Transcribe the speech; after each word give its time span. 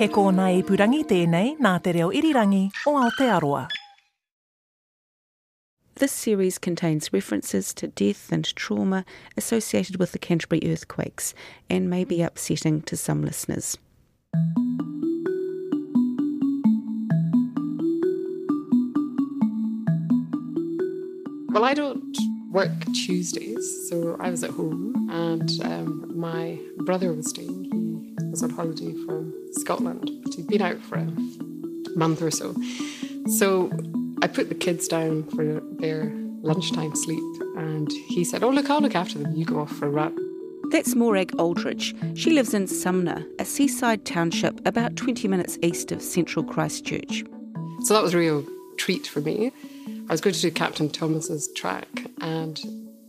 He 0.00 0.06
kōna 0.08 0.46
ipurangi 0.56 1.02
tēnei 1.04 1.58
nā 1.60 1.74
te 1.84 1.92
reo 1.92 2.06
irirangi 2.08 2.70
o 2.88 2.94
Aotearoa. 3.02 3.66
This 5.96 6.10
series 6.10 6.56
contains 6.56 7.12
references 7.12 7.74
to 7.74 7.86
death 7.86 8.32
and 8.32 8.46
trauma 8.56 9.04
associated 9.36 9.98
with 9.98 10.12
the 10.12 10.18
Canterbury 10.18 10.62
earthquakes 10.64 11.34
and 11.68 11.90
may 11.90 12.04
be 12.04 12.22
upsetting 12.22 12.80
to 12.88 12.96
some 12.96 13.20
listeners. 13.20 13.76
Well, 21.52 21.64
I 21.64 21.74
don't 21.74 22.16
work 22.50 22.86
Tuesdays, 23.04 23.90
so 23.90 24.16
I 24.18 24.30
was 24.30 24.42
at 24.44 24.50
home, 24.52 25.10
and 25.10 25.50
um, 25.62 26.18
my 26.18 26.58
brother 26.86 27.12
was 27.12 27.28
staying. 27.28 27.64
He 27.64 27.89
was 28.30 28.42
on 28.42 28.50
holiday 28.50 28.94
from 29.04 29.34
Scotland, 29.52 30.10
but 30.22 30.34
he'd 30.34 30.46
been 30.46 30.62
out 30.62 30.80
for 30.80 30.96
a 30.96 31.06
month 31.96 32.22
or 32.22 32.30
so. 32.30 32.54
So 33.38 33.70
I 34.22 34.26
put 34.26 34.48
the 34.48 34.54
kids 34.54 34.88
down 34.88 35.24
for 35.30 35.60
their 35.78 36.12
lunchtime 36.42 36.94
sleep, 36.94 37.22
and 37.56 37.90
he 38.08 38.24
said, 38.24 38.42
"Oh, 38.42 38.50
look, 38.50 38.70
I'll 38.70 38.80
look 38.80 38.94
after 38.94 39.18
them. 39.18 39.34
You 39.34 39.44
go 39.44 39.60
off 39.60 39.72
for 39.72 39.86
a 39.86 39.90
run." 39.90 40.16
That's 40.70 40.94
Morag 40.94 41.34
Aldridge. 41.38 41.94
She 42.14 42.30
lives 42.30 42.54
in 42.54 42.68
Sumner, 42.68 43.26
a 43.40 43.44
seaside 43.44 44.04
township 44.04 44.64
about 44.66 44.94
20 44.94 45.26
minutes 45.26 45.58
east 45.62 45.90
of 45.90 46.00
central 46.00 46.44
Christchurch. 46.44 47.24
So 47.82 47.94
that 47.94 48.02
was 48.02 48.14
a 48.14 48.18
real 48.18 48.44
treat 48.76 49.06
for 49.06 49.20
me. 49.20 49.50
I 50.08 50.12
was 50.12 50.20
going 50.20 50.34
to 50.34 50.40
do 50.40 50.50
Captain 50.50 50.88
Thomas's 50.88 51.48
track, 51.56 51.88
and 52.20 52.60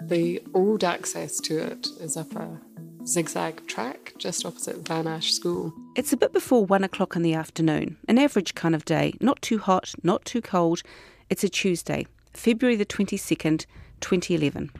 the 0.01 0.41
old 0.53 0.83
access 0.83 1.39
to 1.41 1.57
it 1.57 1.87
is 1.99 2.17
up 2.17 2.35
a 2.35 2.59
zigzag 3.05 3.65
track 3.67 4.13
just 4.17 4.45
opposite 4.45 4.87
Van 4.87 5.07
Asch 5.07 5.33
School. 5.33 5.73
It's 5.95 6.13
a 6.13 6.17
bit 6.17 6.33
before 6.33 6.65
one 6.65 6.83
o'clock 6.83 7.15
in 7.15 7.21
the 7.21 7.33
afternoon, 7.33 7.97
an 8.07 8.17
average 8.17 8.55
kind 8.55 8.75
of 8.75 8.85
day, 8.85 9.13
not 9.19 9.41
too 9.41 9.59
hot, 9.59 9.93
not 10.03 10.23
too 10.25 10.41
cold. 10.41 10.81
It's 11.29 11.43
a 11.43 11.49
Tuesday, 11.49 12.05
February 12.33 12.75
the 12.75 12.85
22nd, 12.85 13.65
2011. 14.01 14.71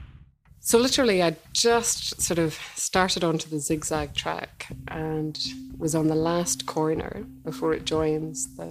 So 0.59 0.77
literally, 0.77 1.23
I 1.23 1.36
just 1.53 2.22
sort 2.22 2.38
of 2.38 2.59
started 2.75 3.23
onto 3.23 3.49
the 3.49 3.59
zigzag 3.59 4.14
track 4.14 4.67
and 4.89 5.39
was 5.77 5.95
on 5.95 6.08
the 6.08 6.16
last 6.16 6.67
corner 6.67 7.25
before 7.44 7.73
it 7.73 7.86
joins 7.86 8.55
the 8.58 8.69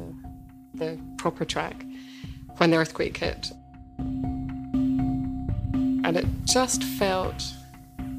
the 0.74 0.96
proper 1.18 1.44
track 1.44 1.84
when 2.58 2.70
the 2.70 2.76
earthquake 2.76 3.16
hit. 3.16 3.50
And 3.98 6.16
it 6.16 6.26
just 6.44 6.84
felt 6.84 7.42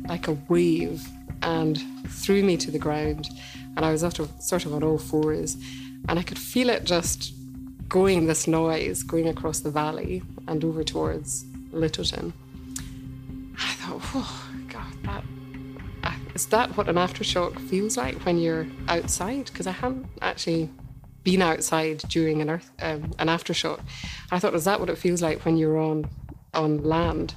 like 0.08 0.28
a 0.28 0.38
wave 0.50 1.08
and 1.42 1.82
threw 2.08 2.44
me 2.44 2.58
to 2.58 2.72
the 2.72 2.80
ground. 2.80 3.30
And 3.76 3.86
I 3.86 3.92
was 3.92 4.02
sort 4.02 4.20
of, 4.20 4.32
sort 4.40 4.66
of 4.66 4.74
on 4.74 4.84
all 4.84 4.98
fours. 4.98 5.58
And 6.10 6.20
I 6.20 6.24
could 6.24 6.40
feel 6.40 6.70
it 6.70 6.84
just 6.84 7.34
going, 7.88 8.28
this 8.28 8.48
noise 8.48 9.04
going 9.04 9.28
across 9.28 9.60
the 9.60 9.72
valley 9.72 10.24
and 10.48 10.64
over 10.64 10.84
towards 10.84 11.44
Lyttelton. 11.72 12.34
I 13.58 13.74
thought, 13.74 14.02
oh, 14.16 14.50
God, 14.70 14.94
that, 15.04 15.24
uh, 16.04 16.16
is 16.34 16.46
that 16.48 16.76
what 16.78 16.90
an 16.90 16.96
aftershock 16.96 17.60
feels 17.70 17.98
like 17.98 18.26
when 18.26 18.38
you're 18.38 18.68
outside? 18.88 19.46
Because 19.46 19.68
I 19.68 19.72
hadn't 19.72 20.08
actually 20.22 20.70
been 21.24 21.42
outside 21.42 22.00
during 22.10 22.42
an 22.42 22.50
earth, 22.50 22.72
um, 22.82 23.12
an 23.20 23.28
aftershock. 23.28 23.82
I 24.32 24.40
thought, 24.40 24.56
is 24.56 24.66
that 24.66 24.80
what 24.80 24.90
it 24.90 24.98
feels 24.98 25.22
like 25.22 25.46
when 25.46 25.58
you're 25.58 25.78
on 25.78 26.10
on 26.54 26.84
land? 26.84 27.36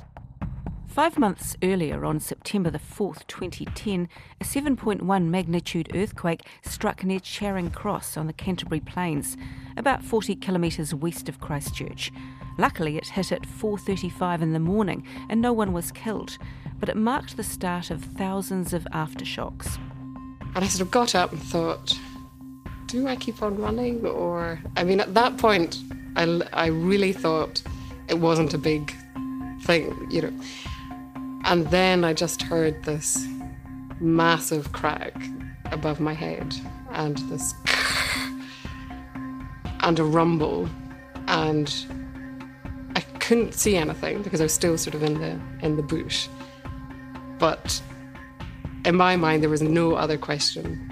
Five 0.94 1.18
months 1.18 1.56
earlier, 1.60 2.04
on 2.04 2.20
September 2.20 2.70
the 2.70 2.78
4th, 2.78 3.26
2010, 3.26 4.08
a 4.40 4.44
7.1 4.44 5.24
magnitude 5.24 5.90
earthquake 5.92 6.46
struck 6.62 7.02
near 7.02 7.18
Charing 7.18 7.72
Cross 7.72 8.16
on 8.16 8.28
the 8.28 8.32
Canterbury 8.32 8.78
Plains, 8.78 9.36
about 9.76 10.04
40 10.04 10.36
kilometres 10.36 10.94
west 10.94 11.28
of 11.28 11.40
Christchurch. 11.40 12.12
Luckily, 12.58 12.96
it 12.96 13.08
hit 13.08 13.32
at 13.32 13.44
4:35 13.44 14.40
in 14.40 14.52
the 14.52 14.60
morning 14.60 15.04
and 15.28 15.42
no 15.42 15.52
one 15.52 15.72
was 15.72 15.90
killed, 15.90 16.38
but 16.78 16.88
it 16.88 16.96
marked 16.96 17.36
the 17.36 17.42
start 17.42 17.90
of 17.90 18.04
thousands 18.04 18.72
of 18.72 18.86
aftershocks. 18.92 19.76
And 20.54 20.64
I 20.64 20.68
sort 20.68 20.82
of 20.82 20.92
got 20.92 21.16
up 21.16 21.32
and 21.32 21.42
thought, 21.42 21.98
do 22.86 23.08
I 23.08 23.16
keep 23.16 23.42
on 23.42 23.56
running? 23.56 24.06
Or, 24.06 24.60
I 24.76 24.84
mean, 24.84 25.00
at 25.00 25.12
that 25.14 25.38
point, 25.38 25.76
I, 26.14 26.40
I 26.52 26.66
really 26.66 27.12
thought 27.12 27.64
it 28.06 28.20
wasn't 28.20 28.54
a 28.54 28.58
big 28.58 28.94
thing, 29.62 29.92
you 30.08 30.22
know. 30.22 30.32
And 31.44 31.66
then 31.68 32.04
I 32.04 32.14
just 32.14 32.42
heard 32.42 32.82
this 32.84 33.26
massive 34.00 34.72
crack 34.72 35.14
above 35.72 36.00
my 36.00 36.14
head 36.14 36.54
and 36.92 37.18
this 37.28 37.54
and 39.80 39.98
a 39.98 40.04
rumble 40.04 40.68
and 41.28 41.86
I 42.96 43.00
couldn't 43.20 43.54
see 43.54 43.76
anything 43.76 44.22
because 44.22 44.40
I 44.40 44.44
was 44.44 44.54
still 44.54 44.78
sort 44.78 44.94
of 44.94 45.02
in 45.02 45.20
the 45.20 45.38
in 45.64 45.76
the 45.76 45.82
bush. 45.82 46.28
But 47.38 47.82
in 48.84 48.96
my 48.96 49.16
mind 49.16 49.42
there 49.42 49.50
was 49.50 49.62
no 49.62 49.94
other 49.94 50.16
question. 50.16 50.90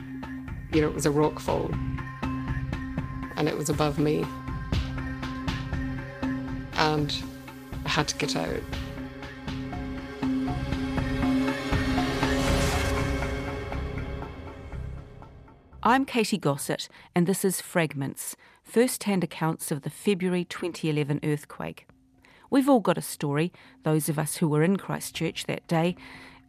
You 0.72 0.82
know, 0.82 0.88
it 0.88 0.94
was 0.94 1.06
a 1.06 1.10
rock 1.10 1.38
fall 1.38 1.70
and 3.36 3.48
it 3.48 3.56
was 3.56 3.69
above 3.69 3.98
me. 3.98 4.24
And 6.74 7.14
I 7.84 7.88
had 7.88 8.08
to 8.08 8.16
get 8.16 8.36
out. 8.36 8.60
I'm 15.84 16.04
Katy 16.04 16.38
Gosset, 16.38 16.88
and 17.12 17.26
this 17.26 17.44
is 17.44 17.60
Fragments, 17.60 18.37
first 18.62 19.03
hand 19.03 19.25
accounts 19.25 19.72
of 19.72 19.82
the 19.82 19.91
February 19.91 20.44
2011 20.44 21.19
earthquake. 21.25 21.88
We've 22.50 22.69
all 22.69 22.78
got 22.78 22.98
a 22.98 23.03
story, 23.03 23.53
those 23.82 24.09
of 24.09 24.16
us 24.16 24.37
who 24.37 24.47
were 24.47 24.62
in 24.62 24.76
Christchurch 24.76 25.47
that 25.47 25.66
day, 25.66 25.97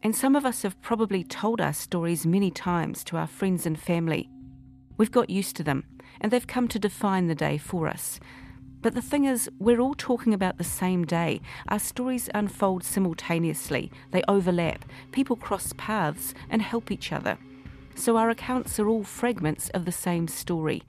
and 0.04 0.14
some 0.14 0.36
of 0.36 0.46
us 0.46 0.62
have 0.62 0.80
probably 0.82 1.24
told 1.24 1.60
our 1.60 1.72
stories 1.72 2.24
many 2.24 2.52
times 2.52 3.02
to 3.04 3.16
our 3.16 3.26
friends 3.26 3.66
and 3.66 3.76
family. 3.76 4.30
We've 4.98 5.10
got 5.10 5.30
used 5.30 5.56
to 5.56 5.64
them, 5.64 5.82
and 6.20 6.30
they've 6.30 6.46
come 6.46 6.68
to 6.68 6.78
define 6.78 7.26
the 7.26 7.34
day 7.34 7.58
for 7.58 7.88
us. 7.88 8.20
But 8.82 8.94
the 8.94 9.02
thing 9.02 9.24
is, 9.24 9.50
we're 9.58 9.80
all 9.80 9.94
talking 9.94 10.32
about 10.32 10.58
the 10.58 10.62
same 10.62 11.04
day. 11.04 11.40
Our 11.66 11.80
stories 11.80 12.30
unfold 12.36 12.84
simultaneously, 12.84 13.90
they 14.12 14.22
overlap, 14.28 14.84
people 15.10 15.34
cross 15.34 15.72
paths 15.76 16.34
and 16.48 16.62
help 16.62 16.92
each 16.92 17.10
other. 17.10 17.36
So 17.96 18.16
our 18.16 18.28
accounts 18.28 18.78
are 18.78 18.88
all 18.88 19.04
fragments 19.04 19.70
of 19.70 19.84
the 19.84 19.92
same 19.92 20.28
story, 20.28 20.82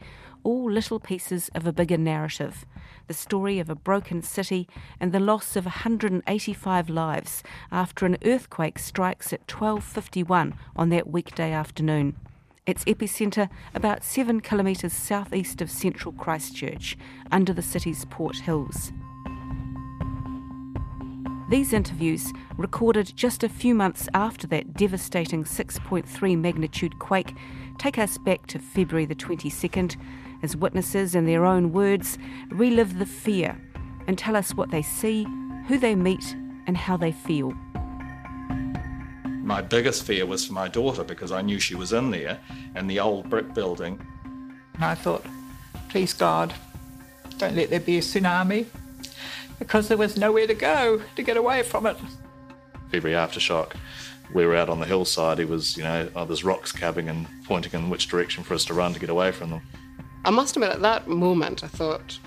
all 0.43 0.69
little 0.69 0.99
pieces 0.99 1.49
of 1.55 1.65
a 1.65 1.71
bigger 1.71 1.97
narrative. 1.97 2.65
The 3.07 3.13
story 3.13 3.59
of 3.59 3.69
a 3.69 3.75
broken 3.75 4.21
city 4.21 4.67
and 4.99 5.11
the 5.11 5.19
loss 5.19 5.55
of 5.55 5.65
185 5.65 6.89
lives 6.89 7.43
after 7.71 8.05
an 8.05 8.17
earthquake 8.25 8.79
strikes 8.79 9.31
at 9.31 9.47
12:51 9.47 10.55
on 10.75 10.89
that 10.89 11.07
weekday 11.07 11.51
afternoon. 11.51 12.15
Its 12.65 12.83
epicentre 12.85 13.49
about 13.75 14.03
7 14.03 14.41
kilometres 14.41 14.91
southeast 14.91 15.61
of 15.61 15.69
central 15.69 16.11
Christchurch, 16.11 16.97
under 17.31 17.53
the 17.53 17.61
city's 17.61 18.05
Port 18.05 18.37
Hills. 18.37 18.91
These 21.47 21.73
interviews, 21.73 22.33
recorded 22.57 23.15
just 23.15 23.43
a 23.43 23.49
few 23.49 23.75
months 23.75 24.09
after 24.15 24.47
that 24.47 24.73
devastating 24.73 25.43
6.3 25.43 26.37
magnitude 26.37 26.97
quake, 26.97 27.35
take 27.77 27.99
us 27.99 28.17
back 28.17 28.47
to 28.47 28.57
February 28.57 29.05
the 29.05 29.13
22nd 29.13 29.95
as 30.41 30.55
witnesses, 30.55 31.13
in 31.13 31.25
their 31.25 31.45
own 31.45 31.71
words, 31.71 32.17
relive 32.49 32.97
the 32.97 33.05
fear 33.05 33.61
and 34.07 34.17
tell 34.17 34.35
us 34.35 34.55
what 34.55 34.71
they 34.71 34.81
see, 34.81 35.25
who 35.67 35.77
they 35.77 35.95
meet, 35.95 36.35
and 36.65 36.77
how 36.77 36.97
they 36.97 37.11
feel. 37.11 37.53
My 39.43 39.61
biggest 39.61 40.03
fear 40.03 40.25
was 40.25 40.47
for 40.47 40.53
my 40.53 40.67
daughter 40.67 41.03
because 41.03 41.31
I 41.31 41.41
knew 41.41 41.59
she 41.59 41.75
was 41.75 41.93
in 41.93 42.09
there 42.09 42.39
in 42.75 42.87
the 42.87 42.99
old 42.99 43.29
brick 43.29 43.53
building. 43.53 43.99
And 44.73 44.83
I 44.83 44.95
thought, 44.95 45.23
please 45.89 46.13
God, 46.13 46.53
don't 47.37 47.55
let 47.55 47.69
there 47.69 47.79
be 47.79 47.99
a 47.99 48.01
tsunami 48.01 48.65
because 49.59 49.87
there 49.87 49.97
was 49.97 50.17
nowhere 50.17 50.47
to 50.47 50.53
go 50.53 51.01
to 51.15 51.23
get 51.23 51.37
away 51.37 51.63
from 51.63 51.85
it. 51.85 51.97
February 52.91 53.17
aftershock 53.17 53.73
we 54.33 54.45
were 54.45 54.55
out 54.55 54.69
on 54.69 54.79
the 54.79 54.85
hillside, 54.85 55.39
he 55.39 55.45
was, 55.45 55.77
you 55.77 55.83
know, 55.83 56.09
oh, 56.15 56.25
there's 56.25 56.43
rocks 56.43 56.71
calving 56.71 57.09
and 57.09 57.27
pointing 57.45 57.73
in 57.73 57.89
which 57.89 58.07
direction 58.07 58.43
for 58.43 58.53
us 58.53 58.65
to 58.65 58.73
run 58.73 58.93
to 58.93 58.99
get 58.99 59.09
away 59.09 59.31
from 59.31 59.49
them. 59.49 59.61
I 60.23 60.29
must 60.29 60.55
admit, 60.55 60.71
at 60.71 60.81
that 60.81 61.07
moment, 61.07 61.63
I 61.63 61.67
thought, 61.67 62.19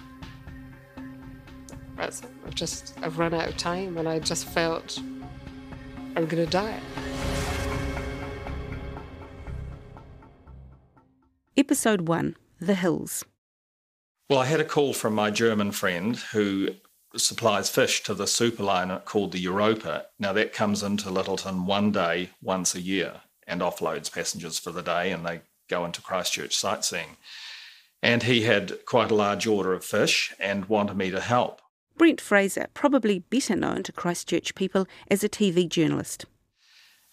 I've 1.98 2.54
just, 2.54 2.96
I've 3.02 3.19
run 3.19 3.34
out 3.34 3.48
of 3.48 3.56
time, 3.56 3.98
and 3.98 4.08
I 4.08 4.20
just 4.20 4.46
felt 4.46 4.98
I'm 6.16 6.26
going 6.26 6.44
to 6.44 6.46
die. 6.46 6.80
Episode 11.56 12.08
1 12.08 12.36
The 12.60 12.75
Hills. 12.75 13.25
Well, 14.30 14.38
I 14.38 14.46
had 14.46 14.60
a 14.60 14.64
call 14.64 14.92
from 14.92 15.14
my 15.14 15.30
German 15.30 15.72
friend 15.72 16.16
who 16.16 16.69
supplies 17.16 17.70
fish 17.70 18.02
to 18.02 18.14
the 18.14 18.25
superliner 18.25 19.05
called 19.05 19.32
the 19.32 19.38
Europa. 19.38 20.06
Now, 20.19 20.32
that 20.34 20.52
comes 20.52 20.82
into 20.82 21.08
Lyttelton 21.08 21.64
one 21.66 21.90
day, 21.90 22.31
once 22.43 22.75
a 22.75 22.81
year, 22.81 23.22
and 23.46 23.60
offloads 23.60 24.12
passengers 24.12 24.58
for 24.58 24.70
the 24.72 24.82
day, 24.82 25.10
and 25.10 25.25
they 25.25 25.40
go 25.69 25.84
into 25.84 26.02
Christchurch 26.02 26.56
sightseeing. 26.56 27.16
And 28.02 28.25
he 28.25 28.43
had 28.43 28.84
quite 28.84 29.10
a 29.10 29.14
large 29.14 29.46
order 29.46 29.72
of 29.72 29.84
fish 29.84 30.32
and 30.38 30.66
wanted 30.66 30.96
me 30.96 31.10
to 31.10 31.20
help. 31.20 31.60
Brent 31.96 32.20
Fraser, 32.20 32.69
probably 32.75 33.19
better 33.19 33.56
known 33.56 33.82
to 33.82 33.93
Christchurch 33.93 34.54
people 34.54 34.87
as 35.11 35.25
a 35.25 35.28
TV 35.28 35.69
journalist. 35.69 36.26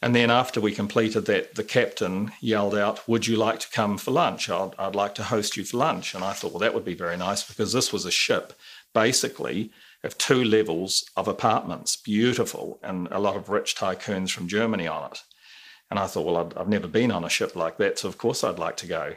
And 0.01 0.15
then 0.15 0.30
after 0.30 0.62
we 0.62 0.71
completed 0.71 1.25
that, 1.25 1.56
the 1.56 1.63
captain 1.63 2.31
yelled 2.39 2.75
out, 2.75 3.07
Would 3.07 3.25
you 3.25 3.38
like 3.38 3.59
to 3.62 3.71
come 3.71 3.98
for 3.98 4.12
lunch? 4.12 4.50
I'd, 4.50 4.71
I'd 4.77 4.94
like 4.94 5.15
to 5.15 5.24
host 5.24 5.57
you 5.57 5.63
for 5.63 5.77
lunch. 5.77 6.13
And 6.13 6.24
I 6.24 6.33
thought, 6.33 6.51
Well, 6.51 6.59
that 6.59 6.75
would 6.75 6.86
be 6.86 6.94
very 6.94 7.18
nice 7.18 7.44
because 7.44 7.74
this 7.74 7.91
was 7.91 8.06
a 8.06 8.12
ship 8.12 8.53
basically 8.94 9.71
of 10.06 10.18
two 10.18 10.44
levels 10.44 11.04
of 11.18 11.28
apartments, 11.28 11.98
beautiful, 11.98 12.80
and 12.84 13.07
a 13.12 13.19
lot 13.19 13.36
of 13.36 13.50
rich 13.50 13.75
tycoons 13.75 14.31
from 14.31 14.48
Germany 14.48 14.88
on 14.88 15.12
it. 15.12 15.19
And 15.90 16.00
I 16.00 16.07
thought, 16.07 16.25
Well, 16.25 16.38
i 16.38 16.60
I've 16.60 16.69
never 16.69 16.88
been 16.88 17.12
on 17.12 17.24
a 17.24 17.30
ship 17.30 17.56
like 17.56 17.78
that, 17.78 18.00
so 18.00 18.07
of 18.07 18.18
course 18.18 18.44
I'd 18.44 18.60
like 18.60 18.78
to 18.78 18.88
go. 18.88 19.16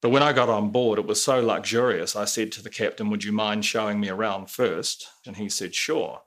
But 0.00 0.10
when 0.10 0.22
I 0.22 0.32
got 0.32 0.48
on 0.48 0.70
board, 0.70 0.98
it 0.98 1.06
was 1.06 1.22
so 1.22 1.40
luxurious. 1.40 2.16
I 2.16 2.24
said 2.24 2.52
to 2.52 2.62
the 2.62 2.70
captain, 2.70 3.10
Would 3.10 3.24
you 3.24 3.32
mind 3.32 3.64
showing 3.64 4.00
me 4.00 4.08
around 4.08 4.50
first? 4.50 5.06
And 5.26 5.36
he 5.36 5.48
said, 5.48 5.74
Sure. 5.74 6.22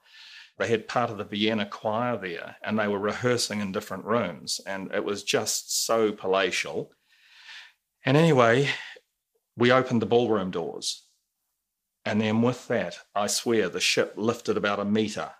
They 0.59 0.67
had 0.67 0.87
part 0.87 1.09
of 1.09 1.17
the 1.17 1.23
Vienna 1.23 1.65
choir 1.65 2.15
there 2.15 2.57
and 2.63 2.77
they 2.77 2.87
were 2.87 2.99
rehearsing 2.99 3.59
in 3.59 3.71
different 3.71 4.05
rooms. 4.05 4.61
And 4.67 4.93
it 4.93 5.03
was 5.03 5.23
just 5.23 5.85
so 5.85 6.11
palatial. 6.11 6.91
And 8.05 8.15
anyway, 8.15 8.69
we 9.57 9.71
opened 9.71 10.01
the 10.01 10.05
ballroom 10.05 10.51
doors. 10.51 11.02
And 12.05 12.19
then 12.19 12.41
with 12.41 12.67
that, 12.67 12.99
I 13.15 13.27
swear 13.27 13.69
the 13.69 13.79
ship 13.79 14.13
lifted 14.17 14.57
about 14.57 14.79
a 14.79 14.85
metre 14.85 15.31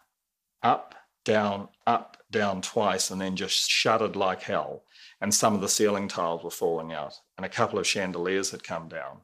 up, 0.61 0.95
down, 1.25 1.69
up, 1.85 2.17
down 2.31 2.61
twice, 2.61 3.11
and 3.11 3.19
then 3.19 3.35
just 3.35 3.69
shuddered 3.69 4.15
like 4.15 4.43
hell. 4.43 4.83
And 5.21 5.33
some 5.33 5.53
of 5.53 5.61
the 5.61 5.69
ceiling 5.69 6.07
tiles 6.07 6.43
were 6.43 6.49
falling 6.49 6.93
out, 6.93 7.19
and 7.37 7.45
a 7.45 7.49
couple 7.49 7.79
of 7.79 7.87
chandeliers 7.87 8.51
had 8.51 8.63
come 8.63 8.87
down. 8.87 9.19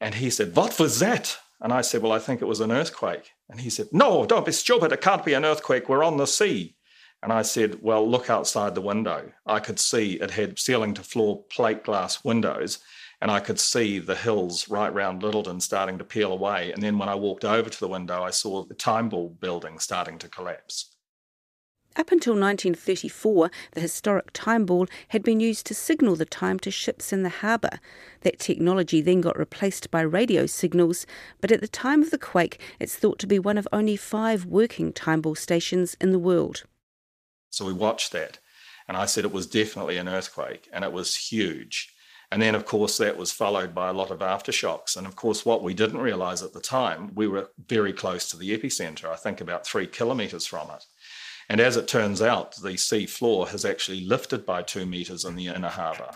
And 0.00 0.14
he 0.14 0.30
said, 0.30 0.56
What 0.56 0.78
was 0.78 0.98
that? 1.00 1.38
And 1.60 1.72
I 1.72 1.80
said, 1.80 2.02
Well, 2.02 2.12
I 2.12 2.18
think 2.18 2.42
it 2.42 2.48
was 2.48 2.60
an 2.60 2.72
earthquake. 2.72 3.32
And 3.48 3.60
he 3.60 3.70
said, 3.70 3.88
No, 3.92 4.26
don't 4.26 4.46
be 4.46 4.52
stupid. 4.52 4.92
It 4.92 5.00
can't 5.00 5.24
be 5.24 5.34
an 5.34 5.44
earthquake. 5.44 5.88
We're 5.88 6.04
on 6.04 6.16
the 6.16 6.26
sea. 6.26 6.76
And 7.22 7.32
I 7.32 7.42
said, 7.42 7.78
Well, 7.80 8.08
look 8.08 8.28
outside 8.28 8.74
the 8.74 8.80
window. 8.80 9.32
I 9.46 9.60
could 9.60 9.78
see 9.78 10.14
it 10.14 10.32
had 10.32 10.58
ceiling 10.58 10.94
to 10.94 11.02
floor 11.02 11.44
plate 11.44 11.84
glass 11.84 12.24
windows, 12.24 12.80
and 13.24 13.30
I 13.30 13.40
could 13.40 13.58
see 13.58 13.98
the 14.00 14.16
hills 14.16 14.68
right 14.68 14.92
round 14.92 15.22
Lyttelton 15.22 15.62
starting 15.62 15.96
to 15.96 16.04
peel 16.04 16.30
away. 16.30 16.72
And 16.72 16.82
then 16.82 16.98
when 16.98 17.08
I 17.08 17.14
walked 17.14 17.42
over 17.42 17.70
to 17.70 17.80
the 17.80 17.88
window, 17.88 18.22
I 18.22 18.28
saw 18.28 18.64
the 18.64 18.74
Timeball 18.74 19.40
building 19.40 19.78
starting 19.78 20.18
to 20.18 20.28
collapse. 20.28 20.94
Up 21.96 22.12
until 22.12 22.34
1934, 22.34 23.50
the 23.72 23.80
historic 23.80 24.30
time 24.34 24.66
ball 24.66 24.86
had 25.08 25.22
been 25.22 25.40
used 25.40 25.64
to 25.68 25.74
signal 25.74 26.16
the 26.16 26.26
time 26.26 26.58
to 26.58 26.70
ships 26.70 27.14
in 27.14 27.22
the 27.22 27.30
harbour. 27.30 27.80
That 28.20 28.40
technology 28.40 29.00
then 29.00 29.22
got 29.22 29.38
replaced 29.38 29.90
by 29.90 30.02
radio 30.02 30.44
signals, 30.44 31.06
but 31.40 31.50
at 31.50 31.62
the 31.62 31.66
time 31.66 32.02
of 32.02 32.10
the 32.10 32.18
quake, 32.18 32.60
it's 32.78 32.94
thought 32.94 33.18
to 33.20 33.26
be 33.26 33.38
one 33.38 33.56
of 33.56 33.66
only 33.72 33.96
five 33.96 34.44
working 34.44 34.92
time 34.92 35.22
ball 35.22 35.34
stations 35.34 35.96
in 35.98 36.10
the 36.10 36.18
world. 36.18 36.64
So 37.48 37.64
we 37.64 37.72
watched 37.72 38.12
that, 38.12 38.38
and 38.86 38.98
I 38.98 39.06
said 39.06 39.24
it 39.24 39.32
was 39.32 39.46
definitely 39.46 39.96
an 39.96 40.10
earthquake, 40.10 40.68
and 40.74 40.84
it 40.84 40.92
was 40.92 41.16
huge. 41.16 41.93
And 42.34 42.42
then, 42.42 42.56
of 42.56 42.64
course, 42.64 42.98
that 42.98 43.16
was 43.16 43.30
followed 43.30 43.76
by 43.76 43.90
a 43.90 43.92
lot 43.92 44.10
of 44.10 44.18
aftershocks. 44.18 44.96
And 44.96 45.06
of 45.06 45.14
course, 45.14 45.46
what 45.46 45.62
we 45.62 45.72
didn't 45.72 46.00
realise 46.00 46.42
at 46.42 46.52
the 46.52 46.58
time, 46.58 47.12
we 47.14 47.28
were 47.28 47.50
very 47.68 47.92
close 47.92 48.28
to 48.28 48.36
the 48.36 48.58
epicentre, 48.58 49.04
I 49.04 49.14
think 49.14 49.40
about 49.40 49.64
three 49.64 49.86
kilometres 49.86 50.44
from 50.44 50.68
it. 50.70 50.84
And 51.48 51.60
as 51.60 51.76
it 51.76 51.86
turns 51.86 52.20
out, 52.20 52.56
the 52.56 52.76
sea 52.76 53.06
floor 53.06 53.46
has 53.50 53.64
actually 53.64 54.00
lifted 54.00 54.44
by 54.44 54.62
two 54.62 54.84
metres 54.84 55.24
in 55.24 55.36
the 55.36 55.46
inner 55.46 55.68
harbour. 55.68 56.10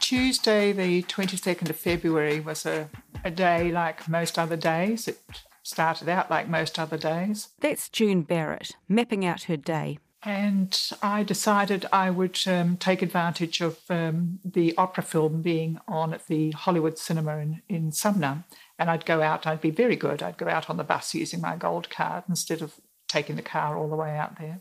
Tuesday, 0.00 0.72
the 0.72 1.02
22nd 1.02 1.68
of 1.68 1.76
February, 1.76 2.40
was 2.40 2.64
a, 2.64 2.88
a 3.26 3.30
day 3.30 3.70
like 3.70 4.08
most 4.08 4.38
other 4.38 4.56
days. 4.56 5.06
It 5.06 5.20
started 5.62 6.08
out 6.08 6.30
like 6.30 6.48
most 6.48 6.78
other 6.78 6.96
days. 6.96 7.48
That's 7.60 7.90
June 7.90 8.22
Barrett, 8.22 8.74
mapping 8.88 9.26
out 9.26 9.42
her 9.42 9.58
day. 9.58 9.98
And 10.22 10.78
I 11.02 11.22
decided 11.22 11.86
I 11.92 12.10
would 12.10 12.38
um, 12.46 12.76
take 12.76 13.00
advantage 13.00 13.62
of 13.62 13.78
um, 13.88 14.38
the 14.44 14.76
opera 14.76 15.02
film 15.02 15.40
being 15.40 15.80
on 15.88 16.12
at 16.12 16.26
the 16.26 16.50
Hollywood 16.50 16.98
Cinema 16.98 17.38
in, 17.38 17.62
in 17.70 17.92
Sumner 17.92 18.44
and 18.80 18.88
I'd 18.88 19.04
go 19.04 19.20
out, 19.20 19.46
I'd 19.46 19.60
be 19.60 19.70
very 19.70 19.94
good. 19.94 20.22
I'd 20.22 20.38
go 20.38 20.48
out 20.48 20.70
on 20.70 20.78
the 20.78 20.84
bus 20.84 21.14
using 21.14 21.42
my 21.42 21.54
gold 21.54 21.90
card 21.90 22.24
instead 22.30 22.62
of 22.62 22.80
taking 23.08 23.36
the 23.36 23.42
car 23.42 23.76
all 23.76 23.90
the 23.90 23.96
way 23.96 24.16
out 24.16 24.38
there. 24.38 24.60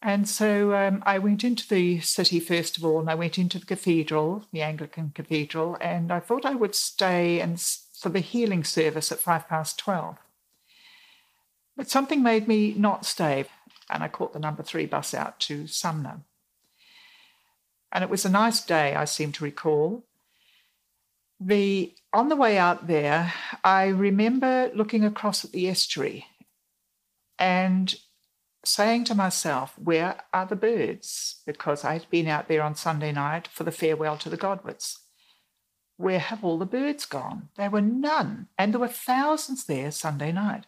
And 0.00 0.26
so 0.26 0.74
um, 0.74 1.02
I 1.04 1.18
went 1.18 1.44
into 1.44 1.68
the 1.68 2.00
city 2.00 2.40
first 2.40 2.78
of 2.78 2.84
all, 2.84 2.98
and 2.98 3.10
I 3.10 3.14
went 3.14 3.38
into 3.38 3.58
the 3.58 3.66
cathedral, 3.66 4.46
the 4.50 4.62
Anglican 4.62 5.12
cathedral, 5.14 5.76
and 5.78 6.10
I 6.10 6.20
thought 6.20 6.46
I 6.46 6.54
would 6.54 6.74
stay 6.74 7.38
and 7.38 7.60
for 7.60 8.08
the 8.08 8.20
healing 8.20 8.64
service 8.64 9.12
at 9.12 9.18
five 9.18 9.46
past 9.46 9.78
12. 9.78 10.16
But 11.76 11.90
something 11.90 12.22
made 12.22 12.48
me 12.48 12.72
not 12.78 13.04
stay, 13.04 13.44
and 13.90 14.02
I 14.02 14.08
caught 14.08 14.32
the 14.32 14.38
number 14.38 14.62
three 14.62 14.86
bus 14.86 15.14
out 15.14 15.40
to 15.40 15.66
Sumner. 15.66 16.22
And 17.92 18.04
it 18.04 18.10
was 18.10 18.24
a 18.24 18.30
nice 18.30 18.60
day, 18.64 18.94
I 18.94 19.04
seem 19.04 19.32
to 19.32 19.44
recall. 19.44 20.04
The 21.40 21.94
on 22.12 22.28
the 22.28 22.36
way 22.36 22.58
out 22.58 22.86
there, 22.86 23.32
I 23.64 23.86
remember 23.86 24.70
looking 24.74 25.04
across 25.04 25.44
at 25.44 25.52
the 25.52 25.68
estuary 25.68 26.26
and 27.38 27.94
saying 28.64 29.04
to 29.04 29.14
myself, 29.14 29.78
Where 29.78 30.20
are 30.32 30.46
the 30.46 30.56
birds? 30.56 31.42
Because 31.46 31.84
I'd 31.84 32.08
been 32.10 32.28
out 32.28 32.48
there 32.48 32.62
on 32.62 32.74
Sunday 32.74 33.12
night 33.12 33.48
for 33.48 33.64
the 33.64 33.72
farewell 33.72 34.16
to 34.18 34.28
the 34.28 34.38
Godwits. 34.38 34.98
Where 35.96 36.18
have 36.18 36.44
all 36.44 36.58
the 36.58 36.66
birds 36.66 37.06
gone? 37.06 37.48
There 37.56 37.70
were 37.70 37.82
none, 37.82 38.48
and 38.56 38.72
there 38.72 38.80
were 38.80 38.88
thousands 38.88 39.64
there 39.64 39.90
Sunday 39.90 40.32
night. 40.32 40.66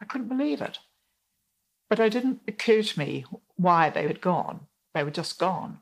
I 0.00 0.04
couldn't 0.04 0.28
believe 0.28 0.60
it. 0.60 0.78
But 1.92 2.00
it 2.00 2.12
didn't 2.14 2.40
occur 2.48 2.80
to 2.80 2.98
me 2.98 3.26
why 3.56 3.90
they 3.90 4.06
had 4.06 4.22
gone. 4.22 4.60
They 4.94 5.04
were 5.04 5.10
just 5.10 5.38
gone. 5.38 5.80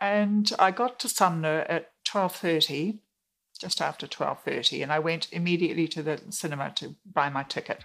And 0.00 0.50
I 0.58 0.70
got 0.70 0.98
to 1.00 1.08
Sumner 1.10 1.66
at 1.68 1.92
12.30 2.08 3.00
just 3.60 3.82
after 3.82 4.06
12:30 4.06 4.82
and 4.82 4.90
I 4.90 5.00
went 5.00 5.30
immediately 5.30 5.86
to 5.88 6.02
the 6.02 6.18
cinema 6.30 6.72
to 6.76 6.94
buy 7.04 7.28
my 7.28 7.42
ticket. 7.42 7.84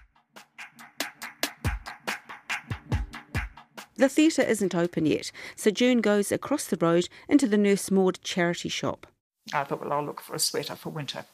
The 3.98 4.08
theatre 4.08 4.44
isn't 4.44 4.74
open 4.74 5.06
yet, 5.06 5.30
so 5.58 5.70
June 5.70 6.00
goes 6.00 6.32
across 6.32 6.64
the 6.64 6.78
road 6.78 7.10
into 7.28 7.46
the 7.46 7.58
Nurse 7.58 7.92
Maude 7.92 8.22
charity 8.24 8.70
shop. 8.70 9.06
I 9.54 9.66
thought, 9.66 9.82
well, 9.82 9.92
I'll 9.92 10.06
look 10.06 10.22
for 10.22 10.34
a 10.34 10.40
sweater 10.40 10.78
for 10.78 10.92
winter. 10.92 11.26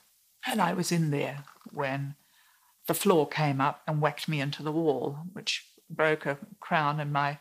And 0.48 0.60
I 0.60 0.74
was 0.74 0.92
in 0.92 1.12
there 1.12 1.44
when 1.72 2.16
the 2.88 2.96
floor 2.96 3.28
came 3.28 3.62
up 3.62 3.84
and 3.86 4.02
whacked 4.02 4.28
me 4.28 4.42
into 4.42 4.64
the 4.64 4.72
wall, 4.72 5.20
which 5.34 5.68
broke 5.90 6.26
a 6.26 6.38
crown 6.60 7.00
in 7.00 7.12
my 7.12 7.40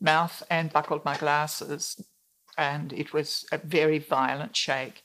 mouth 0.00 0.42
and 0.50 0.72
buckled 0.72 1.04
my 1.04 1.16
glasses. 1.16 2.02
And 2.58 2.92
it 2.92 3.12
was 3.12 3.46
a 3.52 3.58
very 3.58 3.98
violent 3.98 4.56
shake. 4.56 5.04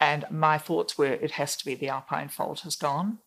And 0.00 0.24
my 0.30 0.58
thoughts 0.58 0.98
were 0.98 1.06
it 1.06 1.32
has 1.32 1.56
to 1.56 1.64
be 1.64 1.74
the 1.74 1.88
Alpine 1.88 2.28
fault 2.28 2.60
has 2.60 2.76
gone. 2.76 3.18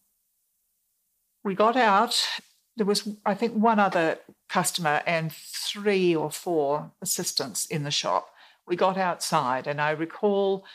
We 1.43 1.55
got 1.55 1.77
out. 1.77 2.27
There 2.75 2.85
was, 2.85 3.07
I 3.25 3.33
think, 3.33 3.53
one 3.53 3.79
other 3.79 4.19
customer 4.49 5.01
and 5.05 5.31
three 5.31 6.13
or 6.13 6.29
four 6.29 6.91
assistants 7.01 7.65
in 7.65 7.83
the 7.83 7.91
shop. 7.91 8.29
We 8.67 8.75
got 8.75 8.97
outside, 8.97 9.67
and 9.67 9.79
I 9.79 9.91
recall 9.91 10.65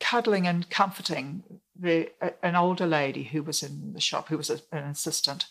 cuddling 0.00 0.46
and 0.46 0.70
comforting 0.70 1.42
the, 1.78 2.10
an 2.42 2.54
older 2.54 2.86
lady 2.86 3.24
who 3.24 3.42
was 3.42 3.62
in 3.62 3.92
the 3.92 4.00
shop, 4.00 4.28
who 4.28 4.36
was 4.36 4.50
a, 4.50 4.60
an 4.72 4.84
assistant, 4.84 5.46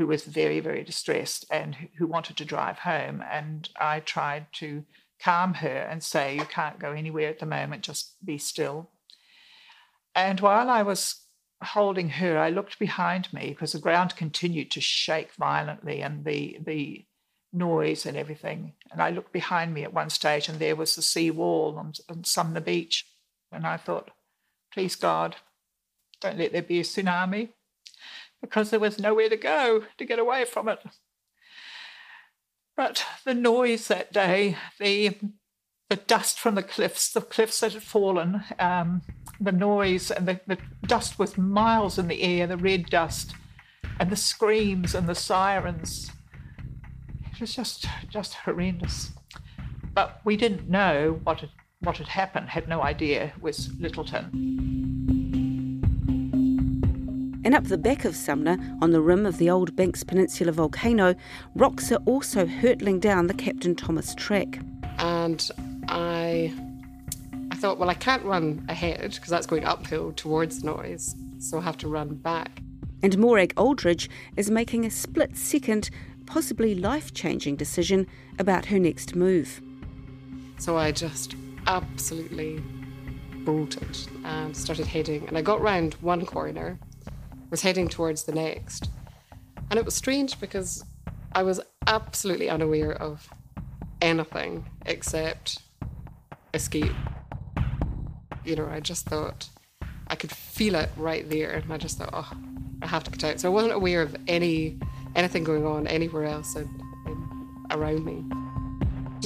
who 0.00 0.06
was 0.06 0.24
very, 0.24 0.60
very 0.60 0.82
distressed 0.82 1.44
and 1.50 1.76
who 1.98 2.06
wanted 2.06 2.34
to 2.34 2.42
drive 2.42 2.78
home. 2.78 3.22
And 3.30 3.68
I 3.78 4.00
tried 4.00 4.46
to 4.54 4.82
calm 5.22 5.52
her 5.52 5.68
and 5.90 6.02
say, 6.02 6.36
You 6.36 6.46
can't 6.46 6.78
go 6.78 6.92
anywhere 6.92 7.28
at 7.28 7.38
the 7.38 7.44
moment, 7.44 7.82
just 7.82 8.14
be 8.24 8.38
still. 8.38 8.88
And 10.14 10.40
while 10.40 10.70
I 10.70 10.82
was 10.82 11.26
holding 11.62 12.08
her, 12.08 12.38
I 12.38 12.48
looked 12.48 12.78
behind 12.78 13.30
me 13.30 13.50
because 13.50 13.72
the 13.72 13.78
ground 13.78 14.16
continued 14.16 14.70
to 14.70 14.80
shake 14.80 15.34
violently 15.34 16.00
and 16.00 16.24
the 16.24 16.56
the 16.64 17.04
noise 17.52 18.06
and 18.06 18.16
everything. 18.16 18.72
And 18.90 19.02
I 19.02 19.10
looked 19.10 19.34
behind 19.34 19.74
me 19.74 19.84
at 19.84 19.92
one 19.92 20.08
stage, 20.08 20.48
and 20.48 20.58
there 20.58 20.76
was 20.76 20.96
the 20.96 21.02
sea 21.02 21.30
wall 21.30 21.76
on, 21.76 21.92
on 22.08 22.24
Sumner 22.24 22.60
Beach. 22.60 23.04
And 23.52 23.66
I 23.66 23.76
thought, 23.76 24.12
please 24.72 24.96
God, 24.96 25.36
don't 26.22 26.38
let 26.38 26.52
there 26.52 26.62
be 26.62 26.80
a 26.80 26.84
tsunami, 26.84 27.50
because 28.40 28.70
there 28.70 28.80
was 28.80 28.98
nowhere 28.98 29.28
to 29.28 29.36
go 29.36 29.84
to 29.98 30.04
get 30.04 30.18
away 30.18 30.44
from 30.44 30.68
it. 30.68 30.80
But 32.76 33.04
the 33.24 33.34
noise 33.34 33.88
that 33.88 34.12
day, 34.12 34.56
the 34.78 35.18
the 35.90 35.96
dust 35.96 36.38
from 36.38 36.54
the 36.54 36.62
cliffs, 36.62 37.12
the 37.12 37.20
cliffs 37.20 37.60
that 37.60 37.72
had 37.72 37.82
fallen, 37.82 38.44
um, 38.60 39.02
the 39.40 39.50
noise 39.50 40.10
and 40.12 40.26
the, 40.26 40.40
the 40.46 40.58
dust 40.86 41.18
was 41.18 41.36
miles 41.36 41.98
in 41.98 42.06
the 42.06 42.22
air, 42.22 42.46
the 42.46 42.56
red 42.56 42.86
dust, 42.86 43.34
and 43.98 44.08
the 44.08 44.16
screams 44.16 44.94
and 44.94 45.08
the 45.08 45.14
sirens. 45.14 46.12
It 47.32 47.40
was 47.40 47.54
just 47.54 47.86
just 48.08 48.34
horrendous. 48.34 49.10
But 49.92 50.20
we 50.24 50.36
didn't 50.36 50.70
know 50.70 51.20
what 51.24 51.40
had, 51.40 51.50
what 51.80 51.96
had 51.96 52.08
happened, 52.08 52.50
had 52.50 52.68
no 52.68 52.82
idea 52.82 53.32
was 53.40 53.68
Lyttelton. 53.68 54.99
And 57.42 57.54
up 57.54 57.64
the 57.64 57.78
back 57.78 58.04
of 58.04 58.14
Sumner, 58.14 58.58
on 58.82 58.90
the 58.90 59.00
rim 59.00 59.24
of 59.24 59.38
the 59.38 59.48
old 59.48 59.74
Banks 59.74 60.04
Peninsula 60.04 60.52
volcano, 60.52 61.14
rocks 61.54 61.90
are 61.90 62.02
also 62.04 62.46
hurtling 62.46 63.00
down 63.00 63.28
the 63.28 63.34
Captain 63.34 63.74
Thomas 63.74 64.14
track. 64.14 64.58
And 64.98 65.50
I 65.88 66.52
I 67.50 67.56
thought, 67.56 67.78
well, 67.78 67.90
I 67.90 67.94
can't 67.94 68.22
run 68.24 68.64
ahead 68.68 69.12
because 69.12 69.30
that's 69.30 69.46
going 69.46 69.64
uphill 69.64 70.12
towards 70.12 70.62
noise, 70.62 71.14
so 71.38 71.58
I 71.58 71.62
have 71.62 71.78
to 71.78 71.88
run 71.88 72.14
back. 72.14 72.62
And 73.02 73.16
Morag 73.18 73.54
Aldridge 73.56 74.10
is 74.36 74.50
making 74.50 74.84
a 74.84 74.90
split 74.90 75.36
second, 75.36 75.90
possibly 76.26 76.74
life 76.74 77.14
changing 77.14 77.56
decision 77.56 78.06
about 78.38 78.66
her 78.66 78.78
next 78.78 79.16
move. 79.16 79.62
So 80.58 80.76
I 80.76 80.92
just 80.92 81.34
absolutely 81.66 82.62
bolted 83.44 83.98
and 84.24 84.54
started 84.54 84.86
heading. 84.86 85.26
And 85.26 85.38
I 85.38 85.42
got 85.42 85.62
round 85.62 85.94
one 85.94 86.26
corner, 86.26 86.78
was 87.50 87.62
heading 87.62 87.88
towards 87.88 88.24
the 88.24 88.32
next. 88.32 88.88
And 89.70 89.78
it 89.78 89.84
was 89.84 89.94
strange 89.94 90.40
because 90.40 90.84
I 91.32 91.42
was 91.42 91.60
absolutely 91.86 92.48
unaware 92.48 92.92
of 92.92 93.28
anything 94.00 94.66
except 94.86 95.58
escape. 96.54 96.92
You 98.44 98.56
know, 98.56 98.66
I 98.66 98.80
just 98.80 99.06
thought 99.06 99.48
I 100.08 100.16
could 100.16 100.32
feel 100.32 100.74
it 100.74 100.90
right 100.96 101.28
there, 101.28 101.52
and 101.52 101.72
I 101.72 101.76
just 101.76 101.98
thought, 101.98 102.10
oh, 102.12 102.32
I 102.82 102.86
have 102.86 103.04
to 103.04 103.10
get 103.10 103.24
out. 103.24 103.40
So 103.40 103.48
I 103.48 103.54
wasn't 103.54 103.74
aware 103.74 104.02
of 104.02 104.16
any 104.26 104.78
anything 105.14 105.44
going 105.44 105.66
on 105.66 105.86
anywhere 105.86 106.24
else 106.24 106.54
in, 106.56 106.68
in, 107.06 107.66
around 107.70 108.04
me. 108.04 108.24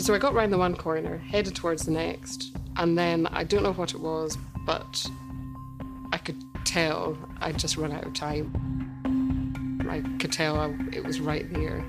So 0.03 0.15
I 0.15 0.19
got 0.19 0.35
round 0.35 0.53
the 0.53 0.59
one 0.59 0.75
corner, 0.75 1.19
headed 1.19 1.55
towards 1.55 1.85
the 1.85 1.91
next, 1.91 2.57
and 2.77 2.99
then 2.99 3.27
I 3.29 3.45
don't 3.45 3.63
know 3.63 3.73
what 3.73 3.95
it 3.95 4.01
was, 4.01 4.37
but 4.67 5.07
I 6.13 6.19
could 6.19 6.43
tell 6.65 7.17
I'd 7.41 7.59
just 7.59 7.77
run 7.77 7.93
out 7.93 8.05
of 8.05 8.15
time. 8.15 8.53
I 9.89 10.01
could 10.19 10.33
tell 10.33 10.59
I, 10.59 10.75
it 10.93 11.05
was 11.05 11.21
right 11.21 11.53
there, 11.53 11.85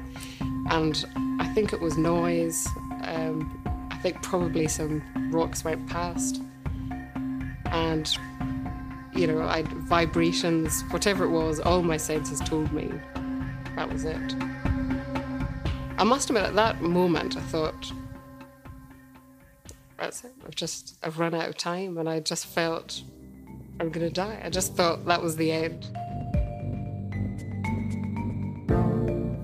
and 0.69 1.05
I 1.39 1.47
think 1.53 1.73
it 1.73 1.79
was 1.79 1.97
noise. 1.97 2.67
Um, 3.03 3.87
I 3.91 3.97
think 3.97 4.21
probably 4.21 4.67
some 4.67 5.01
rocks 5.31 5.63
went 5.63 5.87
past, 5.87 6.41
and 7.71 8.15
you 9.15 9.27
know, 9.27 9.41
I 9.41 9.63
vibrations, 9.63 10.83
whatever 10.89 11.23
it 11.23 11.29
was, 11.29 11.59
all 11.59 11.81
my 11.81 11.97
senses 11.97 12.39
told 12.41 12.71
me 12.73 12.91
that 13.75 13.91
was 13.91 14.03
it. 14.03 14.35
I 15.97 16.03
must 16.03 16.29
admit, 16.29 16.43
at 16.43 16.55
that 16.55 16.81
moment, 16.81 17.37
I 17.37 17.41
thought, 17.41 17.91
that's 19.97 20.25
it. 20.25 20.33
I've 20.45 20.55
just, 20.55 20.97
I've 21.01 21.19
run 21.19 21.33
out 21.33 21.47
of 21.47 21.57
time, 21.57 21.97
and 21.97 22.09
I 22.09 22.19
just 22.19 22.45
felt 22.45 23.01
I'm 23.79 23.89
gonna 23.89 24.09
die. 24.09 24.41
I 24.43 24.49
just 24.49 24.75
thought 24.75 25.05
that 25.05 25.21
was 25.21 25.35
the 25.35 25.51
end. 25.51 25.87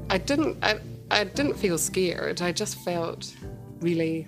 I 0.09 0.17
didn't, 0.17 0.57
I, 0.63 0.79
I 1.09 1.23
didn't 1.23 1.55
feel 1.55 1.77
scared. 1.77 2.41
I 2.41 2.51
just 2.51 2.79
felt 2.83 3.35
really 3.81 4.27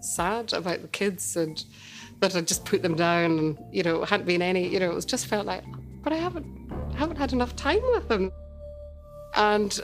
sad 0.00 0.52
about 0.52 0.82
the 0.82 0.88
kids 0.88 1.36
and 1.36 1.64
that 2.20 2.36
I 2.36 2.40
just 2.40 2.64
put 2.64 2.82
them 2.82 2.94
down 2.94 3.38
and 3.38 3.58
you 3.72 3.82
know 3.82 4.02
it 4.02 4.08
hadn't 4.08 4.26
been 4.26 4.42
any 4.42 4.68
you 4.68 4.78
know 4.78 4.90
it 4.90 4.94
was 4.94 5.04
just 5.04 5.26
felt 5.26 5.46
like 5.46 5.64
but 6.02 6.12
I 6.12 6.16
haven't 6.16 6.46
I 6.94 6.96
haven't 6.98 7.16
had 7.16 7.32
enough 7.32 7.56
time 7.56 7.80
with 7.92 8.08
them 8.08 8.30
and 9.34 9.78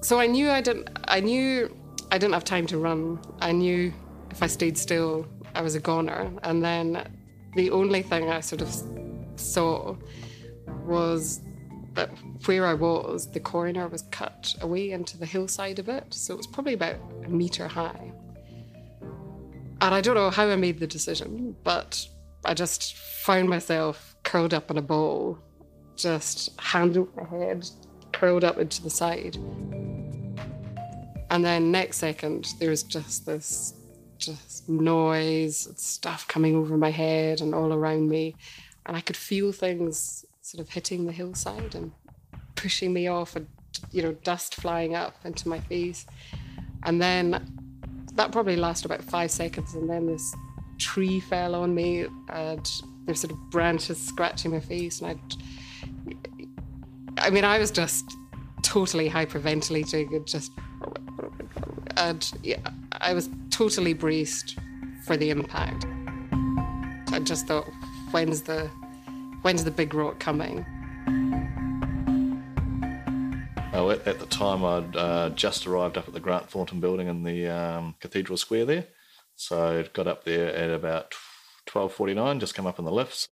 so 0.00 0.18
I 0.18 0.26
knew 0.26 0.50
I 0.50 0.60
didn't 0.60 0.90
I 1.04 1.20
knew 1.20 1.74
I 2.10 2.18
didn't 2.18 2.34
have 2.34 2.44
time 2.44 2.66
to 2.68 2.78
run 2.78 3.20
I 3.40 3.52
knew 3.52 3.92
if 4.30 4.42
I 4.42 4.46
stayed 4.46 4.76
still 4.76 5.26
I 5.54 5.62
was 5.62 5.74
a 5.74 5.80
goner 5.80 6.30
and 6.42 6.62
then 6.62 7.06
the 7.54 7.70
only 7.70 8.02
thing 8.02 8.30
I 8.30 8.40
sort 8.40 8.62
of 8.62 8.74
saw 9.36 9.96
was 10.84 11.40
that 11.94 12.10
where 12.46 12.66
I 12.66 12.74
was 12.74 13.30
the 13.30 13.40
corner 13.40 13.88
was 13.88 14.02
cut 14.10 14.54
away 14.60 14.90
into 14.90 15.16
the 15.16 15.26
hillside 15.26 15.78
a 15.78 15.82
bit 15.82 16.12
so 16.12 16.34
it 16.34 16.36
was 16.36 16.46
probably 16.46 16.74
about 16.74 16.96
a 17.24 17.28
meter 17.28 17.68
high 17.68 18.12
and 19.84 19.94
I 19.94 20.00
don't 20.00 20.14
know 20.14 20.30
how 20.30 20.48
I 20.48 20.56
made 20.56 20.80
the 20.80 20.86
decision, 20.86 21.54
but 21.62 22.08
I 22.42 22.54
just 22.54 22.96
found 22.96 23.50
myself 23.50 24.16
curled 24.22 24.54
up 24.54 24.70
in 24.70 24.78
a 24.78 24.82
ball, 24.82 25.38
just 25.94 26.58
hand 26.58 26.96
over 26.96 27.10
my 27.20 27.28
head, 27.28 27.68
curled 28.12 28.44
up 28.44 28.56
into 28.56 28.82
the 28.82 28.88
side. 28.88 29.36
And 31.30 31.44
then 31.44 31.70
next 31.70 31.98
second, 31.98 32.54
there 32.60 32.70
was 32.70 32.82
just 32.82 33.26
this 33.26 33.74
just 34.18 34.68
noise, 34.68 35.68
stuff 35.76 36.26
coming 36.28 36.56
over 36.56 36.76
my 36.76 36.90
head 36.90 37.40
and 37.40 37.54
all 37.54 37.72
around 37.72 38.08
me. 38.08 38.34
And 38.86 38.96
I 38.96 39.00
could 39.00 39.16
feel 39.16 39.52
things 39.52 40.24
sort 40.42 40.60
of 40.60 40.72
hitting 40.72 41.06
the 41.06 41.12
hillside 41.12 41.74
and 41.74 41.92
pushing 42.54 42.92
me 42.92 43.08
off 43.08 43.36
and, 43.36 43.46
you 43.90 44.02
know, 44.02 44.12
dust 44.12 44.54
flying 44.56 44.94
up 44.94 45.16
into 45.24 45.48
my 45.48 45.60
face. 45.60 46.06
And 46.84 47.00
then 47.00 47.50
that 48.14 48.30
probably 48.30 48.56
lasted 48.56 48.86
about 48.86 49.02
five 49.02 49.30
seconds, 49.30 49.74
and 49.74 49.88
then 49.90 50.06
this 50.06 50.34
tree 50.78 51.20
fell 51.20 51.54
on 51.54 51.74
me, 51.74 52.06
and 52.28 52.70
there's 53.06 53.20
sort 53.20 53.32
of 53.32 53.38
branches 53.50 53.98
scratching 53.98 54.52
my 54.52 54.60
face, 54.60 55.00
and 55.00 55.18
I, 57.18 57.26
I 57.26 57.30
mean, 57.30 57.44
I 57.44 57.58
was 57.58 57.70
just 57.70 58.04
totally 58.62 59.10
hyperventilating 59.10 60.14
and 60.14 60.26
just, 60.26 60.52
and 61.96 62.32
yeah, 62.42 62.60
I 62.92 63.14
was 63.14 63.28
totally 63.54 63.92
braced 63.92 64.58
for 65.04 65.16
the 65.16 65.30
impact. 65.30 65.86
I 67.12 67.20
just 67.22 67.46
thought, 67.46 67.68
when's 68.10 68.42
the, 68.42 68.66
when's 69.42 69.62
the 69.62 69.70
big 69.70 69.94
rock 69.94 70.18
coming? 70.18 70.66
Oh, 73.72 73.90
at, 73.90 74.04
at, 74.08 74.18
the 74.18 74.26
time, 74.26 74.64
I'd 74.64 74.96
uh, 74.96 75.30
just 75.30 75.68
arrived 75.68 75.96
up 75.96 76.08
at 76.08 76.14
the 76.14 76.20
Grant 76.20 76.50
Thornton 76.50 76.80
building 76.80 77.06
in 77.06 77.22
the 77.22 77.46
um, 77.46 77.94
Cathedral 78.00 78.36
Square 78.36 78.64
there. 78.64 78.86
So 79.36 79.78
I'd 79.78 79.92
got 79.92 80.08
up 80.08 80.24
there 80.24 80.52
at 80.52 80.70
about 80.70 81.14
12.49, 81.68 82.40
just 82.40 82.56
come 82.56 82.66
up 82.66 82.80
in 82.80 82.84
the 82.84 82.90
lifts. 82.90 83.28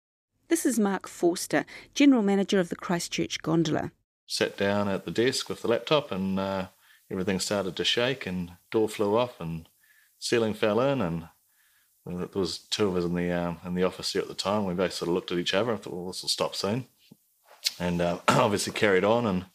This 0.49 0.65
is 0.65 0.79
Mark 0.79 1.09
Forster, 1.09 1.67
General 1.93 2.23
Manager 2.23 2.59
of 2.59 2.71
the 2.71 2.77
Christchurch 2.77 3.43
Gondola. 3.43 3.93
Sat 4.27 4.57
down 4.57 4.89
at 4.89 5.05
the 5.05 5.11
desk 5.11 5.51
with 5.51 5.61
the 5.61 5.69
laptop 5.69 6.11
and 6.11 6.39
uh, 6.41 6.69
everything 7.11 7.39
started 7.39 7.77
to 7.77 7.85
shake 7.85 8.25
and 8.25 8.53
door 8.71 8.89
flew 8.89 9.15
off 9.15 9.41
and 9.41 9.69
ceiling 10.19 10.55
fell 10.55 10.81
in 10.81 11.01
and 11.01 11.29
there 12.07 12.29
was 12.35 12.59
two 12.59 12.87
of 12.89 12.97
us 12.97 13.05
in 13.05 13.15
the 13.15 13.33
um, 13.33 13.59
in 13.65 13.75
the 13.75 13.83
office 13.83 14.13
here 14.13 14.23
at 14.23 14.29
the 14.29 14.35
time. 14.35 14.65
We 14.65 14.75
both 14.75 14.93
sort 14.93 15.09
of 15.09 15.15
looked 15.15 15.33
at 15.33 15.39
each 15.39 15.55
other 15.55 15.73
and 15.73 15.83
thought, 15.83 15.93
well, 15.93 16.07
this 16.07 16.23
will 16.23 16.29
stop 16.29 16.55
soon. 16.55 16.87
And 17.81 18.01
uh, 18.01 18.19
obviously 18.29 18.73
carried 18.73 19.05
on 19.05 19.27
and 19.27 19.47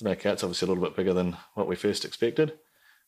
the 0.00 0.16
cat's 0.16 0.42
obviously 0.42 0.66
a 0.66 0.68
little 0.70 0.84
bit 0.84 0.96
bigger 0.96 1.12
than 1.12 1.36
what 1.54 1.68
we 1.68 1.76
first 1.76 2.04
expected. 2.04 2.54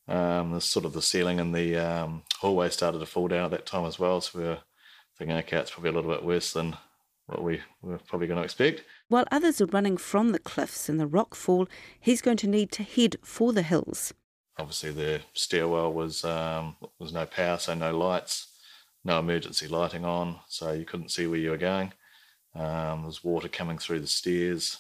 Um, 0.09 0.53
the 0.53 0.61
sort 0.61 0.85
of 0.85 0.93
the 0.93 1.03
ceiling 1.03 1.41
and 1.41 1.55
the 1.55 1.77
um, 1.77 2.23
hallway 2.39 2.69
started 2.69 2.99
to 2.99 3.07
fall 3.07 3.29
down 3.29 3.47
at 3.47 3.51
that 3.53 3.67
time 3.67 3.87
as 3.87 3.99
well. 3.99 4.21
So 4.21 4.39
we 4.39 4.45
were 4.45 4.59
thinking 5.19 5.35
our 5.35 5.43
cat's 5.43 5.71
probably 5.71 5.91
a 5.91 5.95
little 5.95 6.13
bit 6.13 6.25
worse 6.25 6.53
than 6.53 6.77
what 7.27 7.43
we 7.43 7.61
were 7.83 7.99
probably 7.99 8.29
going 8.29 8.39
to 8.39 8.45
expect. 8.45 8.85
While 9.09 9.25
others 9.33 9.61
are 9.61 9.67
running 9.67 9.97
from 9.97 10.31
the 10.31 10.39
cliffs 10.39 10.89
and 10.89 11.01
the 11.01 11.07
rock 11.07 11.35
fall, 11.35 11.67
he's 11.99 12.23
going 12.23 12.37
to 12.39 12.47
need 12.47 12.71
to 12.73 12.83
head 12.83 13.17
for 13.23 13.53
the 13.53 13.63
hills. 13.63 14.13
Obviously, 14.59 14.91
the 14.91 15.21
stairwell 15.35 15.93
was 15.93 16.25
um, 16.25 16.77
was 16.99 17.13
no 17.13 17.27
power, 17.27 17.59
so 17.59 17.75
no 17.75 17.97
lights, 17.97 18.49
no 19.05 19.19
emergency 19.19 19.69
lighting 19.69 20.05
on, 20.05 20.41
so 20.49 20.73
you 20.73 20.85
couldn't 20.85 21.11
see 21.11 21.27
where 21.27 21.39
you 21.39 21.51
were 21.51 21.59
going. 21.59 21.93
Um, 22.55 23.03
there's 23.03 23.23
water 23.23 23.49
coming 23.49 23.77
through 23.79 24.01
the 24.01 24.07
stairs, 24.07 24.79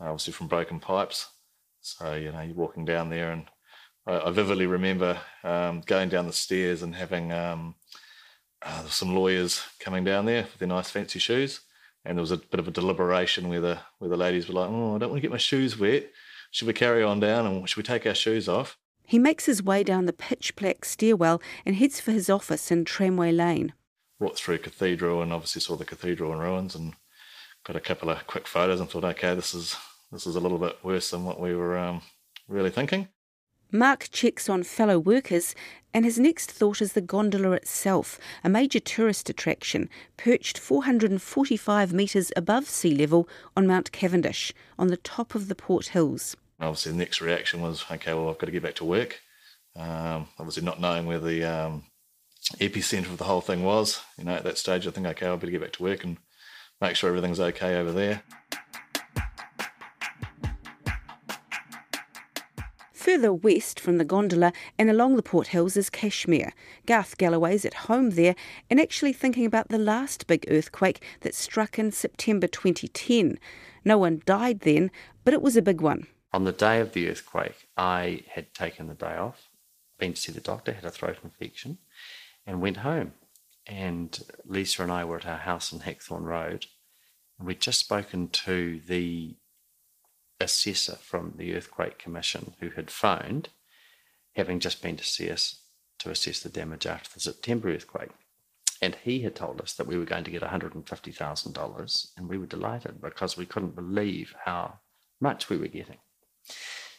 obviously 0.00 0.32
from 0.32 0.48
broken 0.48 0.80
pipes. 0.80 1.28
So 1.80 2.14
you 2.14 2.32
know, 2.32 2.40
you're 2.40 2.54
walking 2.54 2.84
down 2.84 3.10
there, 3.10 3.30
and 3.30 3.46
I, 4.06 4.18
I 4.20 4.30
vividly 4.30 4.66
remember 4.66 5.18
um, 5.44 5.82
going 5.86 6.08
down 6.08 6.26
the 6.26 6.32
stairs 6.32 6.82
and 6.82 6.94
having 6.94 7.32
um, 7.32 7.76
uh, 8.62 8.86
some 8.86 9.14
lawyers 9.14 9.62
coming 9.78 10.04
down 10.04 10.26
there 10.26 10.42
with 10.42 10.58
their 10.58 10.68
nice 10.68 10.90
fancy 10.90 11.20
shoes, 11.20 11.60
And 12.04 12.18
there 12.18 12.22
was 12.22 12.32
a 12.32 12.38
bit 12.38 12.60
of 12.60 12.68
a 12.68 12.72
deliberation 12.72 13.48
where 13.48 13.60
the 13.60 13.78
where 13.98 14.10
the 14.10 14.16
ladies 14.16 14.48
were 14.48 14.54
like, 14.54 14.68
"Oh, 14.70 14.96
I 14.96 14.98
don't 14.98 15.10
want 15.10 15.18
to 15.18 15.22
get 15.22 15.30
my 15.30 15.38
shoes 15.38 15.78
wet. 15.78 16.10
Should 16.50 16.66
we 16.66 16.74
carry 16.74 17.04
on 17.04 17.20
down 17.20 17.46
and 17.46 17.68
should 17.68 17.76
we 17.76 17.84
take 17.84 18.06
our 18.06 18.14
shoes 18.14 18.48
off?" 18.48 18.76
He 19.04 19.18
makes 19.18 19.46
his 19.46 19.62
way 19.62 19.82
down 19.82 20.06
the 20.06 20.12
pitch 20.12 20.56
black 20.56 20.84
stairwell 20.84 21.40
and 21.66 21.76
heads 21.76 22.00
for 22.00 22.12
his 22.12 22.30
office 22.30 22.70
in 22.70 22.84
Tramway 22.84 23.32
Lane. 23.32 23.72
Walked 24.18 24.38
through 24.38 24.58
Cathedral 24.58 25.22
and 25.22 25.32
obviously 25.32 25.60
saw 25.60 25.76
the 25.76 25.84
cathedral 25.84 26.32
in 26.32 26.38
ruins 26.38 26.74
and 26.74 26.94
got 27.64 27.76
a 27.76 27.80
couple 27.80 28.10
of 28.10 28.26
quick 28.26 28.46
photos 28.46 28.80
and 28.80 28.88
thought, 28.88 29.04
okay, 29.04 29.34
this 29.34 29.54
is 29.54 29.76
this 30.10 30.26
is 30.26 30.36
a 30.36 30.40
little 30.40 30.58
bit 30.58 30.78
worse 30.82 31.10
than 31.10 31.24
what 31.24 31.40
we 31.40 31.54
were 31.54 31.78
um, 31.78 32.02
really 32.46 32.70
thinking. 32.70 33.08
Mark 33.74 34.10
checks 34.12 34.50
on 34.50 34.62
fellow 34.62 34.98
workers, 34.98 35.54
and 35.94 36.04
his 36.04 36.18
next 36.18 36.52
thought 36.52 36.82
is 36.82 36.92
the 36.92 37.00
gondola 37.00 37.52
itself, 37.52 38.18
a 38.44 38.48
major 38.50 38.78
tourist 38.78 39.30
attraction 39.30 39.88
perched 40.18 40.58
445 40.58 41.94
metres 41.94 42.30
above 42.36 42.68
sea 42.68 42.94
level 42.94 43.26
on 43.56 43.66
Mount 43.66 43.90
Cavendish, 43.90 44.52
on 44.78 44.88
the 44.88 44.98
top 44.98 45.34
of 45.34 45.48
the 45.48 45.54
Port 45.54 45.88
Hills. 45.88 46.36
Obviously, 46.62 46.92
the 46.92 46.98
next 46.98 47.20
reaction 47.20 47.60
was, 47.60 47.84
okay, 47.90 48.14
well, 48.14 48.30
I've 48.30 48.38
got 48.38 48.46
to 48.46 48.52
get 48.52 48.62
back 48.62 48.76
to 48.76 48.84
work. 48.84 49.20
Um, 49.74 50.28
obviously, 50.38 50.62
not 50.62 50.80
knowing 50.80 51.06
where 51.06 51.18
the 51.18 51.42
um, 51.44 51.82
epicentre 52.58 53.10
of 53.10 53.18
the 53.18 53.24
whole 53.24 53.40
thing 53.40 53.64
was, 53.64 54.00
you 54.16 54.22
know, 54.22 54.34
at 54.34 54.44
that 54.44 54.58
stage, 54.58 54.86
I 54.86 54.92
think, 54.92 55.08
okay, 55.08 55.26
I 55.26 55.34
better 55.34 55.50
get 55.50 55.60
back 55.60 55.72
to 55.72 55.82
work 55.82 56.04
and 56.04 56.18
make 56.80 56.94
sure 56.94 57.08
everything's 57.08 57.40
okay 57.40 57.76
over 57.76 57.90
there. 57.90 58.22
Further 62.92 63.32
west 63.34 63.80
from 63.80 63.98
the 63.98 64.04
gondola 64.04 64.52
and 64.78 64.88
along 64.88 65.16
the 65.16 65.22
Port 65.24 65.48
Hills 65.48 65.76
is 65.76 65.90
Cashmere. 65.90 66.52
Garth 66.86 67.18
Galloway's 67.18 67.64
at 67.64 67.74
home 67.74 68.10
there 68.10 68.36
and 68.70 68.80
actually 68.80 69.12
thinking 69.12 69.44
about 69.44 69.68
the 69.68 69.78
last 69.78 70.28
big 70.28 70.44
earthquake 70.48 71.02
that 71.22 71.34
struck 71.34 71.80
in 71.80 71.90
September 71.90 72.46
2010. 72.46 73.40
No 73.84 73.98
one 73.98 74.22
died 74.24 74.60
then, 74.60 74.92
but 75.24 75.34
it 75.34 75.42
was 75.42 75.56
a 75.56 75.62
big 75.62 75.80
one. 75.80 76.06
On 76.32 76.44
the 76.44 76.52
day 76.52 76.80
of 76.80 76.92
the 76.92 77.08
earthquake, 77.10 77.68
I 77.76 78.24
had 78.30 78.54
taken 78.54 78.86
the 78.86 78.94
day 78.94 79.16
off, 79.16 79.50
been 79.98 80.14
to 80.14 80.20
see 80.20 80.32
the 80.32 80.40
doctor, 80.40 80.72
had 80.72 80.84
a 80.84 80.90
throat 80.90 81.18
infection, 81.22 81.78
and 82.46 82.62
went 82.62 82.78
home. 82.78 83.12
And 83.66 84.18
Lisa 84.46 84.82
and 84.82 84.90
I 84.90 85.04
were 85.04 85.18
at 85.18 85.26
our 85.26 85.38
house 85.38 85.72
in 85.72 85.80
Hackthorne 85.80 86.24
Road, 86.24 86.66
and 87.38 87.46
we'd 87.46 87.60
just 87.60 87.80
spoken 87.80 88.28
to 88.28 88.80
the 88.86 89.36
assessor 90.40 90.96
from 90.96 91.34
the 91.36 91.54
Earthquake 91.54 91.98
Commission 91.98 92.54
who 92.60 92.70
had 92.70 92.90
phoned, 92.90 93.50
having 94.34 94.58
just 94.58 94.82
been 94.82 94.96
to 94.96 95.04
see 95.04 95.30
us 95.30 95.60
to 95.98 96.10
assess 96.10 96.40
the 96.40 96.48
damage 96.48 96.86
after 96.86 97.10
the 97.12 97.20
September 97.20 97.68
earthquake. 97.68 98.10
And 98.80 98.96
he 98.96 99.20
had 99.20 99.36
told 99.36 99.60
us 99.60 99.74
that 99.74 99.86
we 99.86 99.96
were 99.96 100.04
going 100.04 100.24
to 100.24 100.30
get 100.30 100.42
$150,000, 100.42 102.06
and 102.16 102.28
we 102.28 102.38
were 102.38 102.46
delighted 102.46 103.00
because 103.00 103.36
we 103.36 103.46
couldn't 103.46 103.76
believe 103.76 104.34
how 104.44 104.80
much 105.20 105.48
we 105.48 105.58
were 105.58 105.68
getting. 105.68 105.98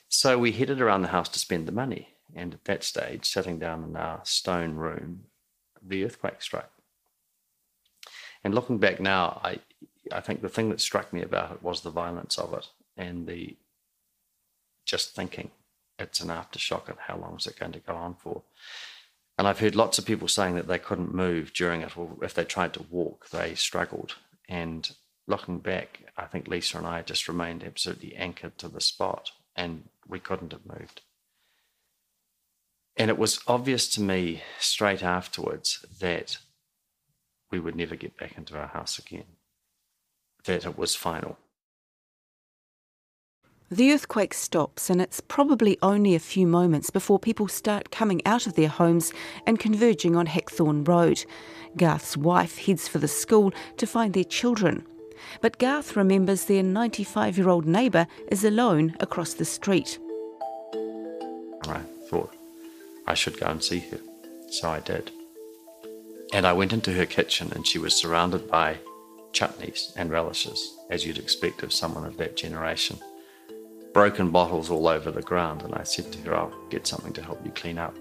So 0.07 0.37
we 0.37 0.51
headed 0.51 0.79
around 0.81 1.01
the 1.01 1.09
house 1.09 1.29
to 1.29 1.39
spend 1.39 1.67
the 1.67 1.71
money. 1.71 2.09
And 2.35 2.53
at 2.53 2.65
that 2.65 2.83
stage, 2.83 3.25
sitting 3.25 3.59
down 3.59 3.83
in 3.83 3.95
our 3.95 4.21
stone 4.23 4.75
room, 4.75 5.25
the 5.81 6.03
earthquake 6.03 6.41
struck. 6.41 6.71
And 8.43 8.55
looking 8.55 8.77
back 8.77 8.99
now, 8.99 9.39
I, 9.43 9.59
I 10.11 10.19
think 10.19 10.41
the 10.41 10.49
thing 10.49 10.69
that 10.69 10.81
struck 10.81 11.13
me 11.13 11.21
about 11.21 11.51
it 11.51 11.63
was 11.63 11.81
the 11.81 11.89
violence 11.89 12.37
of 12.37 12.53
it 12.53 12.67
and 12.97 13.27
the 13.27 13.55
just 14.85 15.15
thinking 15.15 15.51
it's 15.97 16.19
an 16.19 16.29
aftershock 16.29 16.89
and 16.89 16.97
how 17.07 17.17
long 17.17 17.37
is 17.37 17.47
it 17.47 17.59
going 17.59 17.71
to 17.71 17.79
go 17.79 17.95
on 17.95 18.15
for. 18.15 18.43
And 19.37 19.47
I've 19.47 19.59
heard 19.59 19.75
lots 19.75 19.97
of 19.97 20.05
people 20.05 20.27
saying 20.27 20.55
that 20.55 20.67
they 20.67 20.77
couldn't 20.77 21.13
move 21.13 21.53
during 21.53 21.81
it, 21.81 21.97
or 21.97 22.17
if 22.21 22.33
they 22.33 22.43
tried 22.43 22.73
to 22.73 22.85
walk, 22.89 23.29
they 23.29 23.55
struggled. 23.55 24.15
And 24.47 24.91
looking 25.27 25.59
back, 25.59 26.01
I 26.17 26.25
think 26.25 26.47
Lisa 26.47 26.77
and 26.77 26.87
I 26.87 27.01
just 27.01 27.27
remained 27.27 27.63
absolutely 27.63 28.15
anchored 28.15 28.57
to 28.59 28.67
the 28.67 28.81
spot, 28.81 29.31
and 29.55 29.83
we 30.07 30.19
couldn't 30.19 30.51
have 30.51 30.65
moved. 30.65 31.01
And 32.95 33.09
it 33.09 33.17
was 33.17 33.39
obvious 33.47 33.87
to 33.89 34.01
me 34.01 34.43
straight 34.59 35.03
afterwards 35.03 35.85
that 35.99 36.37
we 37.49 37.59
would 37.59 37.75
never 37.75 37.95
get 37.95 38.17
back 38.17 38.37
into 38.37 38.57
our 38.57 38.67
house 38.67 38.99
again, 38.99 39.25
that 40.45 40.65
it 40.65 40.77
was 40.77 40.95
final. 40.95 41.37
The 43.71 43.91
earthquake 43.91 44.35
stops, 44.35 44.91
and 44.91 45.01
it's 45.01 45.19
probably 45.19 45.79
only 45.81 46.13
a 46.13 46.19
few 46.19 46.45
moments 46.45 46.91
before 46.91 47.17
people 47.17 47.47
start 47.47 47.89
coming 47.89 48.21
out 48.25 48.45
of 48.45 48.53
their 48.53 48.67
homes 48.67 49.11
and 49.47 49.57
converging 49.57 50.15
on 50.15 50.27
Hackthorne 50.27 50.83
Road. 50.83 51.25
Garth's 51.75 52.15
wife 52.15 52.59
heads 52.59 52.87
for 52.87 52.99
the 52.99 53.07
school 53.07 53.51
to 53.77 53.87
find 53.87 54.13
their 54.13 54.23
children. 54.23 54.85
But 55.41 55.57
Garth 55.57 55.95
remembers 55.95 56.45
their 56.45 56.63
95 56.63 57.37
year 57.37 57.49
old 57.49 57.65
neighbour 57.65 58.07
is 58.29 58.43
alone 58.43 58.95
across 58.99 59.33
the 59.33 59.45
street. 59.45 59.99
I 61.67 61.81
thought 62.09 62.33
I 63.07 63.13
should 63.13 63.39
go 63.39 63.47
and 63.47 63.63
see 63.63 63.79
her, 63.79 63.99
so 64.49 64.69
I 64.69 64.79
did. 64.79 65.11
And 66.33 66.47
I 66.47 66.53
went 66.53 66.73
into 66.73 66.93
her 66.93 67.05
kitchen, 67.05 67.51
and 67.53 67.65
she 67.65 67.79
was 67.79 67.93
surrounded 67.93 68.49
by 68.49 68.77
chutneys 69.31 69.93
and 69.95 70.11
relishes, 70.11 70.75
as 70.89 71.05
you'd 71.05 71.17
expect 71.17 71.63
of 71.63 71.73
someone 71.73 72.05
of 72.05 72.17
that 72.17 72.35
generation 72.35 72.99
broken 73.93 74.31
bottles 74.31 74.69
all 74.69 74.87
over 74.87 75.11
the 75.11 75.21
ground, 75.21 75.61
and 75.61 75.73
I 75.75 75.83
said 75.83 76.11
to 76.11 76.19
her, 76.23 76.35
I'll 76.35 76.67
get 76.69 76.87
something 76.87 77.13
to 77.13 77.23
help 77.23 77.39
you 77.45 77.51
clean 77.51 77.77
up. 77.77 77.95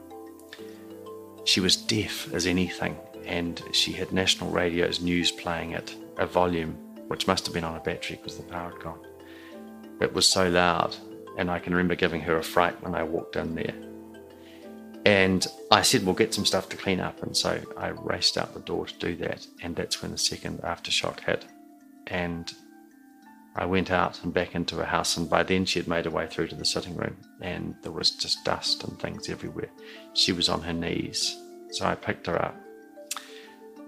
She 1.45 1.61
was 1.61 1.77
deaf 1.77 2.33
as 2.33 2.47
anything, 2.47 2.97
and 3.27 3.63
she 3.73 3.93
had 3.93 4.11
National 4.11 4.51
Radio's 4.51 5.01
news 5.01 5.31
playing 5.31 5.75
at 5.75 5.95
a 6.17 6.27
volume 6.27 6.77
which 7.13 7.27
must 7.27 7.45
have 7.45 7.53
been 7.53 7.63
on 7.63 7.77
a 7.77 7.81
battery 7.81 8.17
because 8.17 8.39
the 8.39 8.43
power 8.45 8.71
had 8.71 8.81
gone. 8.81 8.99
It 10.01 10.15
was 10.15 10.27
so 10.27 10.49
loud, 10.49 10.97
and 11.37 11.51
I 11.51 11.59
can 11.59 11.75
remember 11.75 11.95
giving 11.95 12.23
her 12.23 12.39
a 12.39 12.43
fright 12.43 12.83
when 12.83 12.95
I 12.95 13.03
walked 13.03 13.37
in 13.37 13.55
there. 13.55 13.75
And 15.05 15.47
I 15.71 15.83
said, 15.83 16.07
We'll 16.07 16.15
get 16.15 16.33
some 16.33 16.47
stuff 16.47 16.71
to 16.71 16.77
clean 16.79 17.01
up. 17.01 17.23
And 17.23 17.37
so 17.37 17.61
I 17.77 17.89
raced 17.89 18.39
out 18.39 18.55
the 18.55 18.61
door 18.61 18.87
to 18.87 18.99
do 18.99 19.15
that. 19.17 19.47
And 19.63 19.77
that's 19.77 20.01
when 20.01 20.13
the 20.13 20.17
second 20.17 20.63
aftershock 20.63 21.21
hit. 21.21 21.45
And 22.07 22.51
I 23.57 23.67
went 23.67 23.91
out 23.91 24.25
and 24.25 24.33
back 24.33 24.55
into 24.55 24.77
her 24.77 24.87
house, 24.87 25.19
and 25.19 25.29
by 25.29 25.43
then 25.43 25.67
she 25.67 25.81
had 25.81 25.89
made 25.89 26.07
her 26.07 26.11
way 26.11 26.27
through 26.27 26.49
to 26.49 26.55
the 26.55 26.65
sitting 26.65 26.97
room, 26.97 27.19
and 27.43 27.75
there 27.83 27.93
was 27.93 28.13
just 28.13 28.43
dust 28.47 28.85
and 28.85 28.99
things 28.99 29.29
everywhere. 29.29 29.69
She 30.15 30.33
was 30.33 30.49
on 30.49 30.63
her 30.63 30.73
knees, 30.73 31.37
so 31.73 31.85
I 31.85 31.95
picked 31.95 32.27
her 32.27 32.41
up 32.41 32.59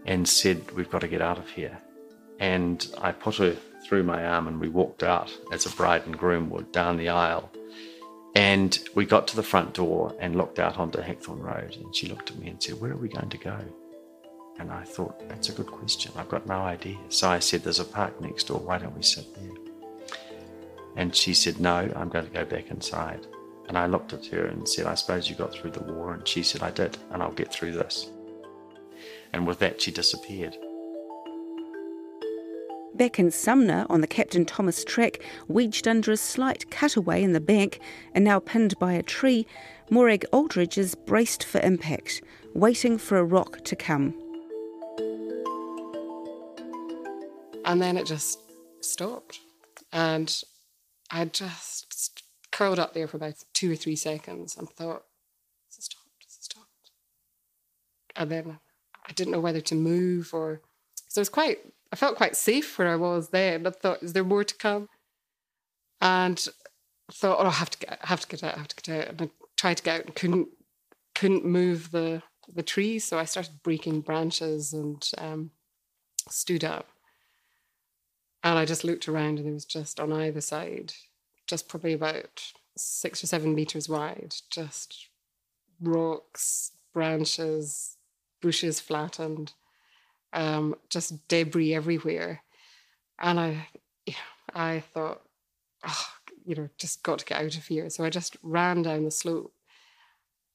and 0.05 0.29
said, 0.29 0.73
We've 0.73 0.91
got 0.91 1.01
to 1.01 1.09
get 1.09 1.23
out 1.23 1.39
of 1.39 1.49
here. 1.49 1.79
And 2.39 2.87
I 3.01 3.13
put 3.13 3.37
her 3.37 3.57
through 3.87 4.03
my 4.03 4.25
arm, 4.25 4.49
and 4.49 4.61
we 4.61 4.69
walked 4.69 5.03
out 5.03 5.33
as 5.53 5.67
a 5.67 5.71
bride 5.71 6.07
and 6.07 6.17
groom 6.17 6.51
would 6.51 6.73
down 6.73 6.97
the 6.97 7.11
aisle. 7.11 7.51
And 8.35 8.77
we 8.95 9.07
got 9.07 9.29
to 9.29 9.37
the 9.37 9.43
front 9.43 9.75
door 9.75 10.15
and 10.19 10.37
looked 10.37 10.59
out 10.59 10.79
onto 10.79 11.01
Hackthorne 11.01 11.41
Road, 11.41 11.77
and 11.77 11.95
she 11.95 12.09
looked 12.09 12.31
at 12.31 12.39
me 12.39 12.49
and 12.49 12.63
said, 12.63 12.81
Where 12.81 12.93
are 12.93 12.97
we 12.97 13.09
going 13.09 13.31
to 13.31 13.39
go? 13.39 13.59
And 14.59 14.71
I 14.71 14.85
thought, 14.85 15.29
that's 15.29 15.49
a 15.49 15.53
good 15.53 15.67
question. 15.67 16.13
I've 16.17 16.29
got 16.29 16.47
no 16.47 16.55
idea. 16.55 16.99
So 17.09 17.29
I 17.29 17.41
said, 17.41 17.63
there's 17.63 17.81
a 17.81 17.85
park 17.85 18.21
next 18.21 18.45
door. 18.45 18.61
Why 18.61 18.79
don't 18.79 18.97
we 18.97 19.03
sit 19.03 19.35
there? 19.35 19.51
And 20.97 21.15
she 21.15 21.35
said, 21.35 21.59
no, 21.59 21.91
I'm 21.97 22.09
going 22.09 22.27
to 22.27 22.31
go 22.31 22.45
back 22.45 22.71
inside. 22.71 23.27
And 23.69 23.77
I 23.77 23.87
looked 23.87 24.13
at 24.13 24.27
her 24.27 24.47
and 24.47 24.69
said, 24.69 24.87
I 24.87 24.95
suppose 24.95 25.29
you 25.29 25.35
got 25.35 25.53
through 25.53 25.73
the 25.73 25.83
war. 25.83 26.15
And 26.15 26.27
she 26.29 26.43
said, 26.43 26.63
I 26.63 26.71
did, 26.71 26.97
and 27.11 27.23
I'll 27.23 27.33
get 27.33 27.53
through 27.53 27.73
this. 27.73 28.11
And 29.33 29.47
with 29.47 29.59
that, 29.59 29.83
she 29.83 29.91
disappeared. 29.91 30.57
Back 32.95 33.19
in 33.19 33.33
Sumner, 33.33 33.87
on 33.91 34.03
the 34.03 34.07
Captain 34.07 34.45
Thomas 34.45 34.85
track, 34.85 35.19
wedged 35.49 35.89
under 35.89 36.13
a 36.13 36.17
slight 36.17 36.71
cutaway 36.71 37.25
in 37.25 37.33
the 37.33 37.41
bank 37.41 37.81
and 38.15 38.25
now 38.25 38.39
pinned 38.39 38.79
by 38.79 38.93
a 38.93 39.03
tree, 39.03 39.49
Morag 39.91 40.25
Aldridge 40.33 40.79
is 40.79 40.95
braced 40.95 41.43
for 41.43 41.61
impact, 41.61 42.23
waiting 42.55 42.97
for 42.97 43.19
a 43.19 43.25
rock 43.25 43.65
to 43.65 43.75
come. 43.75 44.15
And 47.65 47.83
then 47.83 47.97
it 47.97 48.07
just 48.07 48.39
stopped. 48.81 49.41
And 49.93 50.33
I 51.11 51.25
just 51.25 52.23
curled 52.53 52.79
up 52.79 52.95
there 52.95 53.09
for 53.09 53.17
about 53.17 53.43
two 53.55 53.73
or 53.73 53.77
three 53.77 53.97
seconds 53.97 54.57
and 54.57 54.71
thought, 54.71 55.05
"Has 55.67 55.79
it 55.79 55.83
stopped? 55.83 56.25
Has 56.27 56.37
it 56.37 56.45
stopped?" 56.45 56.93
And 58.15 58.31
then 58.31 58.61
I 59.05 59.13
didn't 59.13 59.33
know 59.33 59.41
whether 59.41 59.61
to 59.63 59.75
move 59.75 60.33
or 60.33 60.63
so 61.09 61.19
it 61.19 61.23
was 61.23 61.29
quite 61.29 61.59
I 61.95 61.97
felt 61.97 62.17
quite 62.17 62.35
safe 62.35 62.77
where 62.77 62.89
I 62.89 62.97
was 62.97 63.29
then. 63.29 63.69
I 63.69 63.71
thought, 63.71 64.03
is 64.03 64.15
there 64.15 64.25
more 64.25 64.43
to 64.43 64.55
come? 64.57 64.89
And 66.01 66.45
thought, 67.13 67.39
oh, 67.39 67.47
I 67.47 67.53
have 67.53 67.71
to 67.71 67.79
get 67.79 68.01
I 68.03 68.07
have 68.09 68.21
to 68.23 68.27
get 68.27 68.43
out, 68.43 68.57
I 68.57 68.59
have 68.59 68.67
to 68.67 68.83
get 68.83 69.01
out. 69.01 69.09
And 69.11 69.23
I 69.23 69.31
tried 69.57 69.77
to 69.77 69.83
get 69.85 70.01
out 70.01 70.07
and 70.07 70.15
couldn't 70.17 70.49
couldn't 71.15 71.45
move 71.45 71.93
the 71.93 72.25
the 72.53 72.65
trees. 72.65 73.05
So 73.05 73.17
I 73.17 73.25
started 73.25 73.63
breaking 73.63 74.01
branches 74.01 74.73
and 74.73 75.09
um, 75.19 75.53
stood 76.29 76.65
up. 76.65 76.89
And 78.43 78.59
I 78.59 78.65
just 78.65 78.83
looked 78.83 79.09
around 79.09 79.39
and 79.39 79.47
there 79.47 79.55
was 79.55 79.65
just 79.65 80.01
on 80.01 80.13
either 80.13 80.41
side, 80.41 80.95
just 81.47 81.69
probably 81.69 81.93
about 81.93 82.43
six 82.77 83.23
or 83.23 83.29
seven 83.29 83.55
meters 83.55 83.89
wide, 83.89 84.35
just 84.51 85.11
rocks, 85.81 86.73
branches, 86.93 87.99
bushes 88.43 88.81
flattened, 88.81 89.53
um, 90.35 90.75
just 90.91 91.27
debris 91.29 91.75
everywhere. 91.75 92.43
And 93.21 93.41
I, 93.41 93.67
I 94.55 94.81
thought, 94.81 95.23
oh, 95.87 96.07
you 96.45 96.55
know, 96.55 96.69
just 96.77 97.03
got 97.03 97.21
to 97.21 97.25
get 97.25 97.41
out 97.41 97.57
of 97.57 97.67
here. 97.67 97.89
So 97.89 98.05
I 98.05 98.11
just 98.11 98.37
ran 98.43 98.83
down 98.83 99.05
the 99.05 99.11
slope. 99.11 99.53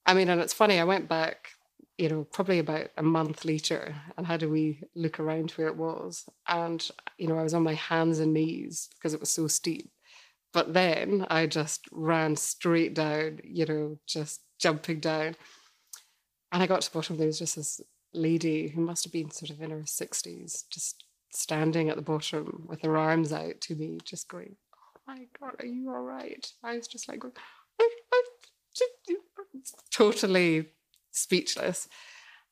I 0.06 0.14
mean, 0.14 0.30
and 0.30 0.42
it's 0.42 0.54
funny, 0.54 0.80
I 0.80 0.84
went 0.84 1.08
back, 1.08 1.50
you 1.98 2.10
know, 2.10 2.24
probably 2.24 2.60
about 2.60 2.90
a 2.98 3.04
month 3.04 3.46
later 3.46 3.96
and 4.18 4.28
had 4.28 4.44
a 4.44 4.50
wee 4.50 4.82
look 4.96 5.20
around 5.20 5.52
where 5.52 5.68
it 5.68 5.76
was. 5.76 6.26
And, 6.48 6.88
you 7.18 7.28
know, 7.28 7.38
I 7.38 7.44
was 7.44 7.54
on 7.54 7.64
my 7.64 7.74
hands 7.74 8.20
and 8.20 8.34
knees 8.34 8.90
because 8.96 9.14
it 9.14 9.20
was 9.20 9.32
so 9.32 9.48
steep. 9.48 9.92
But 10.52 10.74
then 10.74 11.26
I 11.30 11.46
just 11.46 11.88
ran 11.92 12.36
straight 12.36 12.96
down, 12.96 13.40
you 13.44 13.66
know, 13.66 14.00
just 14.08 14.42
jumping 14.60 15.00
down. 15.00 15.36
And 16.52 16.64
I 16.64 16.68
got 16.68 16.82
to 16.82 16.92
the 16.92 16.98
bottom, 16.98 17.18
there 17.18 17.28
was 17.28 17.40
just 17.40 17.56
this 17.56 17.80
lady 18.14 18.70
who 18.70 18.82
must 18.82 19.04
have 19.04 19.14
been 19.14 19.32
sort 19.32 19.52
of 19.52 19.62
in 19.62 19.72
her 19.72 19.82
60s, 19.82 20.64
just 20.70 21.04
standing 21.32 21.90
at 21.90 21.96
the 21.96 22.02
bottom 22.02 22.66
with 22.68 22.82
her 22.82 22.98
arms 22.98 23.32
out 23.32 23.62
to 23.62 23.76
me, 23.76 24.00
just 24.04 24.28
going, 24.28 24.56
Oh 24.74 25.02
my 25.08 25.26
God, 25.40 25.56
are 25.60 25.66
you 25.66 25.90
all 25.90 26.02
right? 26.02 26.52
I 26.64 26.76
was 26.76 26.88
just 26.88 27.08
like, 27.08 27.24
totally 29.92 30.68
speechless. 31.12 31.88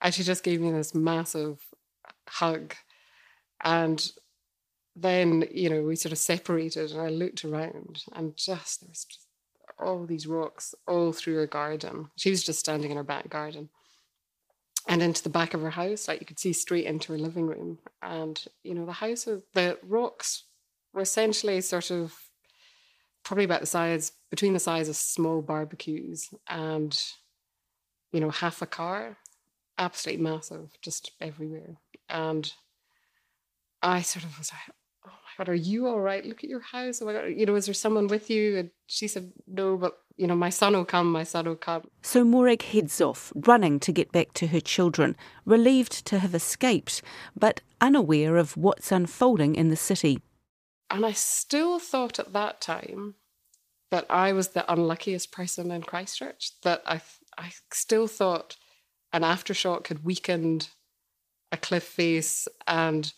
And 0.02 0.14
she 0.14 0.24
just 0.24 0.44
gave 0.44 0.62
me 0.62 0.72
this 0.72 0.94
massive 0.94 1.60
hug. 2.28 2.76
And 3.64 4.12
then, 4.96 5.46
you 5.52 5.70
know, 5.70 5.84
we 5.84 5.96
sort 5.96 6.12
of 6.12 6.18
separated 6.18 6.92
and 6.92 7.02
I 7.02 7.10
looked 7.10 7.46
around 7.46 8.04
and 8.14 8.36
just, 8.36 8.82
there 8.82 8.90
was 8.90 9.06
just 9.06 9.28
all 9.80 10.06
these 10.06 10.28
rocks 10.28 10.74
all 10.88 11.14
through 11.14 11.36
her 11.36 11.48
garden. 11.48 12.10
She 12.16 12.30
was 12.30 12.44
just 12.44 12.60
standing 12.60 12.92
in 12.92 12.98
her 12.98 13.04
back 13.04 13.30
garden 13.30 13.70
and 14.88 15.02
into 15.04 15.22
the 15.22 15.30
back 15.30 15.54
of 15.54 15.62
her 15.62 15.70
house. 15.70 16.08
Like 16.08 16.20
you 16.20 16.26
could 16.26 16.40
see 16.40 16.54
straight 16.54 16.86
into 16.86 17.12
her 17.12 17.20
living 17.20 17.46
room. 17.46 17.80
And, 18.02 18.42
you 18.64 18.74
know, 18.74 18.86
the 18.86 18.94
house, 18.94 19.28
of 19.28 19.44
the 19.54 19.78
rocks 19.84 20.44
were 20.94 21.02
essentially 21.02 21.60
sort 21.62 21.92
of 21.92 22.14
probably 23.24 23.44
about 23.44 23.60
the 23.60 23.68
size, 23.68 24.14
between 24.30 24.54
the 24.54 24.60
size 24.60 24.88
of 24.88 24.96
small 24.96 25.42
barbecues 25.42 26.30
and, 26.48 26.98
you 28.12 28.22
know, 28.22 28.30
half 28.30 28.62
a 28.62 28.66
car. 28.66 29.18
Absolutely 29.78 30.24
massive, 30.24 30.72
just 30.82 31.12
everywhere. 31.20 31.76
And 32.10 32.52
I 33.84 34.02
sort 34.02 34.26
of 34.26 34.38
was 34.40 34.52
like, 34.52 34.76
oh 35.06 35.10
my 35.10 35.46
God, 35.46 35.50
are 35.52 35.56
you 35.56 35.88
all 35.88 36.00
right? 36.00 36.26
Look 36.26 36.44
at 36.44 36.50
your 36.50 36.62
house. 36.62 37.02
Oh 37.02 37.06
my 37.06 37.14
God, 37.14 37.26
you 37.28 37.46
know, 37.46 37.56
is 37.56 37.66
there 37.66 37.74
someone 37.74 38.08
with 38.08 38.30
you? 38.30 38.58
And 38.58 38.70
she 38.88 39.08
said, 39.08 39.34
no, 39.46 39.78
but, 39.78 39.98
you 40.18 40.28
know, 40.28 40.36
my 40.36 40.50
son 40.50 40.74
will 40.74 40.86
come, 40.86 41.12
my 41.12 41.24
son 41.24 41.46
will 41.46 41.56
come. 41.56 41.84
So 42.02 42.24
Morag 42.24 42.64
heads 42.64 43.00
off, 43.00 43.32
running 43.36 43.80
to 43.82 43.92
get 43.92 44.12
back 44.12 44.34
to 44.34 44.48
her 44.48 44.60
children, 44.60 45.16
relieved 45.46 46.06
to 46.08 46.20
have 46.20 46.34
escaped, 46.34 47.02
but 47.36 47.62
unaware 47.80 48.38
of 48.38 48.58
what's 48.58 48.92
unfolding 48.92 49.56
in 49.56 49.70
the 49.70 49.76
city. 49.76 50.20
And 50.90 51.06
I 51.06 51.12
still 51.12 51.80
thought 51.80 52.18
at 52.20 52.34
that 52.34 52.62
time 52.62 53.16
that 53.92 54.06
I 54.10 54.34
was 54.34 54.50
the 54.50 54.72
unluckiest 54.72 55.32
person 55.32 55.72
in 55.72 55.84
Christchurch, 55.84 56.52
that 56.64 56.82
I, 56.86 57.02
I 57.38 57.52
still 57.72 58.08
thought 58.08 58.58
an 59.14 59.22
aftershock 59.22 59.88
had 59.88 60.04
weakened 60.04 60.70
a 61.52 61.58
cliff 61.58 61.84
face 61.84 62.48
and, 62.66 63.14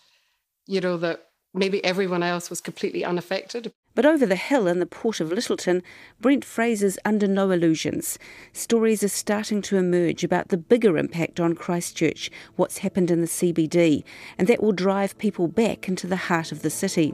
you 0.68 0.82
know, 0.82 0.98
that 0.98 1.28
maybe 1.54 1.84
everyone 1.84 2.24
else 2.24 2.50
was 2.50 2.62
completely 2.62 3.04
unaffected. 3.04 3.72
But 4.00 4.06
over 4.06 4.26
the 4.26 4.38
hill 4.38 4.66
in 4.68 4.80
the 4.80 4.86
port 4.86 5.20
of 5.20 5.28
Lyttelton, 5.28 5.82
Brent 6.22 6.46
Fraser's 6.46 6.98
under 7.04 7.28
no 7.28 7.52
illusions. 7.52 8.18
Stories 8.54 9.04
are 9.04 9.10
starting 9.10 9.62
to 9.64 9.76
emerge 9.76 10.24
about 10.24 10.48
the 10.48 10.58
bigger 10.58 10.98
impact 10.98 11.38
on 11.42 11.54
Christchurch, 11.54 12.32
what's 12.56 12.78
happened 12.78 13.12
in 13.12 13.20
the 13.20 13.28
CBD, 13.28 14.06
and 14.38 14.48
that 14.48 14.64
will 14.64 14.72
drive 14.72 15.18
people 15.18 15.50
back 15.50 15.90
into 15.90 16.08
the 16.08 16.16
heart 16.16 16.54
of 16.54 16.62
the 16.62 16.70
city. 16.70 17.14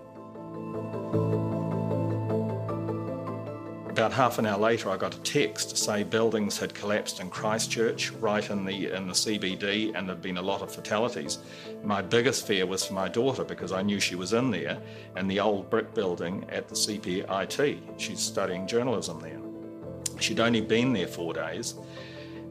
About 3.96 4.12
half 4.12 4.40
an 4.40 4.46
hour 4.46 4.60
later, 4.60 4.90
I 4.90 4.98
got 4.98 5.16
a 5.16 5.20
text 5.20 5.70
to 5.70 5.78
say 5.78 6.04
buildings 6.04 6.58
had 6.58 6.74
collapsed 6.74 7.22
in 7.22 7.30
Christchurch, 7.30 8.12
right 8.20 8.50
in 8.50 8.66
the 8.66 8.94
in 8.94 9.08
the 9.08 9.14
CBD, 9.14 9.96
and 9.96 10.06
there'd 10.06 10.22
been 10.22 10.36
a 10.36 10.42
lot 10.42 10.62
of 10.62 10.70
fatalities. 10.70 11.38
My 11.82 12.02
biggest 12.02 12.46
fear 12.46 12.66
was 12.66 12.86
for 12.86 12.94
my 12.94 13.08
daughter 13.08 13.46
because 13.46 13.72
I 13.72 13.84
knew 13.84 14.02
she 14.02 14.16
was 14.16 14.34
in 14.34 14.52
there, 14.52 14.82
and 15.16 15.32
the 15.32 15.40
old 15.40 15.70
brick 15.70 15.94
building 15.94 16.46
at 16.50 16.68
the 16.68 16.76
CPIT. 16.76 17.80
She's 17.98 18.20
studying 18.20 18.68
journalism 18.68 19.22
there. 19.22 19.40
She'd 20.20 20.42
only 20.42 20.60
been 20.60 20.92
there 20.92 21.08
four 21.08 21.34
days, 21.34 21.76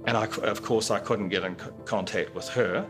and 0.07 0.17
I, 0.17 0.25
of 0.25 0.63
course 0.63 0.91
I 0.91 0.99
couldn't 0.99 1.29
get 1.29 1.45
in 1.45 1.57
contact 1.85 2.35
with 2.35 2.49
her. 2.49 2.89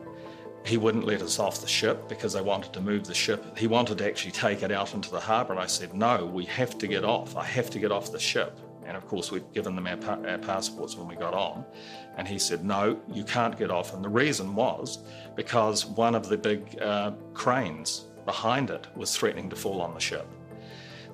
He 0.64 0.78
wouldn't 0.78 1.04
let 1.04 1.20
us 1.20 1.38
off 1.38 1.60
the 1.60 1.68
ship 1.68 2.08
because 2.08 2.32
they 2.32 2.40
wanted 2.40 2.72
to 2.72 2.80
move 2.80 3.04
the 3.06 3.14
ship. 3.14 3.58
He 3.58 3.66
wanted 3.66 3.98
to 3.98 4.06
actually 4.06 4.32
take 4.32 4.62
it 4.62 4.72
out 4.72 4.94
into 4.94 5.10
the 5.10 5.20
harbour. 5.20 5.52
And 5.52 5.60
I 5.60 5.66
said, 5.66 5.92
No, 5.92 6.24
we 6.24 6.46
have 6.46 6.78
to 6.78 6.86
get 6.86 7.04
off. 7.04 7.36
I 7.36 7.44
have 7.44 7.68
to 7.70 7.78
get 7.78 7.92
off 7.92 8.10
the 8.10 8.18
ship. 8.18 8.58
And 8.86 8.96
of 8.96 9.06
course, 9.06 9.30
we'd 9.30 9.50
given 9.52 9.74
them 9.74 9.86
our, 9.86 9.96
pa- 9.96 10.20
our 10.26 10.38
passports 10.38 10.96
when 10.96 11.06
we 11.06 11.16
got 11.16 11.34
on. 11.34 11.64
And 12.16 12.26
he 12.26 12.38
said, 12.38 12.64
No, 12.64 12.98
you 13.12 13.24
can't 13.24 13.58
get 13.58 13.70
off. 13.70 13.92
And 13.92 14.02
the 14.02 14.08
reason 14.08 14.54
was 14.54 15.00
because 15.36 15.84
one 15.84 16.14
of 16.14 16.28
the 16.28 16.38
big 16.38 16.80
uh, 16.80 17.12
cranes 17.34 18.06
behind 18.24 18.70
it 18.70 18.86
was 18.96 19.14
threatening 19.14 19.50
to 19.50 19.56
fall 19.56 19.82
on 19.82 19.92
the 19.92 20.00
ship. 20.00 20.26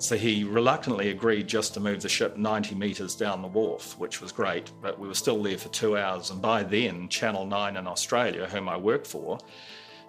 So 0.01 0.17
he 0.17 0.45
reluctantly 0.45 1.11
agreed 1.11 1.47
just 1.47 1.75
to 1.75 1.81
move 1.81 2.01
the 2.01 2.09
ship 2.09 2.39
90 2.39 2.75
metres 2.75 3.15
down 3.15 3.43
the 3.43 3.49
wharf, 3.49 3.99
which 3.99 4.23
was 4.23 4.33
great, 4.33 4.71
but 4.81 4.99
we 4.99 5.07
were 5.07 5.15
still 5.15 5.43
there 5.43 5.59
for 5.59 5.69
two 5.69 5.99
hours. 5.99 6.31
And 6.31 6.41
by 6.41 6.63
then, 6.63 7.11
Channel 7.11 7.45
9 7.45 7.77
in 7.77 7.87
Australia, 7.87 8.47
whom 8.47 8.67
I 8.67 8.79
work 8.79 9.05
for, 9.05 9.39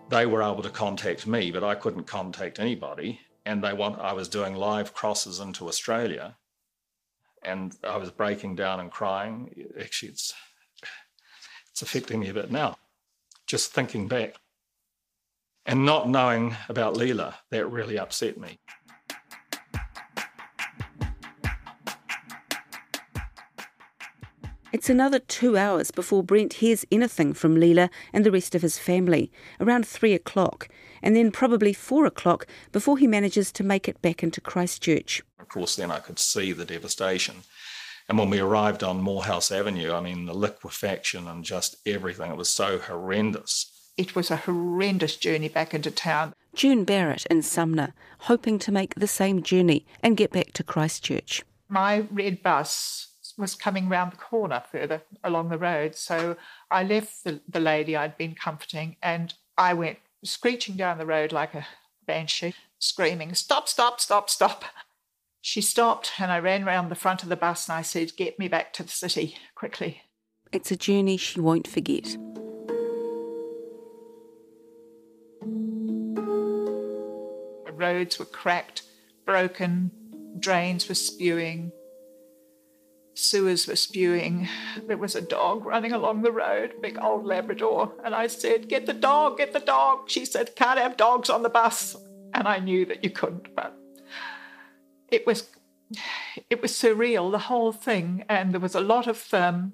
they 0.08 0.26
were 0.26 0.44
able 0.44 0.64
to 0.64 0.70
contact 0.70 1.28
me, 1.28 1.52
but 1.52 1.66
I 1.66 1.76
couldn't 1.76 2.06
contact 2.06 2.58
anybody. 2.58 3.20
And 3.46 3.62
they 3.62 3.74
want 3.74 4.00
I 4.00 4.14
was 4.14 4.30
doing 4.30 4.56
live 4.56 4.94
crosses 4.94 5.42
into 5.42 5.68
Australia, 5.68 6.38
and 7.44 7.76
I 7.84 7.98
was 7.98 8.12
breaking 8.12 8.56
down 8.56 8.80
and 8.80 8.90
crying. 8.90 9.68
Actually, 9.78 10.14
it's 10.14 10.34
it's 11.70 11.82
affecting 11.82 12.22
me 12.22 12.30
a 12.30 12.34
bit 12.34 12.50
now, 12.50 12.78
just 13.46 13.74
thinking 13.74 14.08
back, 14.08 14.36
and 15.66 15.86
not 15.86 16.08
knowing 16.08 16.56
about 16.70 16.96
Leela. 16.96 17.34
That 17.50 17.66
really 17.66 18.00
upset 18.00 18.38
me. 18.38 18.60
It's 24.74 24.90
another 24.90 25.20
two 25.20 25.58
hours 25.58 25.92
before 25.92 26.24
Brent 26.24 26.54
hears 26.54 26.86
anything 26.90 27.34
from 27.34 27.58
Leela 27.58 27.90
and 28.14 28.26
the 28.26 28.32
rest 28.32 28.56
of 28.56 28.62
his 28.62 28.80
family, 28.80 29.30
around 29.60 29.86
three 29.86 30.14
o'clock, 30.14 30.70
and 31.04 31.14
then 31.14 31.30
probably 31.30 31.74
four 31.74 32.06
o'clock 32.06 32.48
before 32.72 32.98
he 32.98 33.06
manages 33.06 33.52
to 33.52 33.66
make 33.66 33.90
it 33.90 34.02
back 34.02 34.24
into 34.24 34.40
Christchurch. 34.40 35.24
Of 35.40 35.50
course, 35.50 35.76
then 35.76 35.92
I 35.92 36.00
could 36.00 36.20
see 36.20 36.54
the 36.54 36.64
devastation. 36.64 37.44
And 38.08 38.18
when 38.18 38.30
we 38.30 38.40
arrived 38.40 38.82
on 38.82 39.02
Moorhouse 39.02 39.52
Avenue, 39.52 39.92
I 39.92 40.00
mean, 40.00 40.26
the 40.26 40.34
liquefaction 40.34 41.28
and 41.28 41.44
just 41.44 41.76
everything, 41.86 42.32
it 42.32 42.38
was 42.38 42.50
so 42.50 42.80
horrendous. 42.80 43.70
It 43.98 44.16
was 44.16 44.32
a 44.32 44.38
horrendous 44.38 45.18
journey 45.18 45.50
back 45.50 45.74
into 45.74 45.92
town. 45.92 46.34
June 46.56 46.86
Barrett 46.86 47.26
in 47.26 47.42
Sumner, 47.42 47.94
hoping 48.20 48.58
to 48.60 48.72
make 48.72 48.96
the 48.96 49.08
same 49.08 49.44
journey 49.44 49.86
and 50.02 50.16
get 50.16 50.32
back 50.32 50.54
to 50.54 50.64
Christchurch. 50.64 51.44
My 51.68 52.06
red 52.10 52.42
bus 52.42 53.11
was 53.38 53.56
coming 53.56 53.90
round 53.90 54.12
the 54.12 54.18
corner 54.18 54.64
further 54.72 55.02
along 55.24 55.50
the 55.50 55.58
road. 55.58 55.96
So 55.96 56.38
I 56.70 56.84
left 56.84 57.24
the, 57.24 57.42
the 57.48 57.60
lady 57.60 57.96
I'd 57.96 58.18
been 58.18 58.36
comforting 58.36 58.98
and 59.02 59.34
I 59.58 59.74
went 59.74 60.00
screeching 60.24 60.76
down 60.76 60.98
the 60.98 61.06
road 61.06 61.32
like 61.32 61.54
a 61.54 61.66
banshee, 62.06 62.56
screaming, 62.80 63.34
Stop, 63.34 63.68
stop, 63.68 64.00
stop, 64.00 64.30
stop. 64.30 64.66
She 65.42 65.62
stopped 65.62 66.14
and 66.20 66.32
I 66.32 66.40
ran 66.40 66.66
round 66.66 66.92
the 66.92 66.96
front 66.96 67.24
of 67.24 67.30
the 67.30 67.36
bus 67.36 67.68
and 67.68 67.78
I 67.78 67.82
said, 67.82 68.16
Get 68.16 68.38
me 68.38 68.48
back 68.48 68.74
to 68.74 68.84
the 68.84 68.90
city 68.90 69.38
quickly. 69.56 70.04
It's 70.52 70.72
a 70.72 70.76
journey 70.76 71.18
she 71.18 71.40
won't 71.40 71.68
forget. 71.68 72.18
The 77.66 77.72
roads 77.74 78.20
were 78.20 78.26
cracked, 78.26 78.84
broken, 79.26 79.92
drains 80.40 80.88
were 80.90 80.96
spewing, 80.96 81.72
sewers 83.14 83.68
were 83.68 83.76
spewing. 83.76 84.48
There 84.88 84.98
was 84.98 85.16
a 85.16 85.22
dog 85.22 85.66
running 85.66 85.92
along 85.92 86.22
the 86.22 86.32
road, 86.32 86.74
big 86.82 86.98
old 87.02 87.26
Labrador. 87.26 87.94
And 88.04 88.16
I 88.16 88.28
said, 88.28 88.70
Get 88.70 88.86
the 88.86 88.94
dog, 88.94 89.38
get 89.38 89.54
the 89.54 89.60
dog. 89.60 90.10
She 90.10 90.26
said, 90.26 90.56
Can't 90.56 90.80
have 90.80 90.98
dogs 90.98 91.30
on 91.30 91.44
the 91.44 91.50
bus. 91.50 91.96
And 92.34 92.48
I 92.48 92.60
knew 92.60 92.86
that 92.86 93.04
you 93.04 93.10
couldn't, 93.10 93.54
but 93.56 93.78
it 95.10 95.28
was 95.28 95.50
it 96.50 96.62
was 96.62 96.72
surreal, 96.72 97.32
the 97.32 97.40
whole 97.40 97.74
thing. 97.74 98.24
And 98.30 98.54
there 98.54 98.62
was 98.62 98.76
a 98.76 98.80
lot 98.80 99.08
of 99.08 99.34
um, 99.34 99.74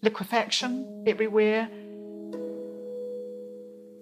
liquefaction 0.00 1.04
everywhere 1.06 1.68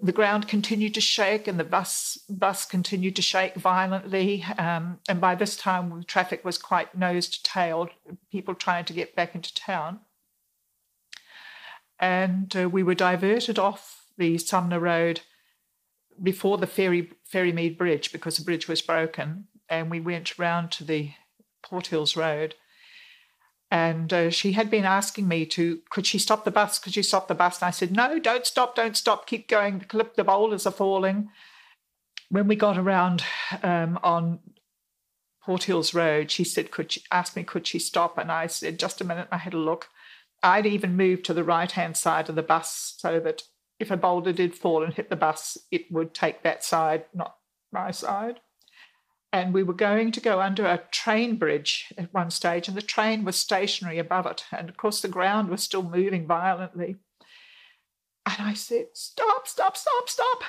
the 0.01 0.11
ground 0.11 0.47
continued 0.47 0.95
to 0.95 1.01
shake 1.01 1.47
and 1.47 1.59
the 1.59 1.63
bus 1.63 2.17
bus 2.27 2.65
continued 2.65 3.15
to 3.15 3.21
shake 3.21 3.55
violently. 3.55 4.43
Um, 4.57 4.99
and 5.07 5.21
by 5.21 5.35
this 5.35 5.55
time, 5.55 6.03
traffic 6.03 6.43
was 6.43 6.57
quite 6.57 6.97
nose 6.97 7.27
to 7.29 7.43
tail, 7.43 7.89
people 8.31 8.55
trying 8.55 8.85
to 8.85 8.93
get 8.93 9.15
back 9.15 9.35
into 9.35 9.53
town. 9.53 9.99
And 11.99 12.55
uh, 12.55 12.67
we 12.67 12.81
were 12.81 12.95
diverted 12.95 13.59
off 13.59 14.05
the 14.17 14.39
Sumner 14.39 14.79
Road 14.79 15.21
before 16.21 16.57
the 16.57 16.67
ferry 16.67 17.11
Ferrymead 17.31 17.77
Bridge 17.77 18.11
because 18.11 18.37
the 18.37 18.43
bridge 18.43 18.67
was 18.67 18.81
broken, 18.81 19.47
and 19.69 19.91
we 19.91 19.99
went 19.99 20.39
round 20.39 20.71
to 20.71 20.83
the 20.83 21.11
Port 21.61 21.87
Hills 21.87 22.17
Road. 22.17 22.55
And 23.71 24.11
uh, 24.11 24.29
she 24.29 24.51
had 24.51 24.69
been 24.69 24.83
asking 24.83 25.29
me 25.29 25.45
to, 25.45 25.79
could 25.89 26.05
she 26.05 26.19
stop 26.19 26.43
the 26.43 26.51
bus? 26.51 26.77
Could 26.77 26.93
she 26.93 27.03
stop 27.03 27.29
the 27.29 27.33
bus? 27.33 27.61
And 27.61 27.69
I 27.69 27.71
said, 27.71 27.93
no, 27.93 28.19
don't 28.19 28.45
stop, 28.45 28.75
don't 28.75 28.97
stop, 28.97 29.25
keep 29.25 29.47
going. 29.47 29.79
The 29.79 29.85
clip, 29.85 30.15
the 30.15 30.25
boulders 30.25 30.67
are 30.67 30.71
falling. 30.71 31.29
When 32.29 32.49
we 32.49 32.57
got 32.57 32.77
around 32.77 33.23
um, 33.63 33.97
on 34.03 34.39
Port 35.45 35.63
Hills 35.63 35.93
Road, 35.93 36.31
she 36.31 36.43
said, 36.43 36.69
could 36.69 36.91
she 36.91 37.03
ask 37.11 37.37
me, 37.37 37.43
could 37.43 37.65
she 37.65 37.79
stop? 37.79 38.17
And 38.17 38.29
I 38.29 38.47
said, 38.47 38.77
just 38.77 38.99
a 38.99 39.05
minute. 39.05 39.29
I 39.31 39.37
had 39.37 39.53
a 39.53 39.57
look. 39.57 39.87
I'd 40.43 40.65
even 40.65 40.97
moved 40.97 41.23
to 41.25 41.33
the 41.33 41.43
right 41.43 41.71
hand 41.71 41.95
side 41.95 42.27
of 42.27 42.35
the 42.35 42.43
bus 42.43 42.95
so 42.97 43.21
that 43.21 43.43
if 43.79 43.89
a 43.89 43.95
boulder 43.95 44.33
did 44.33 44.53
fall 44.53 44.83
and 44.83 44.93
hit 44.93 45.09
the 45.09 45.15
bus, 45.15 45.57
it 45.71 45.89
would 45.89 46.13
take 46.13 46.43
that 46.43 46.63
side, 46.65 47.05
not 47.13 47.37
my 47.71 47.91
side 47.91 48.41
and 49.33 49.53
we 49.53 49.63
were 49.63 49.73
going 49.73 50.11
to 50.11 50.19
go 50.19 50.41
under 50.41 50.65
a 50.65 50.83
train 50.91 51.37
bridge 51.37 51.93
at 51.97 52.13
one 52.13 52.31
stage, 52.31 52.67
and 52.67 52.75
the 52.75 52.81
train 52.81 53.23
was 53.23 53.37
stationary 53.37 53.97
above 53.97 54.25
it. 54.25 54.43
And 54.51 54.69
of 54.69 54.77
course, 54.77 55.01
the 55.01 55.07
ground 55.07 55.49
was 55.49 55.63
still 55.63 55.83
moving 55.83 56.27
violently. 56.27 56.97
And 58.25 58.35
I 58.39 58.53
said, 58.53 58.87
Stop, 58.93 59.47
stop, 59.47 59.77
stop, 59.77 60.09
stop. 60.09 60.43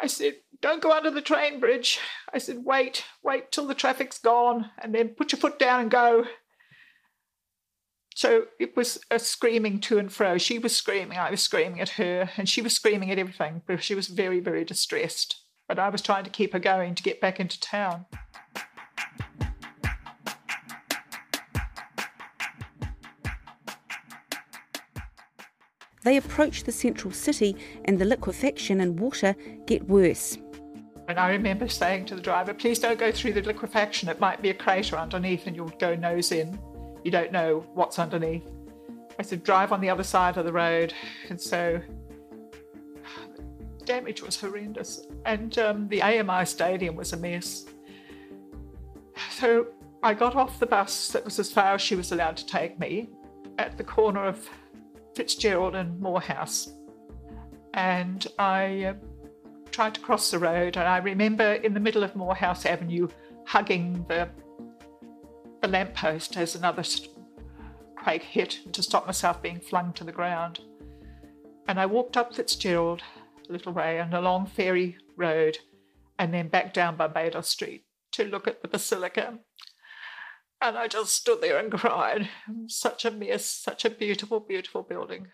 I 0.00 0.06
said, 0.06 0.34
Don't 0.60 0.82
go 0.82 0.92
under 0.92 1.10
the 1.10 1.22
train 1.22 1.60
bridge. 1.60 1.98
I 2.32 2.38
said, 2.38 2.64
Wait, 2.64 3.04
wait 3.22 3.50
till 3.50 3.66
the 3.66 3.74
traffic's 3.74 4.18
gone, 4.18 4.70
and 4.78 4.94
then 4.94 5.08
put 5.08 5.32
your 5.32 5.40
foot 5.40 5.58
down 5.58 5.80
and 5.80 5.90
go. 5.90 6.26
So 8.14 8.44
it 8.60 8.76
was 8.76 9.00
a 9.10 9.18
screaming 9.18 9.80
to 9.80 9.98
and 9.98 10.12
fro. 10.12 10.38
She 10.38 10.58
was 10.58 10.76
screaming, 10.76 11.18
I 11.18 11.30
was 11.30 11.42
screaming 11.42 11.80
at 11.80 11.90
her, 11.90 12.30
and 12.36 12.48
she 12.48 12.62
was 12.62 12.74
screaming 12.74 13.10
at 13.10 13.18
everything 13.18 13.62
because 13.66 13.84
she 13.84 13.94
was 13.94 14.08
very, 14.08 14.40
very 14.40 14.64
distressed 14.64 15.43
but 15.68 15.78
I 15.78 15.88
was 15.88 16.02
trying 16.02 16.24
to 16.24 16.30
keep 16.30 16.52
her 16.52 16.58
going 16.58 16.94
to 16.94 17.02
get 17.02 17.20
back 17.20 17.40
into 17.40 17.58
town. 17.60 18.06
They 26.04 26.18
approach 26.18 26.64
the 26.64 26.72
central 26.72 27.12
city 27.12 27.56
and 27.86 27.98
the 27.98 28.04
liquefaction 28.04 28.82
and 28.82 29.00
water 29.00 29.34
get 29.66 29.88
worse. 29.88 30.36
And 31.08 31.18
I 31.18 31.30
remember 31.30 31.66
saying 31.68 32.06
to 32.06 32.14
the 32.14 32.20
driver, 32.20 32.52
please 32.52 32.78
don't 32.78 32.98
go 32.98 33.10
through 33.10 33.32
the 33.32 33.42
liquefaction. 33.42 34.08
It 34.08 34.20
might 34.20 34.42
be 34.42 34.50
a 34.50 34.54
crater 34.54 34.96
underneath 34.96 35.46
and 35.46 35.56
you'll 35.56 35.68
go 35.78 35.94
nose 35.94 36.30
in. 36.32 36.58
You 37.04 37.10
don't 37.10 37.32
know 37.32 37.64
what's 37.74 37.98
underneath. 37.98 38.44
I 39.18 39.22
said, 39.22 39.44
drive 39.44 39.72
on 39.72 39.80
the 39.80 39.88
other 39.88 40.02
side 40.02 40.36
of 40.36 40.44
the 40.44 40.52
road. 40.52 40.92
And 41.30 41.40
so 41.40 41.80
damage 43.84 44.22
was 44.22 44.40
horrendous, 44.40 45.06
and 45.24 45.56
um, 45.58 45.88
the 45.88 46.02
AMI 46.02 46.44
stadium 46.46 46.96
was 46.96 47.12
a 47.12 47.16
mess. 47.16 47.66
So 49.30 49.66
I 50.02 50.14
got 50.14 50.36
off 50.36 50.58
the 50.58 50.66
bus 50.66 51.08
that 51.08 51.24
was 51.24 51.38
as 51.38 51.52
far 51.52 51.74
as 51.74 51.82
she 51.82 51.94
was 51.94 52.12
allowed 52.12 52.36
to 52.38 52.46
take 52.46 52.78
me 52.78 53.08
at 53.58 53.78
the 53.78 53.84
corner 53.84 54.26
of 54.26 54.48
Fitzgerald 55.14 55.74
and 55.74 56.00
Moorhouse, 56.00 56.72
And 57.72 58.26
I 58.38 58.84
uh, 58.84 58.94
tried 59.70 59.94
to 59.94 60.00
cross 60.00 60.30
the 60.30 60.38
road, 60.38 60.76
and 60.76 60.88
I 60.88 60.98
remember 60.98 61.54
in 61.54 61.74
the 61.74 61.80
middle 61.80 62.02
of 62.02 62.16
Moorhouse 62.16 62.66
Avenue 62.66 63.08
hugging 63.46 64.04
the, 64.08 64.28
the 65.62 65.68
lamppost 65.68 66.36
as 66.36 66.54
another 66.54 66.82
quake 67.96 68.22
hit 68.22 68.60
to 68.72 68.82
stop 68.82 69.06
myself 69.06 69.40
being 69.42 69.60
flung 69.60 69.92
to 69.94 70.04
the 70.04 70.12
ground. 70.12 70.60
And 71.66 71.80
I 71.80 71.86
walked 71.86 72.16
up 72.16 72.34
Fitzgerald 72.34 73.02
a 73.48 73.52
little 73.52 73.72
way 73.72 73.98
and 73.98 74.14
along 74.14 74.46
Ferry 74.46 74.96
Road 75.16 75.58
and 76.18 76.32
then 76.32 76.48
back 76.48 76.72
down 76.72 76.96
Barbados 76.96 77.48
Street 77.48 77.84
to 78.12 78.24
look 78.24 78.46
at 78.46 78.62
the 78.62 78.68
basilica. 78.68 79.38
And 80.60 80.78
I 80.78 80.88
just 80.88 81.14
stood 81.14 81.40
there 81.40 81.58
and 81.58 81.72
cried. 81.72 82.28
Such 82.68 83.04
a 83.04 83.10
mess, 83.10 83.44
such 83.44 83.84
a 83.84 83.90
beautiful, 83.90 84.40
beautiful 84.40 84.82
building. 84.82 85.28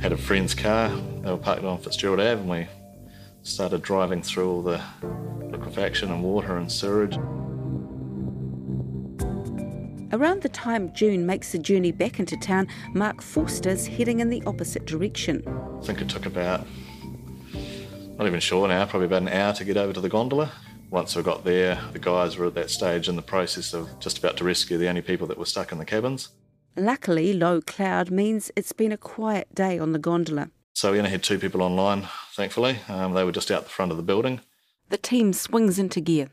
Had 0.00 0.12
a 0.12 0.16
friend's 0.16 0.54
car, 0.54 0.88
they 0.88 1.30
were 1.30 1.36
parked 1.36 1.62
on 1.64 1.78
Fitzgerald 1.78 2.18
Ave, 2.18 2.40
and 2.40 2.48
we 2.48 2.66
started 3.42 3.82
driving 3.82 4.22
through 4.22 4.50
all 4.50 4.62
the 4.62 4.80
liquefaction 5.50 6.10
and 6.10 6.24
water 6.24 6.56
and 6.56 6.70
sewage. 6.70 7.16
Around 10.14 10.42
the 10.42 10.50
time 10.50 10.92
June 10.92 11.24
makes 11.24 11.52
the 11.52 11.58
journey 11.58 11.90
back 11.90 12.20
into 12.20 12.36
town, 12.36 12.68
Mark 12.92 13.22
Forster's 13.22 13.86
heading 13.86 14.20
in 14.20 14.28
the 14.28 14.42
opposite 14.44 14.84
direction. 14.84 15.42
I 15.80 15.86
think 15.86 16.02
it 16.02 16.10
took 16.10 16.26
about, 16.26 16.66
not 18.18 18.26
even 18.26 18.38
sure 18.38 18.68
now, 18.68 18.84
probably 18.84 19.06
about 19.06 19.22
an 19.22 19.28
hour 19.28 19.54
to 19.54 19.64
get 19.64 19.78
over 19.78 19.94
to 19.94 20.02
the 20.02 20.10
gondola. 20.10 20.52
Once 20.90 21.16
we 21.16 21.22
got 21.22 21.44
there, 21.44 21.80
the 21.94 21.98
guys 21.98 22.36
were 22.36 22.44
at 22.44 22.54
that 22.54 22.68
stage 22.68 23.08
in 23.08 23.16
the 23.16 23.22
process 23.22 23.72
of 23.72 23.88
just 24.00 24.18
about 24.18 24.36
to 24.36 24.44
rescue 24.44 24.76
the 24.76 24.86
only 24.86 25.00
people 25.00 25.26
that 25.28 25.38
were 25.38 25.46
stuck 25.46 25.72
in 25.72 25.78
the 25.78 25.84
cabins. 25.86 26.28
Luckily, 26.76 27.32
low 27.32 27.62
cloud 27.62 28.10
means 28.10 28.50
it's 28.54 28.72
been 28.72 28.92
a 28.92 28.98
quiet 28.98 29.54
day 29.54 29.78
on 29.78 29.92
the 29.92 29.98
gondola. 29.98 30.50
So 30.74 30.92
we 30.92 30.98
only 30.98 31.10
had 31.10 31.22
two 31.22 31.38
people 31.38 31.62
online, 31.62 32.06
thankfully. 32.34 32.80
Um, 32.86 33.14
they 33.14 33.24
were 33.24 33.32
just 33.32 33.50
out 33.50 33.64
the 33.64 33.70
front 33.70 33.90
of 33.90 33.96
the 33.96 34.02
building. 34.02 34.40
The 34.90 34.98
team 34.98 35.32
swings 35.32 35.78
into 35.78 36.02
gear. 36.02 36.28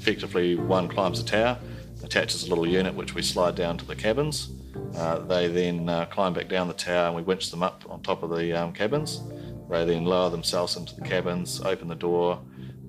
Effectively, 0.00 0.54
one 0.56 0.88
climbs 0.88 1.20
a 1.20 1.24
tower, 1.24 1.58
attaches 2.02 2.46
a 2.46 2.48
little 2.48 2.66
unit 2.66 2.94
which 2.94 3.14
we 3.14 3.20
slide 3.20 3.54
down 3.54 3.76
to 3.76 3.84
the 3.84 3.94
cabins. 3.94 4.48
Uh, 4.96 5.18
they 5.18 5.46
then 5.46 5.90
uh, 5.90 6.06
climb 6.06 6.32
back 6.32 6.48
down 6.48 6.68
the 6.68 6.74
tower 6.74 7.08
and 7.08 7.14
we 7.14 7.20
winch 7.20 7.50
them 7.50 7.62
up 7.62 7.84
on 7.86 8.00
top 8.00 8.22
of 8.22 8.30
the 8.30 8.50
um, 8.54 8.72
cabins. 8.72 9.20
They 9.68 9.84
then 9.84 10.06
lower 10.06 10.30
themselves 10.30 10.76
into 10.76 10.96
the 10.96 11.02
cabins, 11.02 11.60
open 11.60 11.86
the 11.86 11.94
door, 11.94 12.40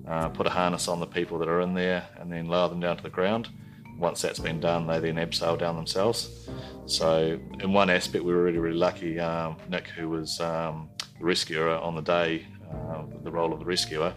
uh, 0.08 0.30
put 0.30 0.46
a 0.46 0.50
harness 0.50 0.88
on 0.88 1.00
the 1.00 1.06
people 1.06 1.38
that 1.40 1.48
are 1.48 1.60
in 1.60 1.74
there, 1.74 2.08
and 2.18 2.32
then 2.32 2.46
lower 2.46 2.70
them 2.70 2.80
down 2.80 2.96
to 2.96 3.02
the 3.02 3.10
ground. 3.10 3.50
Once 3.98 4.22
that's 4.22 4.38
been 4.38 4.58
done, 4.58 4.86
they 4.86 4.98
then 4.98 5.16
abseil 5.16 5.58
down 5.58 5.76
themselves. 5.76 6.48
So, 6.86 7.38
in 7.60 7.74
one 7.74 7.90
aspect, 7.90 8.24
we 8.24 8.32
were 8.32 8.42
really, 8.42 8.58
really 8.58 8.78
lucky. 8.78 9.20
Um, 9.20 9.56
Nick, 9.68 9.88
who 9.88 10.08
was 10.08 10.40
um, 10.40 10.88
the 11.18 11.26
rescuer 11.26 11.76
on 11.76 11.94
the 11.94 12.00
day, 12.00 12.46
uh, 12.72 13.02
the 13.22 13.30
role 13.30 13.52
of 13.52 13.58
the 13.58 13.66
rescuer, 13.66 14.14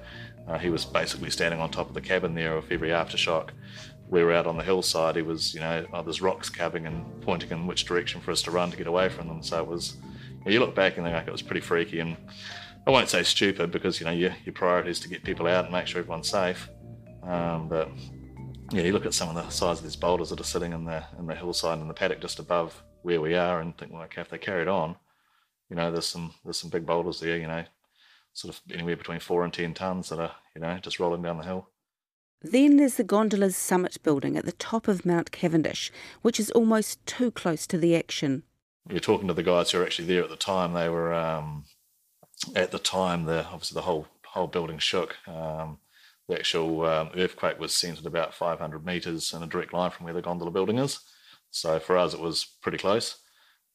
uh, 0.48 0.58
he 0.58 0.70
was 0.70 0.86
basically 0.86 1.30
standing 1.30 1.60
on 1.60 1.70
top 1.70 1.88
of 1.88 1.94
the 1.94 2.02
cabin 2.02 2.36
there 2.36 2.56
of 2.56 2.72
every 2.72 2.90
aftershock. 2.90 3.50
We 4.08 4.24
were 4.24 4.34
out 4.34 4.46
on 4.46 4.58
the 4.58 4.64
hillside. 4.64 5.16
He 5.16 5.24
was, 5.24 5.54
you 5.54 5.60
know, 5.60 5.86
oh, 5.94 6.04
there's 6.04 6.22
rocks 6.22 6.50
coming 6.50 6.86
and 6.86 7.22
pointing 7.22 7.50
in 7.50 7.66
which 7.66 7.86
direction 7.86 8.22
for 8.22 8.32
us 8.32 8.44
to 8.44 8.52
run 8.52 8.70
to 8.72 8.78
get 8.78 8.88
away 8.88 9.10
from 9.10 9.28
them. 9.28 9.42
So 9.42 9.60
it 9.60 9.68
was, 9.68 9.98
you, 10.04 10.46
know, 10.46 10.52
you 10.52 10.60
look 10.60 10.76
back 10.76 10.98
and 10.98 11.06
think 11.06 11.16
like 11.16 11.28
it 11.28 11.32
was 11.32 11.42
pretty 11.42 11.62
freaky. 11.62 12.00
And 12.00 12.16
I 12.86 12.92
won't 12.92 13.10
say 13.10 13.24
stupid 13.24 13.72
because, 13.72 14.00
you 14.00 14.06
know, 14.06 14.12
your, 14.12 14.36
your 14.46 14.54
priority 14.54 14.92
is 14.92 15.00
to 15.00 15.10
get 15.10 15.24
people 15.24 15.48
out 15.48 15.66
and 15.66 15.74
make 15.74 15.88
sure 15.88 16.00
everyone's 16.00 16.30
safe. 16.30 16.70
Um, 17.24 17.68
but 17.68 17.90
yeah, 18.72 18.84
you 18.84 18.94
look 18.94 19.06
at 19.06 19.14
some 19.14 19.30
of 19.30 19.36
the 19.36 19.50
size 19.50 19.80
of 19.80 19.84
these 19.84 19.96
boulders 19.96 20.30
that 20.30 20.40
are 20.40 20.44
sitting 20.44 20.74
in 20.74 20.86
the 20.86 21.04
in 21.18 21.26
the 21.26 21.36
hillside 21.36 21.80
and 21.80 21.90
the 21.90 21.94
paddock 21.94 22.22
just 22.22 22.40
above 22.40 22.84
where 23.02 23.22
we 23.22 23.36
are, 23.36 23.62
and 23.62 23.78
think, 23.78 23.92
well, 23.92 24.04
okay, 24.04 24.22
if 24.22 24.30
they 24.30 24.38
carried 24.38 24.68
on, 24.68 24.96
you 25.70 25.76
know, 25.76 25.92
there's 25.92 26.08
some 26.08 26.34
there's 26.44 26.58
some 26.58 26.70
big 26.70 26.86
boulders 26.86 27.20
there, 27.20 27.38
you 27.38 27.48
know, 27.48 27.64
sort 28.36 28.54
of 28.54 28.62
anywhere 28.72 28.98
between 28.98 29.20
four 29.20 29.44
and 29.44 29.54
ten 29.54 29.74
tons 29.74 30.10
that 30.10 30.20
are, 30.20 30.36
you 30.56 30.62
know, 30.62 30.78
just 30.78 31.00
rolling 31.00 31.24
down 31.24 31.38
the 31.38 31.46
hill. 31.46 31.70
Then 32.42 32.78
there's 32.78 32.96
the 32.96 33.04
gondola's 33.04 33.56
summit 33.56 33.98
building 34.04 34.38
at 34.38 34.46
the 34.46 34.52
top 34.52 34.88
of 34.88 35.06
Mount 35.06 35.32
Cavendish, 35.32 35.92
which 36.22 36.40
is 36.40 36.52
almost 36.52 37.04
too 37.08 37.32
close 37.32 37.66
to 37.66 37.78
the 37.78 37.96
action. 37.96 38.44
You're 38.88 39.00
talking 39.00 39.28
to 39.30 39.34
the 39.34 39.42
guys 39.42 39.72
who 39.72 39.80
were 39.80 39.86
actually 39.86 40.08
there 40.10 40.24
at 40.24 40.30
the 40.30 40.36
time. 40.36 40.74
They 40.74 40.90
were 40.90 41.14
um, 41.14 41.64
at 42.56 42.72
the 42.72 42.78
time. 42.78 43.26
The 43.26 43.46
obviously 43.46 43.76
the 43.76 43.82
whole 43.82 44.08
whole 44.26 44.48
building 44.48 44.78
shook. 44.78 45.16
Um, 45.28 45.80
the 46.28 46.36
actual 46.36 46.86
um, 46.86 47.10
earthquake 47.16 47.60
was 47.60 47.74
centered 47.74 48.06
about 48.06 48.34
500 48.34 48.86
meters 48.86 49.32
in 49.34 49.44
a 49.44 49.48
direct 49.48 49.74
line 49.74 49.92
from 49.92 50.06
where 50.06 50.14
the 50.14 50.22
gondola 50.22 50.52
building 50.52 50.78
is. 50.78 51.00
So 51.52 51.80
for 51.80 51.98
us, 51.98 52.14
it 52.14 52.20
was 52.20 52.46
pretty 52.62 52.80
close. 52.80 53.18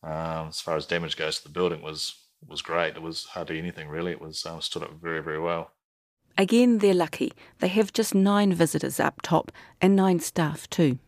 Um, 0.02 0.48
as 0.48 0.60
far 0.60 0.76
as 0.76 0.86
damage 0.86 1.16
goes 1.16 1.38
to 1.38 1.44
the 1.44 1.54
building, 1.54 1.80
was 1.80 2.14
was 2.48 2.62
great. 2.62 2.96
It 2.96 3.02
was 3.02 3.26
hardly 3.26 3.58
anything 3.58 3.88
really. 3.88 4.12
It 4.12 4.20
was 4.20 4.44
um, 4.46 4.60
stood 4.60 4.82
up 4.82 4.92
very 5.00 5.22
very 5.22 5.40
well. 5.40 5.72
Again, 6.38 6.78
they're 6.78 6.94
lucky. 6.94 7.32
They 7.58 7.68
have 7.68 7.92
just 7.92 8.14
nine 8.14 8.52
visitors 8.54 8.98
up 8.98 9.20
top 9.22 9.52
and 9.80 9.94
nine 9.94 10.20
staff 10.20 10.68
too. 10.70 10.98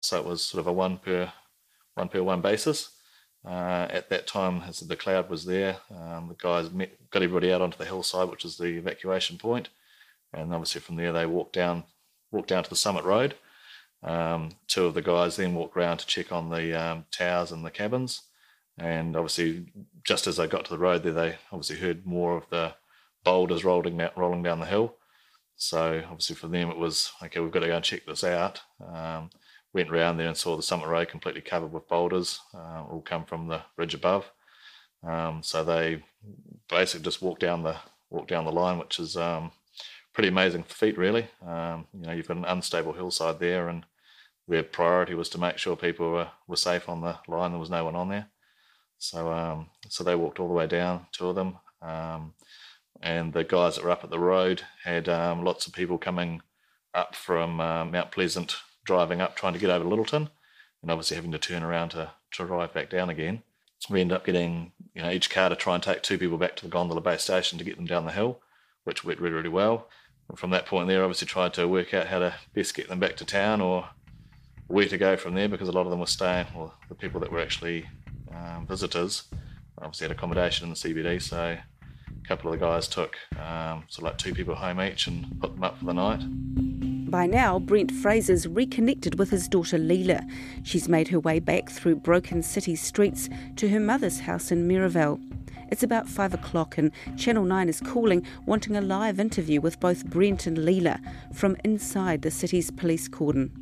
So 0.00 0.18
it 0.18 0.24
was 0.24 0.42
sort 0.42 0.60
of 0.60 0.66
a 0.66 0.72
one 0.72 0.98
per 0.98 1.32
one 1.94 2.08
per 2.08 2.22
one 2.22 2.40
basis. 2.40 2.90
Uh, 3.46 3.86
at 3.90 4.08
that 4.08 4.26
time, 4.26 4.62
as 4.66 4.80
the 4.80 4.96
cloud 4.96 5.28
was 5.28 5.44
there, 5.44 5.76
um, 5.94 6.28
the 6.28 6.34
guys 6.38 6.70
met, 6.70 6.98
got 7.10 7.22
everybody 7.22 7.52
out 7.52 7.60
onto 7.60 7.76
the 7.76 7.84
hillside, 7.84 8.30
which 8.30 8.44
is 8.44 8.56
the 8.56 8.78
evacuation 8.78 9.36
point, 9.36 9.68
and 10.32 10.54
obviously 10.54 10.80
from 10.80 10.96
there 10.96 11.12
they 11.12 11.26
walked 11.26 11.52
down 11.52 11.84
walked 12.30 12.48
down 12.48 12.64
to 12.64 12.70
the 12.70 12.76
summit 12.76 13.04
road. 13.04 13.34
Um, 14.02 14.50
two 14.66 14.86
of 14.86 14.94
the 14.94 15.02
guys 15.02 15.36
then 15.36 15.54
walked 15.54 15.76
around 15.76 15.98
to 15.98 16.06
check 16.06 16.32
on 16.32 16.50
the 16.50 16.72
um, 16.78 17.04
towers 17.10 17.52
and 17.52 17.64
the 17.64 17.70
cabins, 17.70 18.22
and 18.78 19.16
obviously, 19.16 19.66
just 20.02 20.26
as 20.26 20.36
they 20.36 20.46
got 20.46 20.64
to 20.66 20.70
the 20.70 20.78
road 20.78 21.02
there, 21.02 21.12
they 21.12 21.36
obviously 21.52 21.76
heard 21.76 22.06
more 22.06 22.36
of 22.36 22.48
the 22.50 22.74
boulders 23.22 23.64
rolling 23.64 24.00
rolling 24.16 24.42
down 24.42 24.60
the 24.60 24.66
hill. 24.66 24.96
So 25.56 26.02
obviously 26.04 26.36
for 26.36 26.48
them 26.48 26.70
it 26.70 26.76
was 26.76 27.12
okay. 27.22 27.40
We've 27.40 27.52
got 27.52 27.60
to 27.60 27.68
go 27.68 27.76
and 27.76 27.84
check 27.84 28.04
this 28.06 28.24
out. 28.24 28.60
Um, 28.84 29.30
went 29.72 29.90
round 29.90 30.18
there 30.18 30.28
and 30.28 30.36
saw 30.36 30.56
the 30.56 30.62
summit 30.62 30.88
road 30.88 31.08
completely 31.08 31.40
covered 31.40 31.72
with 31.72 31.88
boulders, 31.88 32.40
uh, 32.54 32.84
all 32.84 33.02
come 33.04 33.24
from 33.24 33.48
the 33.48 33.62
ridge 33.76 33.94
above. 33.94 34.30
Um, 35.02 35.42
so 35.42 35.64
they 35.64 36.02
basically 36.68 37.04
just 37.04 37.22
walked 37.22 37.40
down 37.40 37.62
the 37.62 37.76
walked 38.10 38.30
down 38.30 38.44
the 38.44 38.52
line, 38.52 38.78
which 38.78 38.98
is 38.98 39.16
um, 39.16 39.50
pretty 40.12 40.28
amazing 40.28 40.62
feat, 40.62 40.96
really. 40.96 41.26
Um, 41.46 41.86
you 41.92 42.06
know, 42.06 42.12
you've 42.12 42.28
got 42.28 42.36
an 42.36 42.44
unstable 42.44 42.92
hillside 42.92 43.40
there, 43.40 43.68
and 43.68 43.84
their 44.48 44.62
priority 44.62 45.14
was 45.14 45.28
to 45.30 45.38
make 45.38 45.58
sure 45.58 45.76
people 45.76 46.10
were, 46.10 46.28
were 46.46 46.56
safe 46.56 46.88
on 46.88 47.00
the 47.00 47.18
line. 47.28 47.50
There 47.50 47.60
was 47.60 47.70
no 47.70 47.84
one 47.84 47.96
on 47.96 48.08
there, 48.08 48.28
so 49.04 49.30
um, 49.30 49.68
so 49.88 50.02
they 50.02 50.14
walked 50.14 50.40
all 50.40 50.48
the 50.48 50.54
way 50.54 50.66
down, 50.66 51.06
two 51.12 51.28
of 51.28 51.34
them, 51.34 51.58
um, 51.82 52.32
and 53.02 53.32
the 53.32 53.44
guys 53.44 53.76
that 53.76 53.84
were 53.84 53.90
up 53.90 54.04
at 54.04 54.10
the 54.10 54.18
road 54.18 54.62
had 54.84 55.08
um, 55.08 55.44
lots 55.44 55.66
of 55.66 55.72
people 55.72 55.98
coming 55.98 56.40
up 56.94 57.14
from 57.14 57.60
uh, 57.60 57.84
Mount 57.84 58.10
Pleasant, 58.10 58.56
driving 58.84 59.20
up, 59.20 59.36
trying 59.36 59.52
to 59.52 59.58
get 59.58 59.70
over 59.70 59.84
Lyttelton, 59.84 60.30
and 60.82 60.90
obviously 60.90 61.16
having 61.16 61.32
to 61.32 61.38
turn 61.38 61.62
around 61.62 61.90
to 61.90 62.12
to 62.32 62.46
drive 62.46 62.72
back 62.72 62.88
down 62.90 63.10
again. 63.10 63.42
So 63.78 63.92
We 63.92 64.00
end 64.00 64.12
up 64.12 64.24
getting 64.24 64.72
you 64.94 65.02
know 65.02 65.10
each 65.10 65.28
car 65.28 65.50
to 65.50 65.56
try 65.56 65.74
and 65.74 65.82
take 65.82 66.02
two 66.02 66.18
people 66.18 66.38
back 66.38 66.56
to 66.56 66.64
the 66.64 66.70
gondola 66.70 67.02
base 67.02 67.22
station 67.22 67.58
to 67.58 67.64
get 67.64 67.76
them 67.76 67.86
down 67.86 68.06
the 68.06 68.12
hill, 68.12 68.40
which 68.84 69.04
went 69.04 69.20
really 69.20 69.34
really 69.34 69.48
well. 69.50 69.88
And 70.30 70.38
from 70.38 70.50
that 70.50 70.64
point 70.64 70.88
there, 70.88 71.02
obviously 71.02 71.28
tried 71.28 71.52
to 71.54 71.68
work 71.68 71.92
out 71.92 72.06
how 72.06 72.20
to 72.20 72.34
best 72.54 72.74
get 72.74 72.88
them 72.88 73.00
back 73.00 73.16
to 73.16 73.26
town 73.26 73.60
or 73.60 73.90
where 74.66 74.88
to 74.88 74.96
go 74.96 75.14
from 75.18 75.34
there 75.34 75.48
because 75.50 75.68
a 75.68 75.72
lot 75.72 75.84
of 75.84 75.90
them 75.90 76.00
were 76.00 76.06
staying, 76.06 76.46
or 76.56 76.72
the 76.88 76.94
people 76.94 77.20
that 77.20 77.30
were 77.30 77.40
actually 77.40 77.86
um, 78.34 78.66
visitors 78.66 79.24
obviously 79.78 80.06
had 80.06 80.16
accommodation 80.16 80.64
in 80.64 80.70
the 80.70 80.76
CBD. 80.76 81.20
So 81.20 81.36
a 81.38 82.26
couple 82.26 82.52
of 82.52 82.58
the 82.58 82.66
guys 82.66 82.88
took 82.88 83.16
um, 83.38 83.84
of 83.96 84.02
like 84.02 84.18
two 84.18 84.34
people 84.34 84.54
home 84.54 84.80
each 84.80 85.06
and 85.06 85.40
put 85.40 85.54
them 85.54 85.64
up 85.64 85.78
for 85.78 85.84
the 85.84 85.94
night. 85.94 86.22
By 87.10 87.26
now, 87.26 87.58
Brent 87.60 87.92
Fraser's 87.92 88.48
reconnected 88.48 89.18
with 89.18 89.30
his 89.30 89.46
daughter 89.46 89.78
Leela. 89.78 90.28
She's 90.64 90.88
made 90.88 91.08
her 91.08 91.20
way 91.20 91.38
back 91.38 91.70
through 91.70 91.96
broken 91.96 92.42
city 92.42 92.74
streets 92.74 93.28
to 93.56 93.68
her 93.68 93.78
mother's 93.78 94.20
house 94.20 94.50
in 94.50 94.66
Merivale. 94.66 95.20
It's 95.70 95.82
about 95.82 96.08
five 96.08 96.34
o'clock, 96.34 96.76
and 96.76 96.90
Channel 97.16 97.44
9 97.44 97.68
is 97.68 97.80
calling, 97.80 98.26
wanting 98.46 98.76
a 98.76 98.80
live 98.80 99.20
interview 99.20 99.60
with 99.60 99.80
both 99.80 100.06
Brent 100.06 100.46
and 100.46 100.58
Leela 100.58 101.00
from 101.32 101.56
inside 101.64 102.22
the 102.22 102.30
city's 102.30 102.70
police 102.70 103.06
cordon. 103.06 103.52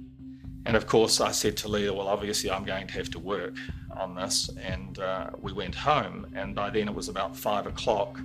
And 0.65 0.77
of 0.77 0.87
course, 0.87 1.21
I 1.21 1.33
said 1.33 1.57
to 1.59 1.69
Leela, 1.69 1.97
Well, 1.97 2.09
obviously, 2.09 2.51
I'm 2.51 2.65
going 2.65 2.87
to 2.87 2.95
have 2.95 3.11
to 3.11 3.19
work 3.19 3.55
on 3.97 4.15
this. 4.15 4.51
And 4.61 4.99
uh, 4.99 5.31
we 5.41 5.53
went 5.53 5.75
home, 5.75 6.27
and 6.35 6.55
by 6.55 6.71
then 6.71 6.89
it 6.89 6.95
was 6.95 7.09
about 7.09 7.37
five 7.37 7.67
o'clock, 7.67 8.21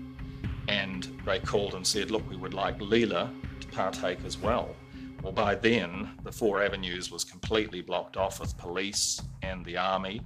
and 0.67 1.03
they 1.25 1.39
called 1.39 1.75
and 1.75 1.85
said, 1.85 2.11
Look, 2.11 2.29
we 2.29 2.35
would 2.35 2.53
like 2.53 2.79
Leela 2.79 3.29
to 3.59 3.67
partake 3.69 4.19
as 4.25 4.37
well. 4.37 4.75
Well, 5.23 5.33
by 5.33 5.55
then, 5.55 6.11
the 6.23 6.31
Four 6.31 6.63
Avenues 6.63 7.11
was 7.11 7.23
completely 7.23 7.81
blocked 7.81 8.17
off 8.17 8.39
with 8.39 8.57
police 8.57 9.21
and 9.41 9.65
the 9.65 9.77
army. 9.77 10.21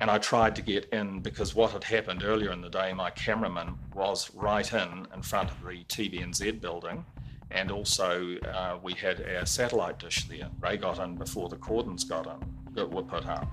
And 0.00 0.10
I 0.10 0.18
tried 0.18 0.54
to 0.56 0.62
get 0.62 0.86
in 0.92 1.20
because 1.20 1.54
what 1.54 1.72
had 1.72 1.84
happened 1.84 2.22
earlier 2.22 2.52
in 2.52 2.60
the 2.60 2.68
day, 2.68 2.92
my 2.92 3.10
cameraman 3.10 3.78
was 3.94 4.30
right 4.34 4.70
in 4.72 5.06
in 5.14 5.22
front 5.22 5.50
of 5.50 5.60
the 5.62 5.84
TVNZ 5.84 6.60
building. 6.60 7.04
And 7.50 7.70
also, 7.70 8.36
uh, 8.38 8.78
we 8.82 8.92
had 8.94 9.24
our 9.36 9.46
satellite 9.46 9.98
dish 9.98 10.24
there. 10.24 10.48
They 10.60 10.76
got 10.76 10.98
in 10.98 11.14
before 11.14 11.48
the 11.48 11.56
cordons 11.56 12.04
got 12.04 12.26
in, 12.26 12.74
that 12.74 12.90
were 12.90 13.02
put 13.02 13.26
up. 13.26 13.48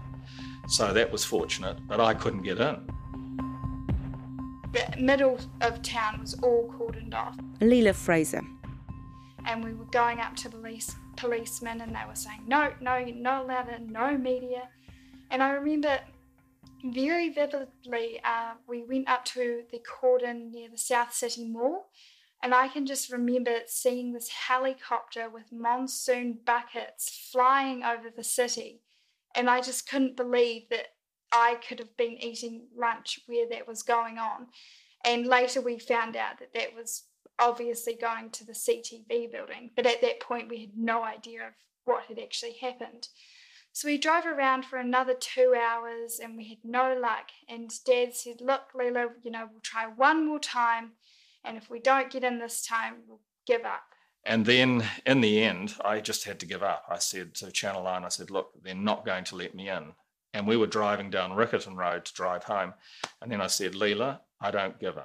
So 0.67 0.93
that 0.93 1.12
was 1.12 1.26
fortunate, 1.26 1.78
but 1.88 1.99
I 1.99 2.13
couldn't 2.13 2.43
get 2.43 2.60
in. 2.60 2.88
The 4.71 4.97
middle 4.99 5.39
of 5.62 5.82
town 5.82 6.21
was 6.21 6.34
all 6.41 6.73
cordoned 6.78 7.13
off. 7.13 7.38
Leela 7.60 7.93
Fraser, 7.93 8.41
and 9.45 9.63
we 9.63 9.73
were 9.73 9.86
going 9.86 10.19
up 10.19 10.36
to 10.38 10.49
the 10.49 10.58
police 10.58 10.95
policemen 11.15 11.82
and 11.82 11.95
they 11.95 12.02
were 12.08 12.15
saying 12.15 12.41
no 12.47 12.73
no 12.82 12.97
you're 12.97 13.15
not 13.15 13.43
allowed 13.43 13.69
in 13.69 13.91
no 13.91 14.17
media 14.17 14.67
and 15.32 15.43
i 15.43 15.52
remember 15.52 15.99
very 16.86 17.30
vividly 17.30 18.19
uh, 18.26 18.54
we 18.67 18.84
went 18.84 19.08
up 19.08 19.23
to 19.23 19.63
the 19.71 19.80
cordon 19.80 20.52
near 20.52 20.69
the 20.69 20.78
south 20.78 21.13
city 21.13 21.45
mall 21.45 21.89
and 22.41 22.54
i 22.54 22.67
can 22.67 22.86
just 22.86 23.12
remember 23.12 23.60
seeing 23.67 24.12
this 24.12 24.30
helicopter 24.30 25.30
with 25.30 25.52
monsoon 25.52 26.38
buckets 26.45 27.30
flying 27.32 27.84
over 27.84 28.10
the 28.15 28.23
city 28.23 28.82
and 29.36 29.50
i 29.50 29.62
just 29.62 29.89
couldn't 29.89 30.17
believe 30.17 30.63
that 30.69 30.88
i 31.32 31.56
could 31.67 31.80
have 31.80 31.96
been 31.98 32.17
eating 32.24 32.67
lunch 32.78 33.19
where 33.28 33.48
that 33.50 33.67
was 33.67 33.84
going 33.84 34.17
on 34.17 34.48
and 35.06 35.28
later 35.28 35.62
we 35.62 35.78
found 35.78 36.15
out 36.15 36.39
that 36.39 36.54
that 36.54 36.76
was 36.76 37.04
obviously 37.39 37.96
going 37.96 38.30
to 38.32 38.46
the 38.46 38.54
CTV 38.54 39.32
building, 39.32 39.72
but 39.76 39.86
at 39.86 40.02
that 40.02 40.19
point 40.19 40.50
we 40.50 40.62
had 40.62 40.78
no 40.78 41.04
idea 41.04 41.48
of 41.48 41.54
what 41.86 42.06
had 42.06 42.19
actually 42.19 42.54
happened. 42.62 43.08
So 43.74 43.88
we 43.88 43.98
drove 43.98 44.26
around 44.26 44.65
for 44.65 44.78
another 44.78 45.15
two 45.19 45.56
hours 45.60 46.19
and 46.22 46.38
we 46.38 46.48
had 46.48 46.60
no 46.63 46.96
luck. 47.00 47.30
And 47.50 47.72
Dad 47.86 48.15
said, 48.15 48.39
Look, 48.39 48.72
Leela, 48.76 49.08
you 49.24 49.32
know, 49.32 49.48
we'll 49.52 49.62
try 49.62 49.88
one 49.88 50.28
more 50.28 50.39
time. 50.39 50.91
And 51.43 51.58
if 51.58 51.69
we 51.69 51.80
don't 51.80 52.12
get 52.12 52.24
in 52.24 52.38
this 52.38 52.65
time, 52.65 52.98
we'll 53.08 53.22
give 53.48 53.65
up. 53.65 53.84
And 54.25 54.45
then 54.45 54.86
in 55.05 55.21
the 55.21 55.43
end, 55.43 55.75
I 55.83 55.99
just 55.99 56.23
had 56.23 56.39
to 56.39 56.45
give 56.45 56.63
up. 56.63 56.86
I 56.89 56.97
said 56.97 57.33
to 57.36 57.51
Channel 57.51 57.83
9, 57.83 58.05
I 58.05 58.07
said, 58.07 58.31
Look, 58.31 58.51
they're 58.63 58.73
not 58.73 59.05
going 59.05 59.25
to 59.25 59.36
let 59.36 59.53
me 59.53 59.69
in. 59.69 59.93
And 60.33 60.47
we 60.47 60.57
were 60.57 60.67
driving 60.67 61.09
down 61.09 61.31
Riccarton 61.31 61.75
Road 61.75 62.05
to 62.05 62.13
drive 62.13 62.45
home. 62.45 62.73
And 63.21 63.31
then 63.31 63.41
I 63.41 63.47
said, 63.47 63.73
Leela, 63.73 64.19
I 64.39 64.51
don't 64.51 64.79
give 64.79 64.97
in. 64.97 65.03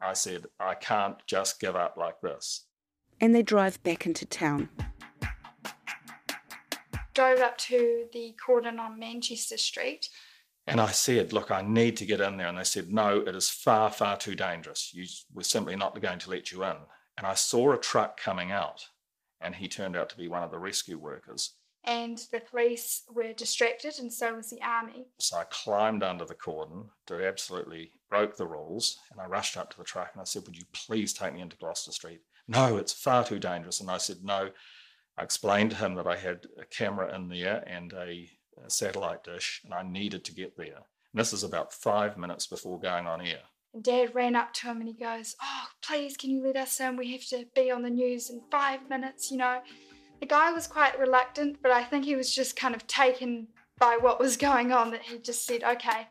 I 0.00 0.12
said, 0.12 0.46
I 0.58 0.74
can't 0.74 1.16
just 1.26 1.60
give 1.60 1.76
up 1.76 1.96
like 1.96 2.20
this. 2.20 2.66
And 3.20 3.34
they 3.34 3.42
drive 3.42 3.82
back 3.82 4.06
into 4.06 4.24
town. 4.24 4.68
Drove 7.14 7.40
up 7.40 7.58
to 7.58 8.06
the 8.12 8.34
cordon 8.44 8.78
on 8.78 8.98
Manchester 8.98 9.58
Street. 9.58 10.08
And 10.66 10.80
I 10.80 10.90
said, 10.90 11.32
Look, 11.32 11.50
I 11.50 11.62
need 11.62 11.96
to 11.96 12.06
get 12.06 12.20
in 12.20 12.36
there. 12.36 12.46
And 12.48 12.58
they 12.58 12.64
said, 12.64 12.92
No, 12.92 13.20
it 13.20 13.34
is 13.34 13.48
far, 13.48 13.90
far 13.90 14.16
too 14.16 14.34
dangerous. 14.34 14.92
You, 14.94 15.06
we're 15.34 15.42
simply 15.42 15.74
not 15.74 16.00
going 16.00 16.18
to 16.20 16.30
let 16.30 16.52
you 16.52 16.64
in. 16.64 16.76
And 17.20 17.26
I 17.28 17.34
saw 17.34 17.72
a 17.72 17.78
truck 17.78 18.18
coming 18.18 18.50
out, 18.50 18.88
and 19.40 19.54
he 19.54 19.68
turned 19.68 19.96
out 19.96 20.08
to 20.10 20.16
be 20.16 20.26
one 20.26 20.42
of 20.42 20.50
the 20.50 20.58
rescue 20.58 20.98
workers 20.98 21.52
and 21.84 22.18
the 22.30 22.40
police 22.40 23.04
were 23.10 23.32
distracted, 23.32 23.98
and 23.98 24.12
so 24.12 24.34
was 24.34 24.50
the 24.50 24.62
army. 24.62 25.06
So 25.18 25.38
I 25.38 25.44
climbed 25.44 26.02
under 26.02 26.24
the 26.24 26.34
cordon, 26.34 26.90
did 27.06 27.22
absolutely 27.22 27.92
broke 28.10 28.36
the 28.36 28.46
rules, 28.46 28.98
and 29.10 29.20
I 29.20 29.26
rushed 29.26 29.56
up 29.56 29.70
to 29.70 29.78
the 29.78 29.84
truck 29.84 30.10
and 30.12 30.20
I 30.20 30.24
said, 30.24 30.42
Would 30.46 30.56
you 30.56 30.64
please 30.72 31.12
take 31.12 31.34
me 31.34 31.40
into 31.40 31.56
Gloucester 31.56 31.92
Street? 31.92 32.20
No, 32.48 32.76
it's 32.76 32.92
far 32.92 33.24
too 33.24 33.38
dangerous. 33.38 33.80
And 33.80 33.90
I 33.90 33.98
said, 33.98 34.18
No. 34.22 34.50
I 35.16 35.22
explained 35.22 35.72
to 35.72 35.76
him 35.76 35.94
that 35.96 36.06
I 36.06 36.16
had 36.16 36.46
a 36.58 36.64
camera 36.64 37.14
in 37.14 37.28
there 37.28 37.62
and 37.66 37.92
a, 37.92 38.28
a 38.64 38.70
satellite 38.70 39.24
dish, 39.24 39.60
and 39.64 39.74
I 39.74 39.82
needed 39.82 40.24
to 40.26 40.34
get 40.34 40.56
there. 40.56 40.76
And 41.12 41.20
this 41.20 41.32
is 41.32 41.42
about 41.42 41.72
five 41.72 42.16
minutes 42.16 42.46
before 42.46 42.78
going 42.78 43.06
on 43.06 43.20
air. 43.20 43.42
And 43.72 43.84
Dad 43.84 44.14
ran 44.14 44.34
up 44.34 44.52
to 44.54 44.66
him 44.66 44.80
and 44.80 44.88
he 44.88 44.94
goes, 44.94 45.36
Oh, 45.40 45.66
please, 45.82 46.16
can 46.16 46.30
you 46.30 46.42
let 46.42 46.56
us 46.56 46.80
in? 46.80 46.96
We 46.96 47.12
have 47.12 47.24
to 47.28 47.44
be 47.54 47.70
on 47.70 47.82
the 47.82 47.90
news 47.90 48.30
in 48.30 48.40
five 48.50 48.88
minutes, 48.88 49.30
you 49.30 49.36
know. 49.36 49.60
The 50.20 50.26
guy 50.26 50.50
was 50.52 50.66
quite 50.66 50.98
reluctant, 50.98 51.58
but 51.62 51.70
I 51.70 51.84
think 51.84 52.04
he 52.04 52.16
was 52.16 52.34
just 52.34 52.56
kind 52.56 52.74
of 52.74 52.86
taken 52.86 53.46
by 53.78 53.96
what 53.98 54.18
was 54.20 54.36
going 54.36 54.72
on 54.72 54.90
that 54.90 55.02
he 55.02 55.18
just 55.18 55.46
said, 55.46 55.62
okay. 55.62 56.08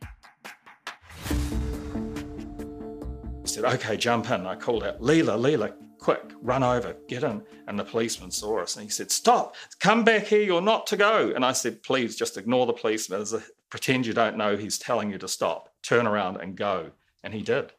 He 3.42 3.48
said, 3.48 3.66
okay, 3.66 3.98
jump 3.98 4.32
in. 4.32 4.48
I 4.48 4.56
called 4.56 4.84
out, 4.84 5.02
Leela, 5.02 5.38
Leela, 5.38 5.74
quick, 6.00 6.32
run 6.42 6.64
over, 6.64 6.96
get 7.08 7.24
in. 7.24 7.44
And 7.68 7.78
the 7.78 7.84
policeman 7.84 8.32
saw 8.32 8.62
us 8.62 8.78
and 8.78 8.86
he 8.86 8.90
said, 8.90 9.12
stop, 9.12 9.56
come 9.80 10.04
back 10.06 10.24
here, 10.24 10.42
you're 10.42 10.62
not 10.62 10.88
to 10.88 10.98
go. 10.98 11.34
And 11.36 11.44
I 11.44 11.52
said, 11.52 11.84
please 11.84 12.16
just 12.16 12.38
ignore 12.38 12.66
the 12.66 12.74
policeman, 12.74 13.26
pretend 13.70 14.06
you 14.06 14.14
don't 14.14 14.38
know 14.38 14.56
he's 14.56 14.80
telling 14.80 15.12
you 15.12 15.18
to 15.20 15.28
stop, 15.28 15.70
turn 15.84 16.08
around 16.08 16.38
and 16.38 16.56
go. 16.56 16.92
And 17.24 17.34
he 17.34 17.42
did. 17.42 17.74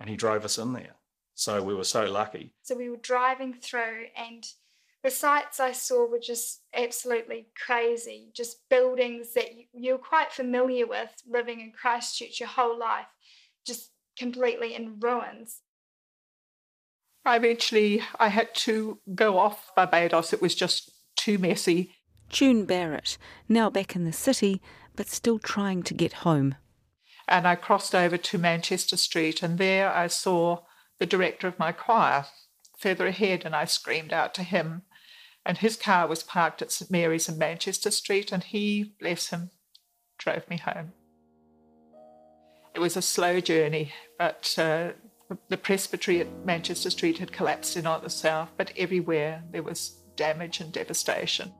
And 0.00 0.08
he 0.08 0.16
drove 0.16 0.44
us 0.44 0.58
in 0.58 0.72
there. 0.72 0.96
So 1.34 1.62
we 1.62 1.74
were 1.74 1.84
so 1.84 2.04
lucky. 2.06 2.54
So 2.62 2.76
we 2.76 2.90
were 2.90 2.96
driving 2.96 3.54
through 3.54 4.06
and 4.16 4.44
the 5.04 5.10
sights 5.10 5.60
I 5.60 5.72
saw 5.72 6.06
were 6.08 6.18
just 6.18 6.62
absolutely 6.74 7.46
crazy. 7.64 8.30
Just 8.34 8.68
buildings 8.68 9.34
that 9.34 9.50
you, 9.72 9.94
are 9.94 9.98
quite 9.98 10.32
familiar 10.32 10.86
with 10.86 11.10
living 11.26 11.60
in 11.60 11.72
Christchurch 11.72 12.40
your 12.40 12.48
whole 12.48 12.78
life, 12.78 13.06
just 13.64 13.90
completely 14.18 14.74
in 14.74 14.98
ruins. 14.98 15.60
I 17.24 17.36
eventually 17.36 18.02
I 18.18 18.28
had 18.28 18.54
to 18.56 18.98
go 19.14 19.38
off 19.38 19.70
Barbadoes. 19.76 20.32
It 20.32 20.42
was 20.42 20.54
just 20.54 20.90
too 21.16 21.38
messy. 21.38 21.92
June 22.28 22.64
Barrett, 22.64 23.16
now 23.48 23.70
back 23.70 23.94
in 23.94 24.04
the 24.04 24.12
city, 24.12 24.60
but 24.96 25.08
still 25.08 25.38
trying 25.38 25.82
to 25.84 25.94
get 25.94 26.12
home. 26.12 26.56
And 27.28 27.46
I 27.46 27.54
crossed 27.56 27.94
over 27.94 28.16
to 28.16 28.38
Manchester 28.38 28.96
Street, 28.96 29.42
and 29.42 29.58
there 29.58 29.92
I 29.92 30.06
saw 30.06 30.62
the 30.98 31.06
director 31.06 31.46
of 31.46 31.58
my 31.58 31.72
choir 31.72 32.26
further 32.78 33.06
ahead, 33.06 33.44
and 33.44 33.54
I 33.54 33.64
screamed 33.64 34.12
out 34.12 34.34
to 34.34 34.42
him 34.42 34.82
and 35.48 35.56
his 35.56 35.76
car 35.76 36.06
was 36.06 36.22
parked 36.22 36.60
at 36.60 36.70
St 36.70 36.90
Mary's 36.90 37.26
in 37.26 37.38
Manchester 37.38 37.90
Street, 37.90 38.32
and 38.32 38.44
he, 38.44 38.92
bless 39.00 39.30
him, 39.30 39.50
drove 40.18 40.48
me 40.50 40.58
home. 40.58 40.92
It 42.74 42.80
was 42.80 42.98
a 42.98 43.02
slow 43.02 43.40
journey, 43.40 43.94
but 44.18 44.54
uh, 44.58 44.90
the 45.48 45.56
presbytery 45.56 46.20
at 46.20 46.44
Manchester 46.44 46.90
Street 46.90 47.16
had 47.16 47.32
collapsed 47.32 47.78
in 47.78 47.86
on 47.86 48.06
south, 48.10 48.50
but 48.58 48.74
everywhere 48.76 49.42
there 49.50 49.62
was 49.62 49.96
damage 50.16 50.60
and 50.60 50.70
devastation. 50.70 51.54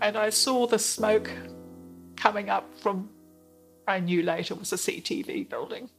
And 0.00 0.16
I 0.16 0.30
saw 0.30 0.66
the 0.66 0.78
smoke 0.78 1.30
coming 2.16 2.48
up 2.48 2.74
from, 2.80 3.10
I 3.86 4.00
knew 4.00 4.22
later 4.22 4.54
was 4.54 4.72
a 4.72 4.76
CTV 4.76 5.48
building. 5.48 5.90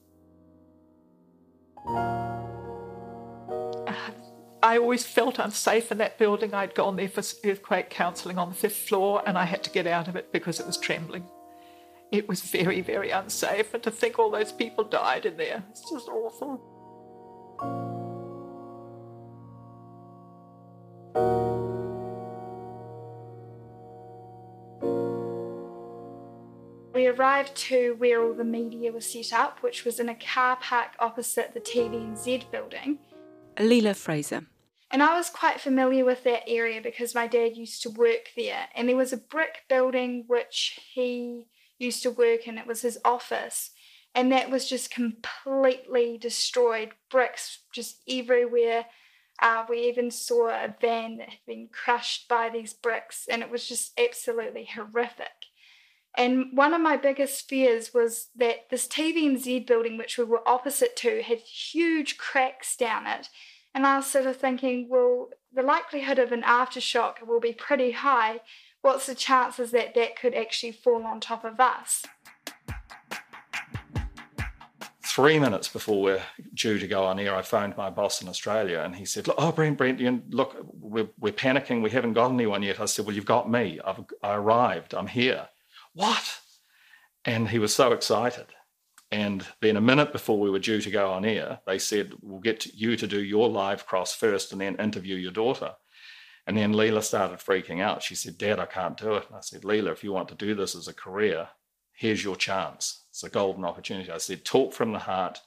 I 4.64 4.78
always 4.78 5.06
felt 5.06 5.40
unsafe 5.40 5.92
in 5.92 5.98
that 5.98 6.20
building. 6.20 6.54
I'd 6.54 6.76
gone 6.76 6.96
there 6.96 7.10
for 7.10 7.24
earthquake 7.44 7.90
counselling 7.90 8.38
on 8.38 8.50
the 8.50 8.56
fifth 8.56 8.76
floor 8.76 9.24
and 9.26 9.38
I 9.38 9.46
had 9.46 9.64
to 9.64 9.72
get 9.72 9.88
out 9.88 10.08
of 10.08 10.16
it 10.16 10.32
because 10.32 10.60
it 10.60 10.68
was 10.68 10.78
trembling. 10.78 11.26
It 12.12 12.28
was 12.28 12.42
very, 12.42 12.82
very 12.82 13.10
unsafe, 13.10 13.74
and 13.74 13.82
to 13.84 13.92
think 13.92 14.20
all 14.20 14.30
those 14.30 14.52
people 14.52 14.84
died 14.84 15.26
in 15.26 15.38
there, 15.38 15.64
it's 15.70 15.90
just 15.90 16.10
awful. 16.10 16.60
Arrived 27.12 27.56
to 27.56 27.96
where 27.98 28.24
all 28.24 28.34
the 28.34 28.44
media 28.44 28.92
was 28.92 29.12
set 29.12 29.34
up, 29.34 29.62
which 29.62 29.86
was 29.86 30.00
in 30.00 30.10
a 30.10 30.16
car 30.16 30.58
park 30.58 30.92
opposite 31.00 31.54
the 31.54 31.60
TVNZ 31.60 32.50
building. 32.52 33.00
Leela 33.58 33.96
Fraser. 33.96 34.48
And 34.90 35.02
I 35.02 35.16
was 35.16 35.30
quite 35.30 35.62
familiar 35.62 36.04
with 36.04 36.24
that 36.26 36.44
area 36.48 36.82
because 36.82 37.16
my 37.16 37.28
dad 37.28 37.56
used 37.56 37.82
to 37.84 37.90
work 37.90 38.30
there. 38.36 38.68
And 38.76 38.90
there 38.90 38.98
was 38.98 39.14
a 39.14 39.18
brick 39.18 39.64
building 39.70 40.26
which 40.28 40.80
he 40.94 41.46
used 41.80 42.04
to 42.04 42.12
work 42.12 42.48
in, 42.48 42.58
it 42.58 42.68
was 42.68 42.82
his 42.82 43.00
office. 43.06 43.72
And 44.14 44.32
that 44.32 44.52
was 44.52 44.68
just 44.68 44.92
completely 44.92 46.18
destroyed, 46.18 46.90
bricks 47.10 47.60
just 47.74 48.02
everywhere. 48.10 48.86
Uh, 49.42 49.66
we 49.70 49.88
even 49.88 50.12
saw 50.12 50.50
a 50.50 50.76
van 50.80 51.18
that 51.18 51.30
had 51.30 51.40
been 51.48 51.70
crushed 51.72 52.28
by 52.28 52.50
these 52.50 52.74
bricks, 52.74 53.26
and 53.30 53.42
it 53.42 53.50
was 53.50 53.68
just 53.68 53.98
absolutely 53.98 54.66
horrific. 54.66 55.48
And 56.18 56.48
one 56.54 56.74
of 56.74 56.82
my 56.82 56.98
biggest 56.98 57.48
fears 57.48 57.94
was 57.94 58.30
that 58.36 58.70
this 58.70 58.88
TVNZ 58.88 59.66
building, 59.66 59.98
which 59.98 60.18
we 60.18 60.26
were 60.26 60.48
opposite 60.48 60.96
to, 60.98 61.22
had 61.22 61.40
huge 61.40 62.18
cracks 62.18 62.76
down 62.76 63.08
it. 63.08 63.30
And 63.74 63.88
I 63.88 63.98
was 63.98 64.08
sort 64.08 64.26
of 64.26 64.36
thinking, 64.36 64.88
well, 64.90 65.30
the 65.54 65.62
likelihood 65.62 66.20
of 66.20 66.32
an 66.32 66.42
aftershock 66.42 67.26
will 67.26 67.40
be 67.40 67.54
pretty 67.54 67.92
high. 67.92 68.42
What's 68.82 69.06
the 69.06 69.16
chances 69.16 69.72
that 69.72 69.96
that 69.96 70.20
could 70.20 70.34
actually 70.34 70.74
fall 70.74 71.04
on 71.04 71.22
top 71.22 71.46
of 71.46 71.60
us? 71.60 72.04
Three 75.04 75.40
minutes 75.40 75.68
before 75.68 76.02
we're 76.02 76.24
due 76.54 76.80
to 76.80 76.88
go 76.88 77.04
on 77.04 77.20
air, 77.20 77.36
I 77.36 77.42
phoned 77.42 77.76
my 77.78 77.90
boss 77.90 78.22
in 78.22 78.30
Australia 78.30 78.80
and 78.80 78.96
he 78.96 79.06
said, 79.06 79.28
Oh, 79.38 79.52
Brent, 79.52 79.78
Brent, 79.78 80.00
look, 80.34 80.56
we're, 80.74 81.10
we're 81.20 81.34
panicking. 81.34 81.82
We 81.82 81.90
haven't 81.90 82.14
got 82.14 82.32
anyone 82.32 82.64
yet. 82.64 82.80
I 82.80 82.86
said, 82.86 83.06
Well, 83.06 83.16
you've 83.16 83.26
got 83.26 83.50
me. 83.50 83.80
I've 83.86 84.04
I 84.24 84.36
arrived. 84.36 84.94
I'm 84.94 85.08
here. 85.08 85.48
What? 85.94 86.40
And 87.26 87.50
he 87.50 87.60
was 87.60 87.74
so 87.74 87.92
excited. 87.92 88.48
And 89.12 89.46
then 89.62 89.76
a 89.76 89.82
minute 89.82 90.14
before 90.14 90.40
we 90.40 90.50
were 90.50 90.60
due 90.60 90.80
to 90.80 90.90
go 90.90 91.12
on 91.12 91.26
air, 91.26 91.60
they 91.68 91.78
said, 91.80 92.14
We'll 92.22 92.40
get 92.40 92.66
you 92.74 92.96
to 92.96 93.08
do 93.08 93.22
your 93.22 93.50
live 93.50 93.86
cross 93.86 94.16
first 94.16 94.52
and 94.52 94.62
then 94.62 94.78
interview 94.78 95.16
your 95.16 95.32
daughter. 95.32 95.74
And 96.48 96.58
then 96.58 96.74
Leela 96.74 97.04
started 97.04 97.40
freaking 97.40 97.82
out. 97.82 98.02
She 98.02 98.16
said, 98.16 98.38
Dad, 98.38 98.60
I 98.60 98.66
can't 98.66 98.98
do 98.98 99.14
it. 99.16 99.28
And 99.28 99.36
I 99.36 99.42
said, 99.42 99.62
Leela, 99.62 99.92
if 99.92 100.04
you 100.04 100.12
want 100.12 100.30
to 100.30 100.36
do 100.36 100.56
this 100.56 100.76
as 100.76 100.88
a 100.88 100.94
career, 100.94 101.50
here's 101.94 102.24
your 102.24 102.36
chance. 102.36 103.06
It's 103.10 103.24
a 103.24 103.30
golden 103.30 103.66
opportunity. 103.66 104.10
I 104.10 104.18
said, 104.18 104.44
talk 104.44 104.74
from 104.74 104.92
the 104.92 105.00
heart 105.00 105.40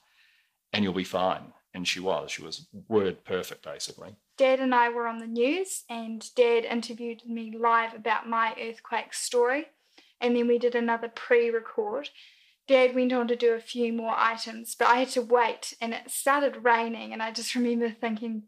and 0.71 0.83
you'll 0.83 0.93
be 0.93 1.03
fine. 1.03 1.53
And 1.73 1.87
she 1.87 1.99
was. 1.99 2.31
She 2.31 2.43
was 2.43 2.67
word 2.87 3.25
perfect, 3.25 3.63
basically. 3.63 4.15
Dad 4.37 4.59
and 4.59 4.73
I 4.73 4.89
were 4.89 5.07
on 5.07 5.19
the 5.19 5.27
news, 5.27 5.83
and 5.89 6.25
Dad 6.35 6.63
interviewed 6.63 7.25
me 7.25 7.57
live 7.57 7.93
about 7.93 8.29
my 8.29 8.55
earthquake 8.61 9.13
story. 9.13 9.67
And 10.21 10.35
then 10.35 10.47
we 10.47 10.57
did 10.57 10.75
another 10.75 11.09
pre 11.13 11.49
record. 11.49 12.09
Dad 12.67 12.95
went 12.95 13.13
on 13.13 13.27
to 13.27 13.35
do 13.35 13.53
a 13.53 13.59
few 13.59 13.93
more 13.93 14.15
items, 14.15 14.75
but 14.75 14.87
I 14.87 14.95
had 14.95 15.09
to 15.09 15.21
wait, 15.21 15.75
and 15.79 15.93
it 15.93 16.09
started 16.09 16.63
raining. 16.63 17.13
And 17.13 17.21
I 17.21 17.31
just 17.31 17.53
remember 17.53 17.91
thinking, 17.91 18.43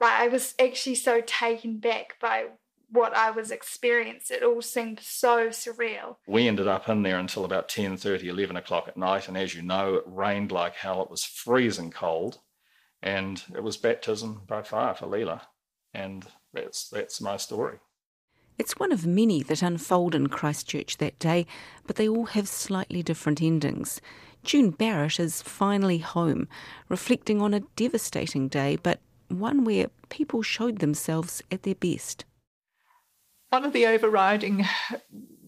like, 0.00 0.12
I 0.12 0.28
was 0.28 0.54
actually 0.58 0.96
so 0.96 1.20
taken 1.24 1.78
back 1.78 2.16
by 2.20 2.46
what 2.90 3.14
I 3.14 3.30
was 3.30 3.50
experiencing. 3.50 4.38
It 4.38 4.42
all 4.42 4.62
seemed 4.62 5.00
so 5.00 5.48
surreal. 5.48 6.16
We 6.26 6.48
ended 6.48 6.68
up 6.68 6.88
in 6.88 7.02
there 7.02 7.18
until 7.18 7.44
about 7.44 7.68
10, 7.68 7.96
30, 7.96 8.28
11 8.28 8.56
o'clock 8.56 8.88
at 8.88 8.96
night. 8.96 9.28
And 9.28 9.36
as 9.36 9.54
you 9.54 9.62
know, 9.62 9.94
it 9.94 10.04
rained 10.06 10.52
like 10.52 10.76
hell. 10.76 11.02
It 11.02 11.10
was 11.10 11.24
freezing 11.24 11.90
cold. 11.90 12.38
And 13.02 13.42
it 13.54 13.62
was 13.62 13.76
baptism 13.76 14.42
by 14.46 14.62
fire 14.62 14.94
for 14.94 15.06
Leela. 15.06 15.42
And 15.92 16.24
that's, 16.52 16.88
that's 16.88 17.20
my 17.20 17.36
story. 17.36 17.78
It's 18.56 18.78
one 18.78 18.92
of 18.92 19.06
many 19.06 19.42
that 19.42 19.62
unfold 19.62 20.14
in 20.14 20.28
Christchurch 20.28 20.98
that 20.98 21.18
day, 21.18 21.46
but 21.86 21.96
they 21.96 22.08
all 22.08 22.26
have 22.26 22.48
slightly 22.48 23.02
different 23.02 23.42
endings. 23.42 24.00
June 24.44 24.70
Barrett 24.70 25.18
is 25.18 25.42
finally 25.42 25.98
home, 25.98 26.48
reflecting 26.88 27.40
on 27.40 27.52
a 27.52 27.60
devastating 27.76 28.48
day, 28.48 28.78
but 28.82 29.00
one 29.28 29.64
where 29.64 29.88
people 30.08 30.42
showed 30.42 30.78
themselves 30.78 31.42
at 31.50 31.62
their 31.62 31.74
best. 31.74 32.24
One 33.48 33.64
of 33.64 33.72
the 33.72 33.86
overriding 33.86 34.66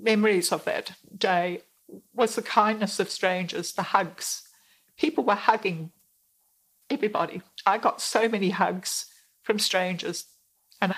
memories 0.00 0.50
of 0.50 0.64
that 0.64 0.92
day 1.16 1.60
was 2.12 2.34
the 2.34 2.42
kindness 2.42 2.98
of 2.98 3.10
strangers, 3.10 3.72
the 3.72 3.82
hugs. 3.82 4.42
People 4.96 5.24
were 5.24 5.34
hugging 5.34 5.92
everybody. 6.90 7.42
I 7.64 7.78
got 7.78 8.00
so 8.00 8.28
many 8.28 8.50
hugs 8.50 9.06
from 9.42 9.58
strangers, 9.58 10.24
and 10.80 10.94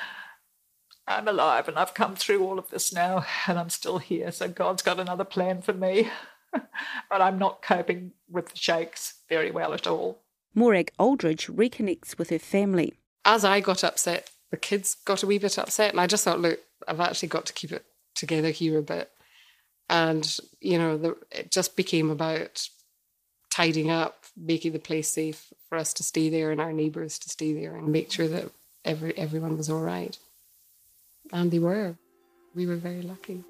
I'm 1.08 1.26
alive 1.26 1.68
and 1.68 1.78
I've 1.78 1.94
come 1.94 2.14
through 2.14 2.44
all 2.44 2.58
of 2.58 2.70
this 2.70 2.92
now, 2.92 3.24
and 3.46 3.58
I'm 3.58 3.70
still 3.70 3.98
here. 3.98 4.30
So 4.30 4.48
God's 4.48 4.82
got 4.82 5.00
another 5.00 5.24
plan 5.24 5.62
for 5.62 5.72
me. 5.72 6.10
but 6.52 7.20
I'm 7.20 7.38
not 7.38 7.62
coping 7.62 8.12
with 8.30 8.50
the 8.50 8.56
shakes 8.56 9.14
very 9.28 9.50
well 9.50 9.74
at 9.74 9.86
all. 9.86 10.22
Morag 10.54 10.92
Aldridge 10.98 11.46
reconnects 11.46 12.18
with 12.18 12.30
her 12.30 12.38
family. 12.38 12.94
As 13.24 13.44
I 13.44 13.60
got 13.60 13.84
upset, 13.84 14.30
the 14.50 14.56
kids 14.56 14.96
got 15.04 15.22
a 15.22 15.26
wee 15.26 15.38
bit 15.38 15.58
upset, 15.58 15.90
and 15.90 16.00
I 16.00 16.06
just 16.06 16.24
thought, 16.24 16.40
look, 16.40 16.60
I've 16.86 17.00
actually 17.00 17.28
got 17.28 17.46
to 17.46 17.52
keep 17.52 17.72
it 17.72 17.84
together 18.14 18.50
here 18.50 18.78
a 18.78 18.82
bit. 18.82 19.10
And, 19.90 20.38
you 20.60 20.78
know, 20.78 20.96
the, 20.96 21.16
it 21.30 21.50
just 21.50 21.76
became 21.76 22.10
about 22.10 22.68
tidying 23.50 23.90
up, 23.90 24.24
making 24.36 24.72
the 24.72 24.78
place 24.78 25.08
safe 25.08 25.52
for 25.68 25.76
us 25.76 25.92
to 25.94 26.02
stay 26.02 26.28
there 26.28 26.50
and 26.50 26.60
our 26.60 26.72
neighbours 26.72 27.18
to 27.20 27.28
stay 27.28 27.52
there 27.52 27.76
and 27.76 27.88
make 27.88 28.12
sure 28.12 28.28
that 28.28 28.50
every 28.84 29.16
everyone 29.18 29.56
was 29.56 29.68
all 29.70 29.80
right. 29.80 30.18
And 31.32 31.50
they 31.50 31.58
were. 31.58 31.96
We 32.54 32.66
were 32.66 32.76
very 32.76 33.02
lucky. 33.02 33.44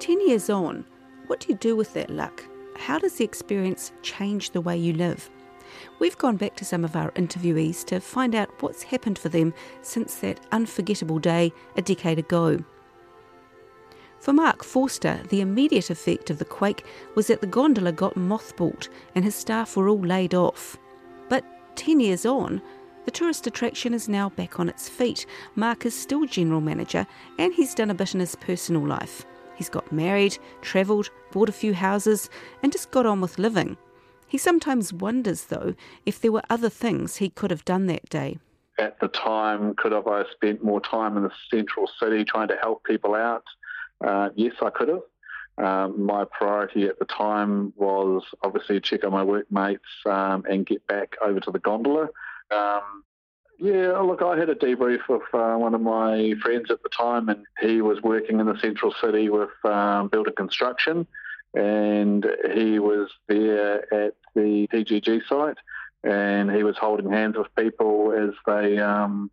10 0.00 0.26
years 0.26 0.48
on, 0.48 0.84
what 1.26 1.40
do 1.40 1.48
you 1.48 1.54
do 1.54 1.76
with 1.76 1.92
that 1.92 2.08
luck? 2.08 2.42
How 2.76 2.98
does 2.98 3.16
the 3.16 3.24
experience 3.24 3.92
change 4.02 4.52
the 4.52 4.60
way 4.60 4.76
you 4.76 4.92
live? 4.92 5.28
We've 5.98 6.16
gone 6.16 6.36
back 6.36 6.56
to 6.56 6.64
some 6.64 6.84
of 6.84 6.96
our 6.96 7.10
interviewees 7.10 7.84
to 7.86 8.00
find 8.00 8.34
out 8.34 8.62
what's 8.62 8.82
happened 8.82 9.18
for 9.18 9.28
them 9.28 9.52
since 9.82 10.14
that 10.16 10.40
unforgettable 10.52 11.18
day 11.18 11.52
a 11.76 11.82
decade 11.82 12.18
ago. 12.18 12.58
For 14.20 14.32
Mark 14.32 14.64
Forster, 14.64 15.20
the 15.28 15.40
immediate 15.40 15.90
effect 15.90 16.30
of 16.30 16.38
the 16.38 16.44
quake 16.44 16.84
was 17.14 17.28
that 17.28 17.40
the 17.40 17.46
gondola 17.46 17.92
got 17.92 18.14
mothballed 18.14 18.88
and 19.14 19.24
his 19.24 19.34
staff 19.34 19.76
were 19.76 19.88
all 19.88 20.00
laid 20.00 20.34
off. 20.34 20.76
But 21.28 21.44
10 21.76 22.00
years 22.00 22.26
on, 22.26 22.60
the 23.04 23.12
tourist 23.12 23.46
attraction 23.46 23.94
is 23.94 24.08
now 24.08 24.28
back 24.30 24.58
on 24.60 24.68
its 24.68 24.88
feet. 24.88 25.24
Mark 25.54 25.86
is 25.86 25.94
still 25.94 26.26
general 26.26 26.60
manager 26.60 27.06
and 27.38 27.54
he's 27.54 27.74
done 27.74 27.90
a 27.90 27.94
bit 27.94 28.14
in 28.14 28.20
his 28.20 28.34
personal 28.34 28.86
life. 28.86 29.24
He's 29.54 29.68
got 29.68 29.90
married, 29.90 30.38
travelled, 30.62 31.10
bought 31.32 31.48
a 31.48 31.52
few 31.52 31.74
houses, 31.74 32.30
and 32.62 32.70
just 32.70 32.90
got 32.90 33.06
on 33.06 33.20
with 33.20 33.38
living. 33.38 33.76
He 34.28 34.38
sometimes 34.38 34.92
wonders, 34.92 35.44
though, 35.46 35.74
if 36.06 36.20
there 36.20 36.30
were 36.30 36.42
other 36.50 36.68
things 36.68 37.16
he 37.16 37.30
could 37.30 37.50
have 37.50 37.64
done 37.64 37.86
that 37.86 38.08
day. 38.08 38.38
At 38.78 39.00
the 39.00 39.08
time, 39.08 39.74
could 39.74 39.90
have 39.90 40.06
I 40.06 40.24
spent 40.30 40.62
more 40.62 40.80
time 40.80 41.16
in 41.16 41.24
the 41.24 41.32
central 41.50 41.90
city 41.98 42.24
trying 42.24 42.48
to 42.48 42.56
help 42.56 42.84
people 42.84 43.14
out? 43.14 43.42
Uh, 44.04 44.30
yes, 44.34 44.54
I 44.62 44.70
could 44.70 44.88
have. 44.88 45.02
Um, 45.58 46.04
my 46.04 46.24
priority 46.24 46.84
at 46.84 46.98
the 47.00 47.04
time 47.04 47.72
was 47.76 48.22
obviously 48.42 48.80
check 48.80 49.04
on 49.04 49.10
my 49.10 49.24
workmates 49.24 49.82
um, 50.06 50.44
and 50.48 50.64
get 50.64 50.86
back 50.86 51.16
over 51.20 51.40
to 51.40 51.50
the 51.50 51.58
gondola. 51.58 52.08
Um, 52.54 53.02
yeah, 53.58 53.98
look, 53.98 54.22
I 54.22 54.38
had 54.38 54.50
a 54.50 54.54
debrief 54.54 55.08
with 55.08 55.22
uh, 55.34 55.56
one 55.56 55.74
of 55.74 55.80
my 55.80 56.34
friends 56.42 56.70
at 56.70 56.80
the 56.84 56.88
time, 56.90 57.28
and 57.28 57.44
he 57.60 57.80
was 57.80 58.00
working 58.02 58.38
in 58.38 58.46
the 58.46 58.56
central 58.60 58.94
city 59.00 59.30
with 59.30 59.50
um, 59.64 60.06
building 60.08 60.34
construction, 60.36 61.08
and 61.54 62.24
he 62.54 62.78
was 62.78 63.10
there 63.26 63.92
at 63.92 64.14
the 64.36 64.68
TGG 64.72 65.26
site, 65.28 65.58
and 66.04 66.52
he 66.52 66.62
was 66.62 66.76
holding 66.76 67.10
hands 67.10 67.36
with 67.36 67.52
people 67.56 68.12
as 68.12 68.32
they 68.46 68.78
um, 68.78 69.28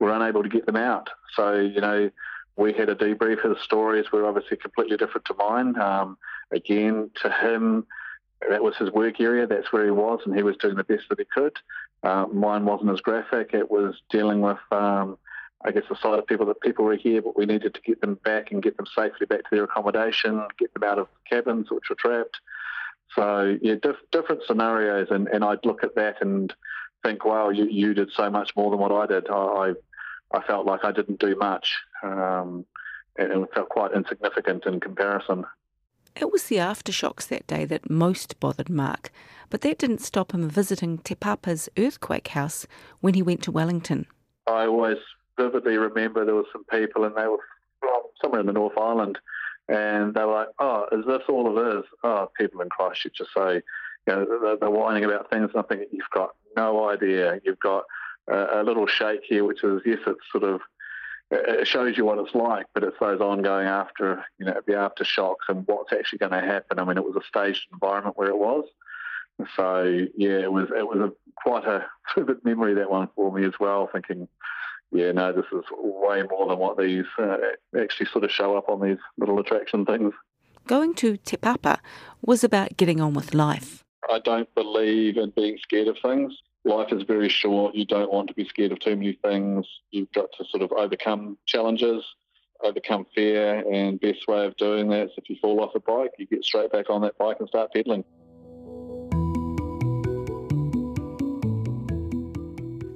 were 0.00 0.12
unable 0.12 0.42
to 0.42 0.48
get 0.48 0.66
them 0.66 0.76
out. 0.76 1.10
So, 1.36 1.54
you 1.54 1.80
know, 1.80 2.10
we 2.56 2.72
had 2.72 2.88
a 2.88 2.94
debrief. 2.94 3.42
His 3.42 3.62
stories 3.62 4.12
were 4.12 4.26
obviously 4.26 4.56
completely 4.56 4.96
different 4.96 5.24
to 5.26 5.34
mine. 5.34 5.78
Um, 5.80 6.18
again, 6.50 7.10
to 7.22 7.30
him, 7.30 7.86
that 8.48 8.62
was 8.62 8.76
his 8.76 8.90
work 8.90 9.20
area. 9.20 9.46
That's 9.46 9.72
where 9.72 9.84
he 9.84 9.90
was, 9.90 10.20
and 10.24 10.34
he 10.34 10.42
was 10.42 10.56
doing 10.56 10.76
the 10.76 10.84
best 10.84 11.08
that 11.08 11.18
he 11.18 11.24
could. 11.24 11.56
Uh, 12.02 12.26
mine 12.32 12.64
wasn't 12.64 12.90
as 12.90 13.00
graphic. 13.00 13.54
It 13.54 13.70
was 13.70 13.94
dealing 14.10 14.40
with, 14.40 14.58
um, 14.70 15.16
I 15.64 15.70
guess, 15.70 15.84
the 15.88 15.96
side 15.96 16.18
of 16.18 16.26
people 16.26 16.46
that 16.46 16.60
people 16.60 16.84
were 16.84 16.96
here, 16.96 17.22
but 17.22 17.36
we 17.36 17.46
needed 17.46 17.74
to 17.74 17.80
get 17.80 18.00
them 18.00 18.18
back 18.24 18.50
and 18.50 18.62
get 18.62 18.76
them 18.76 18.86
safely 18.86 19.26
back 19.26 19.44
to 19.44 19.48
their 19.52 19.64
accommodation, 19.64 20.44
get 20.58 20.74
them 20.74 20.82
out 20.82 20.98
of 20.98 21.08
cabins 21.30 21.70
which 21.70 21.88
were 21.88 21.96
trapped. 21.96 22.38
So 23.14 23.58
yeah, 23.62 23.74
diff- 23.80 24.10
different 24.10 24.42
scenarios, 24.46 25.08
and, 25.10 25.28
and 25.28 25.44
I'd 25.44 25.64
look 25.64 25.84
at 25.84 25.94
that 25.94 26.16
and 26.20 26.52
think, 27.02 27.24
wow, 27.24 27.50
you, 27.50 27.66
you 27.66 27.94
did 27.94 28.10
so 28.12 28.30
much 28.30 28.50
more 28.56 28.70
than 28.70 28.80
what 28.80 28.92
I 28.92 29.06
did. 29.06 29.28
I 29.30 29.74
I 30.34 30.42
felt 30.46 30.66
like 30.66 30.84
I 30.84 30.92
didn't 30.92 31.20
do 31.20 31.36
much, 31.36 31.76
um, 32.02 32.64
and 33.18 33.32
it 33.32 33.48
felt 33.54 33.68
quite 33.68 33.92
insignificant 33.92 34.66
in 34.66 34.80
comparison. 34.80 35.44
It 36.14 36.30
was 36.30 36.44
the 36.44 36.56
aftershocks 36.56 37.26
that 37.28 37.46
day 37.46 37.64
that 37.64 37.90
most 37.90 38.38
bothered 38.38 38.68
Mark, 38.68 39.10
but 39.48 39.62
that 39.62 39.78
didn't 39.78 40.02
stop 40.02 40.32
him 40.32 40.48
visiting 40.48 40.98
Te 40.98 41.14
Papa's 41.14 41.68
earthquake 41.78 42.28
house 42.28 42.66
when 43.00 43.14
he 43.14 43.22
went 43.22 43.42
to 43.44 43.52
Wellington. 43.52 44.06
I 44.46 44.66
always 44.66 44.98
vividly 45.38 45.78
remember 45.78 46.24
there 46.24 46.34
were 46.34 46.44
some 46.52 46.64
people, 46.64 47.04
and 47.04 47.16
they 47.16 47.26
were 47.26 47.38
from 47.80 48.02
somewhere 48.20 48.40
in 48.40 48.46
the 48.46 48.52
North 48.52 48.76
Island, 48.76 49.18
and 49.68 50.14
they 50.14 50.24
were 50.24 50.32
like, 50.32 50.48
"Oh, 50.58 50.86
is 50.92 51.06
this 51.06 51.22
all 51.28 51.58
it 51.58 51.78
is?" 51.78 51.84
Oh, 52.04 52.30
people 52.38 52.60
in 52.60 52.68
Christchurch 52.68 53.16
just 53.16 53.30
say, 53.34 53.62
you 54.06 54.12
know, 54.12 54.26
they're, 54.42 54.56
they're 54.56 54.70
whining 54.70 55.04
about 55.04 55.30
things, 55.30 55.50
and 55.54 55.64
I 55.64 55.66
think 55.66 55.88
you've 55.92 56.10
got 56.12 56.30
no 56.56 56.90
idea. 56.90 57.40
You've 57.44 57.60
got 57.60 57.84
a, 58.28 58.60
a 58.60 58.62
little 58.62 58.86
shake 58.86 59.22
here, 59.24 59.44
which 59.44 59.64
is 59.64 59.80
yes, 59.86 59.98
it's 60.06 60.20
sort 60.30 60.44
of 60.44 60.60
it 61.32 61.66
shows 61.66 61.96
you 61.96 62.04
what 62.04 62.18
it's 62.18 62.34
like, 62.34 62.66
but 62.74 62.84
it's 62.84 62.96
those 63.00 63.20
ongoing 63.20 63.66
after, 63.66 64.24
you 64.38 64.46
know, 64.46 64.60
the 64.66 64.74
aftershocks 64.74 65.48
and 65.48 65.66
what's 65.66 65.92
actually 65.92 66.18
going 66.18 66.32
to 66.32 66.40
happen. 66.40 66.78
I 66.78 66.84
mean, 66.84 66.98
it 66.98 67.04
was 67.04 67.16
a 67.16 67.26
staged 67.26 67.66
environment 67.72 68.16
where 68.18 68.28
it 68.28 68.38
was. 68.38 68.64
So 69.56 70.06
yeah, 70.14 70.38
it 70.38 70.52
was 70.52 70.68
it 70.76 70.86
was 70.86 70.98
a 70.98 71.12
quite 71.36 71.64
a 71.64 71.86
vivid 72.14 72.44
memory 72.44 72.74
that 72.74 72.90
one 72.90 73.08
for 73.16 73.32
me 73.32 73.46
as 73.46 73.54
well. 73.58 73.88
Thinking, 73.90 74.28
yeah, 74.92 75.10
no, 75.12 75.32
this 75.32 75.46
is 75.52 75.64
way 75.72 76.22
more 76.30 76.48
than 76.48 76.58
what 76.58 76.76
these 76.78 77.06
uh, 77.18 77.38
actually 77.80 78.06
sort 78.06 78.24
of 78.24 78.30
show 78.30 78.56
up 78.56 78.68
on 78.68 78.80
these 78.82 78.98
little 79.16 79.40
attraction 79.40 79.86
things. 79.86 80.12
Going 80.66 80.94
to 80.96 81.16
Te 81.16 81.38
Papa 81.38 81.80
was 82.20 82.44
about 82.44 82.76
getting 82.76 83.00
on 83.00 83.14
with 83.14 83.34
life. 83.34 83.82
I 84.10 84.18
don't 84.18 84.52
believe 84.54 85.16
in 85.16 85.30
being 85.30 85.58
scared 85.62 85.88
of 85.88 85.96
things 86.02 86.34
life 86.64 86.92
is 86.92 87.02
very 87.02 87.28
short. 87.28 87.74
You 87.74 87.84
don't 87.84 88.12
want 88.12 88.28
to 88.28 88.34
be 88.34 88.46
scared 88.46 88.72
of 88.72 88.80
too 88.80 88.96
many 88.96 89.18
things. 89.24 89.66
You've 89.90 90.12
got 90.12 90.28
to 90.38 90.44
sort 90.44 90.62
of 90.62 90.72
overcome 90.72 91.38
challenges, 91.46 92.04
overcome 92.62 93.06
fear, 93.14 93.64
and 93.70 94.00
best 94.00 94.28
way 94.28 94.46
of 94.46 94.56
doing 94.56 94.88
that 94.90 95.06
is 95.06 95.10
if 95.16 95.28
you 95.28 95.36
fall 95.40 95.60
off 95.60 95.74
a 95.74 95.80
bike, 95.80 96.12
you 96.18 96.26
get 96.26 96.44
straight 96.44 96.70
back 96.72 96.90
on 96.90 97.02
that 97.02 97.18
bike 97.18 97.36
and 97.40 97.48
start 97.48 97.72
pedaling. 97.72 98.04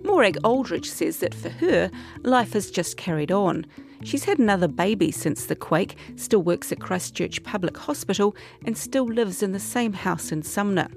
Morag 0.05 0.39
Aldridge 0.45 0.89
says 0.89 1.19
that 1.19 1.35
for 1.35 1.51
her, 1.51 1.91
life 2.23 2.55
has 2.55 2.71
just 2.71 2.97
carried 2.97 3.31
on. 3.31 3.67
She's 4.03 4.25
had 4.25 4.39
another 4.39 4.69
baby 4.69 5.11
since 5.11 5.47
the 5.47 5.57
quake, 5.57 5.97
still 6.15 6.43
works 6.43 6.71
at 6.71 6.81
Christchurch 6.81 7.43
Public 7.43 7.77
Hospital, 7.77 8.35
and 8.65 8.79
still 8.79 9.05
lives 9.05 9.43
in 9.43 9.53
the 9.53 9.61
same 9.61 9.93
house 9.93 10.33
in 10.33 10.43
Sumner 10.43 10.89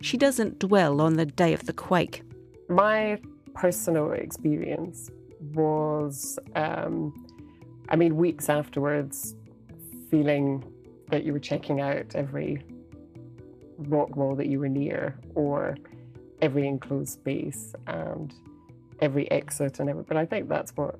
she 0.00 0.16
doesn't 0.16 0.58
dwell 0.58 1.00
on 1.00 1.14
the 1.14 1.26
day 1.26 1.52
of 1.52 1.66
the 1.66 1.72
quake. 1.72 2.22
My 2.68 3.18
personal 3.54 4.12
experience 4.12 5.10
was, 5.54 6.38
um, 6.54 7.26
I 7.88 7.96
mean, 7.96 8.16
weeks 8.16 8.48
afterwards, 8.48 9.34
feeling 10.10 10.64
that 11.10 11.24
you 11.24 11.32
were 11.32 11.38
checking 11.38 11.80
out 11.80 12.14
every 12.14 12.62
rock 13.78 14.16
wall 14.16 14.34
that 14.34 14.46
you 14.46 14.58
were 14.58 14.68
near 14.68 15.16
or 15.34 15.76
every 16.42 16.66
enclosed 16.66 17.12
space 17.12 17.74
and 17.86 18.34
every 19.00 19.30
exit 19.30 19.78
and 19.78 19.88
every 19.88 20.02
but 20.02 20.16
I 20.16 20.26
think 20.26 20.48
that's 20.48 20.72
what 20.76 20.98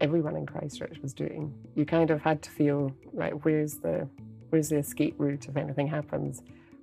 everyone 0.00 0.36
in 0.36 0.46
Christchurch 0.46 0.98
was 1.00 1.14
doing. 1.14 1.54
You 1.74 1.86
kind 1.86 2.10
of 2.10 2.20
had 2.20 2.42
to 2.42 2.50
feel 2.50 2.94
right, 3.12 3.32
where's 3.44 3.76
the 3.76 4.08
where's 4.50 4.68
the 4.68 4.76
escape 4.76 5.14
route 5.18 5.46
if 5.48 5.56
anything 5.56 5.86
happens? 5.86 6.42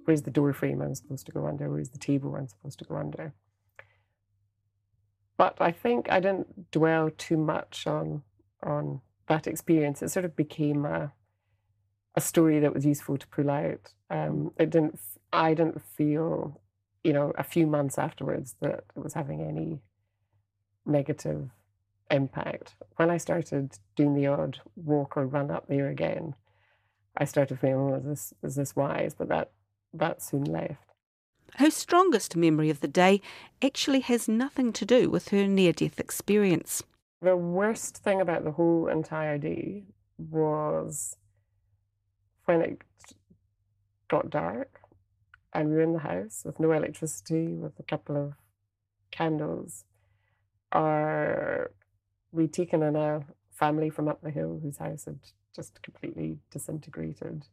Where's 0.09 0.23
the 0.23 0.31
door 0.31 0.51
frame 0.53 0.81
I'm 0.81 0.95
supposed 0.95 1.27
to 1.27 1.31
go 1.31 1.45
under, 1.45 1.69
where's 1.69 1.89
the 1.89 1.99
table 1.99 2.35
I'm 2.35 2.47
supposed 2.47 2.79
to 2.79 2.85
go 2.85 2.95
under. 2.95 3.31
But 5.37 5.55
I 5.59 5.71
think 5.71 6.11
I 6.11 6.19
didn't 6.19 6.71
dwell 6.71 7.11
too 7.15 7.37
much 7.37 7.85
on 7.85 8.23
on 8.63 9.01
that 9.27 9.45
experience. 9.45 10.01
It 10.01 10.09
sort 10.09 10.25
of 10.25 10.35
became 10.35 10.83
a 10.83 11.13
a 12.15 12.21
story 12.21 12.59
that 12.59 12.73
was 12.73 12.87
useful 12.87 13.19
to 13.19 13.27
pull 13.27 13.51
out. 13.51 13.93
Um, 14.09 14.51
it 14.57 14.71
didn't. 14.71 14.99
I 15.31 15.53
didn't 15.53 15.79
feel, 15.79 16.59
you 17.03 17.13
know, 17.13 17.31
a 17.37 17.43
few 17.43 17.67
months 17.67 17.99
afterwards 17.99 18.55
that 18.61 18.85
it 18.95 19.03
was 19.03 19.13
having 19.13 19.41
any 19.41 19.83
negative 20.87 21.51
impact. 22.09 22.73
When 22.95 23.11
I 23.11 23.17
started 23.17 23.77
doing 23.95 24.15
the 24.15 24.25
odd 24.25 24.57
walk 24.75 25.17
or 25.17 25.27
run 25.27 25.51
up 25.51 25.67
there 25.67 25.87
again, 25.87 26.33
I 27.15 27.25
started 27.25 27.59
feeling, 27.59 27.93
oh, 27.93 27.97
is 27.97 28.05
this 28.05 28.33
is 28.41 28.55
this 28.55 28.75
wise? 28.75 29.13
But 29.13 29.29
that 29.29 29.51
that 29.93 30.21
soon 30.21 30.45
left. 30.45 30.93
Her 31.55 31.71
strongest 31.71 32.35
memory 32.35 32.69
of 32.69 32.79
the 32.79 32.87
day 32.87 33.21
actually 33.61 34.01
has 34.01 34.27
nothing 34.27 34.71
to 34.73 34.85
do 34.85 35.09
with 35.09 35.29
her 35.29 35.47
near 35.47 35.73
death 35.73 35.99
experience. 35.99 36.83
The 37.21 37.35
worst 37.35 37.97
thing 37.97 38.21
about 38.21 38.43
the 38.43 38.51
whole 38.51 38.87
entire 38.87 39.37
day 39.37 39.83
was 40.17 41.17
when 42.45 42.61
it 42.61 42.81
got 44.07 44.29
dark 44.29 44.79
and 45.53 45.69
we 45.69 45.75
were 45.75 45.81
in 45.81 45.93
the 45.93 45.99
house 45.99 46.43
with 46.45 46.59
no 46.59 46.71
electricity, 46.71 47.47
with 47.47 47.79
a 47.79 47.83
couple 47.83 48.15
of 48.15 48.33
candles. 49.11 49.85
Our, 50.71 51.71
we'd 52.31 52.53
taken 52.53 52.83
in 52.83 52.95
a 52.95 53.23
family 53.51 53.89
from 53.89 54.07
up 54.07 54.21
the 54.21 54.29
hill 54.29 54.59
whose 54.61 54.77
house 54.77 55.05
had 55.05 55.19
just 55.55 55.81
completely 55.81 56.37
disintegrated. 56.51 57.47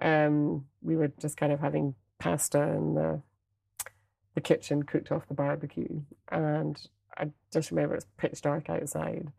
Um, 0.00 0.66
we 0.82 0.96
were 0.96 1.08
just 1.20 1.36
kind 1.36 1.52
of 1.52 1.60
having 1.60 1.94
pasta 2.18 2.62
in 2.62 2.94
the 2.94 3.22
the 4.34 4.40
kitchen, 4.42 4.82
cooked 4.82 5.10
off 5.10 5.28
the 5.28 5.34
barbecue, 5.34 6.02
and 6.30 6.78
I 7.16 7.30
just 7.50 7.70
remember 7.70 7.94
it's 7.94 8.06
pitch 8.18 8.42
dark 8.42 8.68
outside, 8.68 9.32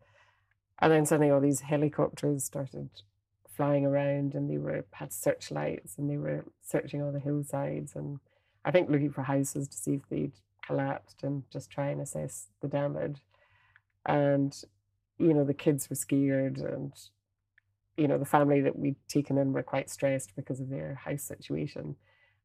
and 0.80 0.92
then 0.92 1.06
suddenly 1.06 1.30
all 1.30 1.40
these 1.40 1.60
helicopters 1.60 2.44
started 2.44 2.90
flying 3.48 3.86
around, 3.86 4.34
and 4.34 4.50
they 4.50 4.58
were 4.58 4.84
had 4.92 5.12
searchlights, 5.12 5.96
and 5.98 6.10
they 6.10 6.16
were 6.16 6.44
searching 6.62 7.00
all 7.00 7.12
the 7.12 7.20
hillsides, 7.20 7.94
and 7.94 8.18
I 8.64 8.72
think 8.72 8.90
looking 8.90 9.12
for 9.12 9.22
houses 9.22 9.68
to 9.68 9.76
see 9.76 9.94
if 9.94 10.08
they'd 10.08 10.32
collapsed, 10.66 11.22
and 11.22 11.44
just 11.52 11.70
try 11.70 11.90
and 11.90 12.00
assess 12.00 12.48
the 12.60 12.68
damage, 12.68 13.22
and 14.04 14.52
you 15.18 15.32
know 15.32 15.44
the 15.44 15.54
kids 15.54 15.88
were 15.88 15.96
scared, 15.96 16.58
and 16.58 16.92
you 17.98 18.08
know, 18.08 18.18
the 18.18 18.24
family 18.24 18.60
that 18.62 18.78
we'd 18.78 18.96
taken 19.08 19.38
in 19.38 19.52
were 19.52 19.62
quite 19.62 19.90
stressed 19.90 20.36
because 20.36 20.60
of 20.60 20.70
their 20.70 20.94
house 20.94 21.22
situation. 21.22 21.96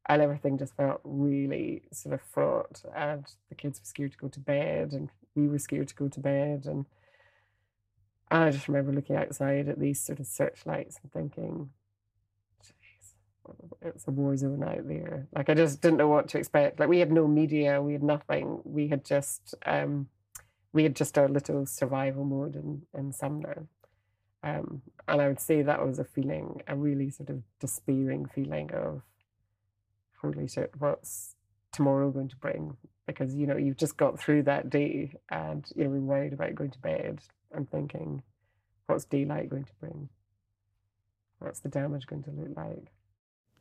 And 0.06 0.20
everything 0.20 0.58
just 0.58 0.76
felt 0.76 1.00
really 1.04 1.84
sort 1.92 2.14
of 2.14 2.20
fraught. 2.20 2.82
And 2.94 3.24
the 3.48 3.54
kids 3.54 3.80
were 3.80 3.86
scared 3.86 4.12
to 4.12 4.18
go 4.18 4.28
to 4.28 4.40
bed, 4.40 4.92
and 4.92 5.10
we 5.34 5.48
were 5.48 5.58
scared 5.58 5.88
to 5.88 5.94
go 5.94 6.08
to 6.08 6.20
bed. 6.20 6.66
And 6.66 6.86
I 8.30 8.50
just 8.50 8.68
remember 8.68 8.92
looking 8.92 9.16
outside 9.16 9.68
at 9.68 9.78
these 9.78 10.00
sort 10.00 10.20
of 10.20 10.26
searchlights 10.26 10.98
and 11.02 11.12
thinking, 11.12 11.70
"Jeez, 12.62 13.14
it's 13.82 14.08
a 14.08 14.10
war 14.10 14.36
zone 14.36 14.62
out 14.64 14.86
there. 14.88 15.28
Like 15.34 15.48
I 15.48 15.54
just 15.54 15.80
didn't 15.80 15.98
know 15.98 16.08
what 16.08 16.28
to 16.30 16.38
expect. 16.38 16.80
Like 16.80 16.88
we 16.88 16.98
had 16.98 17.12
no 17.12 17.26
media, 17.28 17.80
we 17.80 17.94
had 17.94 18.02
nothing. 18.02 18.60
We 18.64 18.88
had 18.88 19.04
just 19.04 19.54
um, 19.66 20.08
we 20.72 20.82
had 20.82 20.96
just 20.96 21.18
our 21.18 21.28
little 21.28 21.66
survival 21.66 22.24
mode 22.24 22.56
in 22.56 22.82
in 22.94 23.12
Sumner. 23.12 23.66
Um, 24.44 24.82
and 25.08 25.22
I 25.22 25.28
would 25.28 25.40
say 25.40 25.62
that 25.62 25.84
was 25.84 25.98
a 25.98 26.04
feeling, 26.04 26.60
a 26.68 26.76
really 26.76 27.08
sort 27.08 27.30
of 27.30 27.42
despairing 27.60 28.26
feeling 28.26 28.70
of, 28.72 29.00
holy 30.20 30.46
shit, 30.46 30.70
what's 30.78 31.34
tomorrow 31.72 32.10
going 32.10 32.28
to 32.28 32.36
bring? 32.36 32.76
Because, 33.06 33.34
you 33.34 33.46
know, 33.46 33.56
you've 33.56 33.78
just 33.78 33.96
got 33.96 34.20
through 34.20 34.42
that 34.42 34.68
day 34.68 35.14
and 35.30 35.66
you're 35.74 35.88
worried 35.88 36.34
about 36.34 36.54
going 36.54 36.70
to 36.72 36.78
bed 36.78 37.20
and 37.52 37.70
thinking, 37.70 38.22
what's 38.86 39.06
daylight 39.06 39.48
going 39.48 39.64
to 39.64 39.74
bring? 39.80 40.10
What's 41.38 41.60
the 41.60 41.70
damage 41.70 42.06
going 42.06 42.22
to 42.24 42.30
look 42.30 42.54
like? 42.54 42.92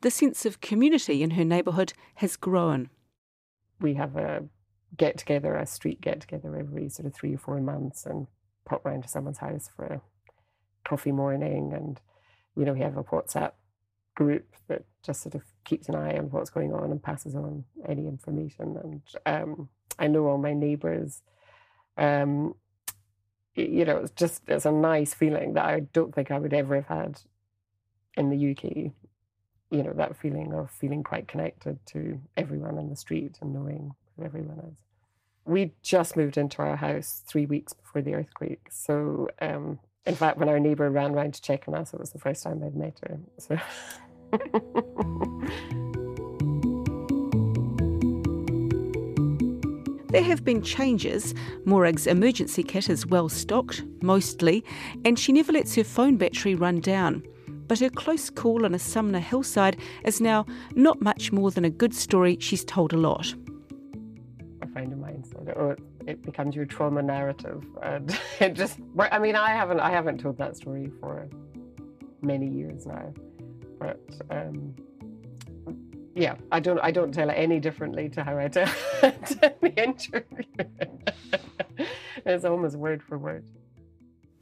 The 0.02 0.12
sense 0.12 0.46
of 0.46 0.60
community 0.60 1.24
in 1.24 1.32
her 1.32 1.46
neighbourhood 1.46 1.94
has 2.16 2.36
grown. 2.36 2.90
We 3.80 3.94
have 3.94 4.18
a 4.18 4.44
get 4.98 5.18
together, 5.18 5.56
a 5.56 5.66
street 5.66 6.02
get 6.02 6.20
together 6.20 6.58
every 6.58 6.90
sort 6.90 7.06
of 7.06 7.14
three 7.14 7.36
or 7.36 7.38
four 7.38 7.62
months 7.62 8.06
and 8.06 8.28
pop 8.66 8.84
round 8.84 9.04
to 9.04 9.10
someone's 9.10 9.38
house 9.38 9.70
for 9.74 9.86
a 9.86 10.02
coffee 10.86 11.12
morning 11.12 11.74
and 11.74 12.00
you 12.56 12.66
know 12.66 12.74
we 12.74 12.80
have 12.82 12.98
a 12.98 13.04
whatsapp 13.04 13.52
group 14.16 14.56
that 14.68 14.84
just 15.04 15.22
sort 15.22 15.36
of 15.36 15.44
keeps 15.66 15.90
an 15.90 15.96
eye 15.96 16.18
on 16.18 16.30
what's 16.30 16.50
going 16.50 16.74
on 16.74 16.92
and 16.92 17.02
passes 17.02 17.36
on 17.36 17.64
any 17.88 18.08
information 18.08 18.78
and 18.84 19.02
um, 19.26 19.70
i 20.00 20.08
know 20.08 20.28
all 20.28 20.38
my 20.38 20.54
neighbors 20.54 21.22
um, 21.98 22.54
you 23.56 23.86
know 23.86 23.98
it's 23.98 24.12
just 24.12 24.44
it's 24.48 24.66
a 24.66 24.72
nice 24.72 25.14
feeling 25.14 25.54
that 25.54 25.66
i 25.66 25.80
don't 25.80 26.14
think 26.14 26.32
i 26.32 26.40
would 26.40 26.54
ever 26.54 26.76
have 26.76 26.88
had 26.88 27.22
in 28.16 28.30
the 28.30 28.52
uk 28.52 28.94
you 29.74 29.82
know, 29.82 29.94
that 29.94 30.16
feeling 30.16 30.54
of 30.54 30.70
feeling 30.70 31.04
quite 31.04 31.28
connected 31.28 31.84
to 31.88 32.22
everyone 32.38 32.78
in 32.78 32.92
the 32.92 32.96
street 32.96 33.40
and 33.42 33.52
knowing 33.52 33.92
who 34.16 34.24
everyone 34.24 34.60
is. 34.60 34.78
We 35.46 35.74
just 35.82 36.16
moved 36.16 36.38
into 36.38 36.62
our 36.62 36.76
house 36.76 37.24
three 37.28 37.48
weeks 37.48 37.74
before 37.74 38.04
the 38.04 38.14
earthquake. 38.14 38.68
So, 38.70 39.30
um, 39.42 39.80
in 40.06 40.16
fact, 40.16 40.38
when 40.38 40.50
our 40.50 40.60
neighbour 40.60 40.90
ran 40.90 41.14
round 41.14 41.34
to 41.36 41.42
check 41.42 41.68
on 41.68 41.76
us, 41.76 41.94
it 41.94 42.00
was 42.00 42.12
the 42.12 42.20
first 42.20 42.44
time 42.44 42.62
I'd 42.64 42.76
met 42.76 43.00
her. 43.08 43.20
So. 43.38 43.58
There 50.14 50.22
have 50.22 50.46
been 50.46 50.62
changes. 50.62 51.34
Morag's 51.66 52.06
emergency 52.06 52.62
kit 52.62 52.88
is 52.88 53.08
well 53.08 53.30
stocked, 53.30 53.84
mostly, 54.04 54.64
and 55.04 55.18
she 55.18 55.32
never 55.32 55.52
lets 55.52 55.74
her 55.74 55.84
phone 55.84 56.18
battery 56.18 56.54
run 56.54 56.82
down. 56.82 57.24
But 57.68 57.80
her 57.80 57.90
close 57.90 58.30
call 58.30 58.64
on 58.64 58.76
a 58.76 58.80
Sumner 58.80 59.20
hillside 59.20 59.76
is 60.06 60.22
now 60.22 60.46
not 60.76 61.02
much 61.02 61.32
more 61.32 61.50
than 61.50 61.66
a 61.66 61.72
good 61.72 61.96
story 61.96 62.38
she's 62.40 62.64
told 62.64 62.94
a 62.94 62.98
lot. 62.98 63.34
A 64.62 64.68
friend 64.68 64.94
of 64.94 65.00
mine 65.00 65.24
said, 65.24 65.52
"Oh, 65.58 65.76
it 66.08 66.22
becomes 66.22 66.56
your 66.56 66.66
trauma 66.66 67.02
narrative," 67.02 67.64
and 67.82 68.18
it 68.40 68.54
just. 68.54 68.80
I 69.00 69.20
mean, 69.20 69.36
I 69.36 69.52
haven't, 69.52 69.80
I 69.80 69.92
haven't 69.92 70.20
told 70.20 70.38
that 70.38 70.56
story 70.56 70.92
for 71.00 71.28
many 72.22 72.48
years 72.48 72.86
now, 72.86 73.14
but 73.80 74.00
um, 74.30 74.76
yeah, 76.16 76.36
I 76.52 76.60
don't 76.60 76.80
I 76.80 76.92
don't 76.92 77.14
tell 77.14 77.30
it 77.30 77.34
any 77.34 77.60
differently 77.60 78.10
to 78.10 78.24
how 78.24 78.38
I 78.38 78.48
tell, 78.48 78.72
tell 79.02 79.56
the 79.62 79.74
interview. 79.76 80.46
it's 82.26 82.46
almost 82.46 82.76
word 82.76 83.02
for 83.02 83.18
word. 83.18 83.46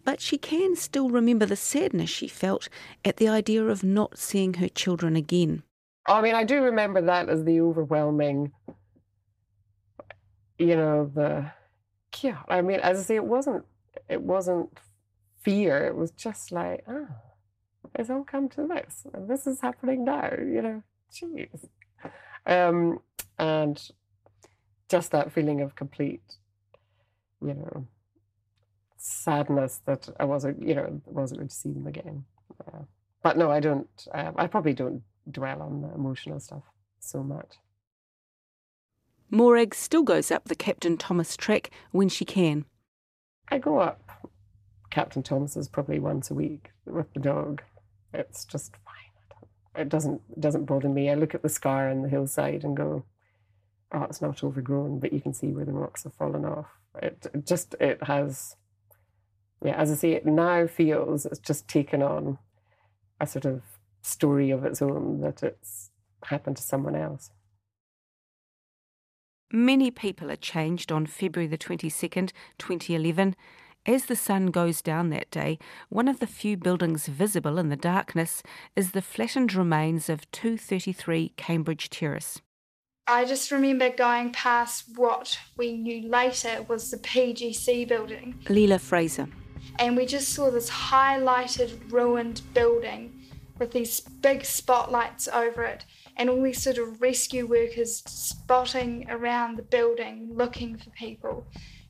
But 0.03 0.19
she 0.19 0.37
can 0.37 0.75
still 0.75 1.09
remember 1.09 1.45
the 1.45 1.55
sadness 1.55 2.09
she 2.09 2.27
felt 2.27 2.67
at 3.05 3.17
the 3.17 3.27
idea 3.27 3.63
of 3.63 3.83
not 3.83 4.17
seeing 4.17 4.55
her 4.55 4.67
children 4.67 5.15
again. 5.15 5.63
I 6.07 6.21
mean, 6.21 6.33
I 6.33 6.43
do 6.43 6.63
remember 6.63 7.01
that 7.01 7.29
as 7.29 7.43
the 7.43 7.61
overwhelming, 7.61 8.51
you 10.61 10.75
know, 10.75 11.11
the 11.13 11.51
yeah. 12.21 12.39
I 12.47 12.61
mean, 12.61 12.79
as 12.81 12.99
I 12.99 13.01
say, 13.01 13.15
it 13.15 13.25
wasn't 13.25 13.65
it 14.07 14.21
wasn't 14.21 14.69
fear. 15.41 15.85
It 15.87 15.95
was 15.95 16.11
just 16.11 16.51
like, 16.51 16.83
oh, 16.87 17.07
it's 17.95 18.09
all 18.09 18.23
come 18.23 18.47
to 18.49 18.67
this, 18.67 19.07
and 19.13 19.27
this 19.27 19.47
is 19.47 19.61
happening 19.61 20.05
now. 20.05 20.29
You 20.37 20.61
know, 20.61 20.83
jeez. 21.11 21.67
Um, 22.45 22.99
and 23.39 23.81
just 24.89 25.11
that 25.11 25.31
feeling 25.31 25.61
of 25.61 25.75
complete, 25.75 26.23
you 27.41 27.53
know, 27.53 27.87
sadness 28.97 29.81
that 29.85 30.09
I 30.19 30.25
wasn't, 30.25 30.67
you 30.67 30.75
know, 30.75 31.01
wasn't 31.05 31.39
going 31.39 31.49
to 31.49 31.55
see 31.55 31.71
them 31.71 31.87
again. 31.87 32.25
Uh, 32.67 32.83
but 33.23 33.37
no, 33.37 33.49
I 33.49 33.59
don't. 33.59 33.89
Uh, 34.13 34.31
I 34.35 34.45
probably 34.45 34.73
don't 34.73 35.01
dwell 35.29 35.61
on 35.63 35.81
the 35.81 35.93
emotional 35.93 36.39
stuff 36.39 36.63
so 36.99 37.23
much. 37.23 37.57
Morag 39.33 39.73
still 39.73 40.03
goes 40.03 40.29
up 40.29 40.45
the 40.45 40.55
Captain 40.55 40.97
Thomas 40.97 41.37
track 41.37 41.71
when 41.91 42.09
she 42.09 42.25
can. 42.25 42.65
I 43.49 43.59
go 43.59 43.79
up 43.79 44.29
Captain 44.89 45.23
Thomas's 45.23 45.69
probably 45.69 45.99
once 45.99 46.29
a 46.29 46.33
week 46.33 46.71
with 46.85 47.13
the 47.13 47.21
dog. 47.21 47.61
It's 48.13 48.43
just 48.43 48.73
fine. 48.83 49.81
it 49.81 49.87
doesn't 49.87 50.21
it 50.31 50.41
doesn't 50.41 50.65
bother 50.65 50.89
me. 50.89 51.09
I 51.09 51.15
look 51.15 51.33
at 51.33 51.43
the 51.43 51.49
scar 51.49 51.89
on 51.89 52.01
the 52.01 52.09
hillside 52.09 52.65
and 52.65 52.75
go, 52.75 53.05
oh, 53.93 54.03
it's 54.03 54.21
not 54.21 54.43
overgrown, 54.43 54.99
but 54.99 55.13
you 55.13 55.21
can 55.21 55.33
see 55.33 55.53
where 55.53 55.65
the 55.65 55.71
rocks 55.71 56.03
have 56.03 56.13
fallen 56.13 56.43
off. 56.43 56.67
It, 57.01 57.27
it 57.33 57.45
just 57.47 57.73
it 57.79 58.03
has, 58.03 58.57
yeah. 59.63 59.75
As 59.75 59.91
I 59.91 59.95
say, 59.95 60.11
it 60.11 60.25
now 60.25 60.67
feels 60.67 61.25
it's 61.25 61.39
just 61.39 61.69
taken 61.69 62.03
on 62.03 62.37
a 63.21 63.25
sort 63.25 63.45
of 63.45 63.61
story 64.01 64.51
of 64.51 64.65
its 64.65 64.81
own 64.81 65.21
that 65.21 65.41
it's 65.41 65.89
happened 66.25 66.57
to 66.57 66.63
someone 66.63 66.95
else. 66.95 67.31
Many 69.53 69.91
people 69.91 70.31
are 70.31 70.37
changed 70.37 70.93
on 70.93 71.05
February 71.05 71.45
the 71.45 71.57
22nd, 71.57 72.31
2011. 72.57 73.35
As 73.85 74.05
the 74.05 74.15
sun 74.15 74.45
goes 74.45 74.81
down 74.81 75.09
that 75.09 75.29
day, 75.29 75.59
one 75.89 76.07
of 76.07 76.21
the 76.21 76.27
few 76.27 76.55
buildings 76.55 77.07
visible 77.07 77.57
in 77.57 77.67
the 77.67 77.75
darkness 77.75 78.41
is 78.77 78.91
the 78.91 79.01
flattened 79.01 79.53
remains 79.53 80.07
of 80.07 80.29
233 80.31 81.33
Cambridge 81.35 81.89
Terrace. 81.89 82.41
I 83.07 83.25
just 83.25 83.51
remember 83.51 83.89
going 83.89 84.31
past 84.31 84.85
what 84.95 85.37
we 85.57 85.73
knew 85.73 86.07
later 86.07 86.63
was 86.69 86.89
the 86.89 86.97
PGC 86.97 87.85
building. 87.89 88.35
Leela 88.45 88.79
Fraser. 88.79 89.27
And 89.79 89.97
we 89.97 90.05
just 90.05 90.29
saw 90.29 90.49
this 90.49 90.69
highlighted, 90.69 91.91
ruined 91.91 92.41
building 92.53 93.21
with 93.59 93.73
these 93.73 93.99
big 93.99 94.45
spotlights 94.45 95.27
over 95.27 95.63
it, 95.63 95.83
and 96.17 96.29
all 96.29 96.41
these 96.41 96.61
sort 96.61 96.77
of 96.77 97.01
rescue 97.01 97.45
workers 97.45 98.03
spotting 98.05 99.09
around 99.09 99.57
the 99.57 99.63
building 99.63 100.29
looking 100.33 100.77
for 100.77 100.89
people. 100.91 101.45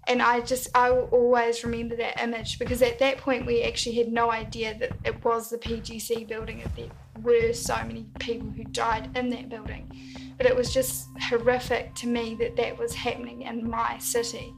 And 0.08 0.22
I 0.22 0.42
just 0.42 0.68
I 0.76 0.90
will 0.90 1.10
always 1.12 1.64
remember 1.64 1.96
that 1.98 2.22
image 2.22 2.58
because 2.58 2.82
at 2.82 3.00
that 3.00 3.18
point 3.18 3.46
we 3.46 3.64
actually 3.64 3.96
had 3.96 4.12
no 4.12 4.32
idea 4.32 4.78
that 4.80 4.92
it 5.06 5.24
was 5.24 5.50
the 5.50 5.58
PGC 5.58 6.28
building 6.28 6.62
and 6.62 6.72
there 6.76 6.90
were 7.22 7.54
so 7.54 7.76
many 7.86 8.06
people 8.20 8.50
who 8.50 8.64
died 8.64 9.16
in 9.16 9.30
that 9.30 9.50
building. 9.50 9.92
But 10.38 10.48
it 10.48 10.56
was 10.56 10.74
just 10.74 11.08
horrific 11.20 11.94
to 11.96 12.08
me 12.08 12.36
that 12.40 12.56
that 12.56 12.78
was 12.80 12.96
happening 12.96 13.44
in 13.44 13.70
my 13.70 14.00
city. 14.00 14.54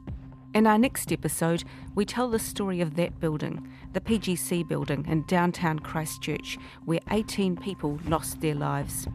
In 0.53 0.67
our 0.67 0.77
next 0.77 1.11
episode, 1.11 1.63
we 1.95 2.05
tell 2.05 2.29
the 2.29 2.37
story 2.37 2.79
of 2.79 2.95
that 2.95 3.19
building, 3.19 3.67
the 3.91 3.99
PGC 3.99 4.67
building 4.67 5.03
in 5.07 5.25
downtown 5.25 5.79
Christchurch, 5.79 6.59
where 6.85 6.99
18 7.09 7.57
people 7.57 7.99
lost 8.05 8.39
their 8.39 8.53
lives. 8.53 9.07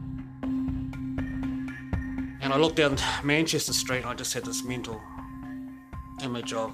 And 2.41 2.53
I 2.53 2.57
looked 2.57 2.77
down 2.77 2.97
Manchester 3.23 3.73
Street 3.73 3.99
and 3.99 4.07
I 4.07 4.13
just 4.13 4.33
had 4.33 4.45
this 4.45 4.63
mental 4.63 5.01
image 6.23 6.53
of 6.53 6.71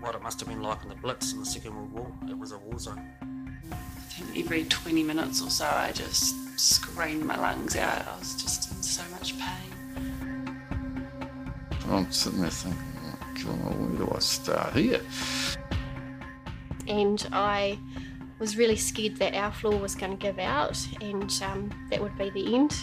what 0.00 0.14
it 0.14 0.22
must 0.22 0.38
have 0.40 0.48
been 0.48 0.62
like 0.62 0.82
in 0.82 0.88
the 0.88 0.94
Blitz 0.94 1.32
in 1.32 1.40
the 1.40 1.46
Second 1.46 1.74
World 1.74 1.92
War. 1.92 2.12
It 2.28 2.38
was 2.38 2.52
a 2.52 2.58
war 2.58 2.78
zone. 2.78 3.02
I 3.72 3.74
think 4.10 4.44
every 4.44 4.64
20 4.64 5.02
minutes 5.02 5.42
or 5.42 5.50
so, 5.50 5.66
I 5.66 5.90
just 5.92 6.36
screamed 6.58 7.24
my 7.24 7.36
lungs 7.36 7.76
out. 7.76 8.06
I 8.06 8.18
was 8.18 8.34
just 8.40 8.70
in 8.70 8.82
so 8.82 9.02
much 9.10 9.34
pain. 9.38 9.78
I'm 11.88 12.12
sitting 12.12 12.42
there 12.42 12.50
thinking, 12.50 12.80
oh, 13.48 13.70
where 13.72 14.06
do 14.06 14.12
I 14.14 14.18
start 14.20 14.74
here? 14.74 15.00
And 16.86 17.26
I 17.32 17.78
was 18.38 18.56
really 18.56 18.76
scared 18.76 19.16
that 19.16 19.34
our 19.34 19.50
floor 19.50 19.78
was 19.78 19.94
going 19.94 20.12
to 20.12 20.18
give 20.18 20.38
out 20.38 20.78
and 21.00 21.30
um, 21.42 21.70
that 21.90 22.00
would 22.00 22.16
be 22.16 22.30
the 22.30 22.54
end. 22.54 22.74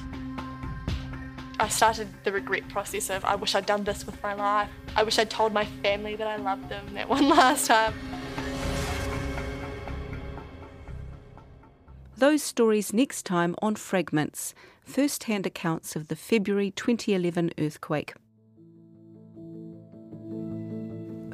I 1.66 1.68
started 1.68 2.08
the 2.24 2.32
regret 2.32 2.70
process 2.70 3.10
of 3.10 3.26
I 3.26 3.34
wish 3.34 3.56
I'd 3.56 3.66
done 3.66 3.86
this 3.86 4.06
with 4.06 4.22
my 4.22 4.36
life. 4.36 4.70
I 4.96 5.02
wish 5.02 5.18
I'd 5.18 5.32
told 5.32 5.52
my 5.52 5.66
family 5.82 6.16
that 6.16 6.28
I 6.28 6.36
loved 6.36 6.70
them 6.70 6.94
that 6.94 7.10
one 7.10 7.28
last 7.38 7.66
time. 7.66 7.96
Those 12.16 12.44
stories 12.44 12.94
next 12.94 13.26
time 13.26 13.56
on 13.64 13.74
Fragments, 13.74 14.54
first 14.84 15.24
hand 15.24 15.48
accounts 15.48 15.96
of 15.96 16.08
the 16.08 16.16
February 16.16 16.70
2011 16.70 17.54
earthquake. 17.58 18.14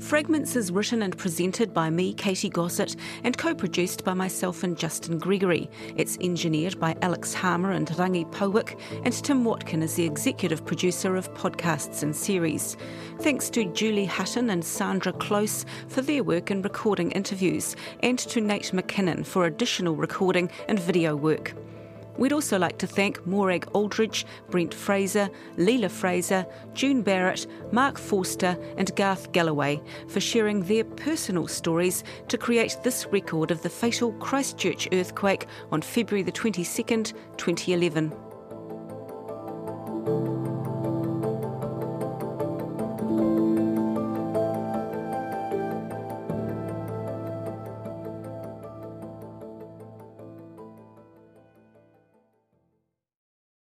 Fragments 0.01 0.55
is 0.55 0.71
written 0.71 1.03
and 1.03 1.15
presented 1.15 1.73
by 1.75 1.89
me, 1.89 2.11
Katy 2.13 2.49
Gosset, 2.49 2.95
and 3.23 3.37
co 3.37 3.53
produced 3.53 4.03
by 4.03 4.15
myself 4.15 4.63
and 4.63 4.75
Justin 4.75 5.19
Gregory. 5.19 5.69
It's 5.95 6.17
engineered 6.17 6.79
by 6.79 6.97
Alex 7.03 7.35
Harmer 7.35 7.71
and 7.71 7.87
Rangi 7.87 8.29
Powick, 8.31 8.77
and 9.05 9.13
Tim 9.13 9.45
Watkin 9.45 9.83
is 9.83 9.93
the 9.93 10.03
executive 10.03 10.65
producer 10.65 11.15
of 11.15 11.31
podcasts 11.35 12.01
and 12.01 12.15
series. 12.15 12.75
Thanks 13.19 13.49
to 13.51 13.71
Julie 13.73 14.05
Hutton 14.05 14.49
and 14.49 14.65
Sandra 14.65 15.13
Close 15.13 15.65
for 15.87 16.01
their 16.01 16.23
work 16.23 16.49
in 16.49 16.63
recording 16.63 17.11
interviews, 17.11 17.75
and 18.01 18.17
to 18.19 18.41
Nate 18.41 18.71
McKinnon 18.73 19.23
for 19.23 19.45
additional 19.45 19.95
recording 19.95 20.49
and 20.67 20.79
video 20.79 21.15
work. 21.15 21.53
We'd 22.17 22.33
also 22.33 22.59
like 22.59 22.77
to 22.79 22.87
thank 22.87 23.25
Morag 23.25 23.67
Aldridge, 23.73 24.25
Brent 24.49 24.73
Fraser, 24.73 25.29
Leela 25.57 25.89
Fraser, 25.89 26.45
June 26.73 27.01
Barrett, 27.01 27.47
Mark 27.71 27.97
Forster, 27.97 28.57
and 28.77 28.95
Garth 28.95 29.31
Galloway 29.31 29.81
for 30.07 30.19
sharing 30.19 30.63
their 30.63 30.83
personal 30.83 31.47
stories 31.47 32.03
to 32.27 32.37
create 32.37 32.77
this 32.83 33.05
record 33.07 33.51
of 33.51 33.61
the 33.61 33.69
fatal 33.69 34.13
Christchurch 34.13 34.87
earthquake 34.91 35.47
on 35.71 35.81
February 35.81 36.23
the 36.23 36.31
22nd, 36.31 37.13
2011. 37.37 38.13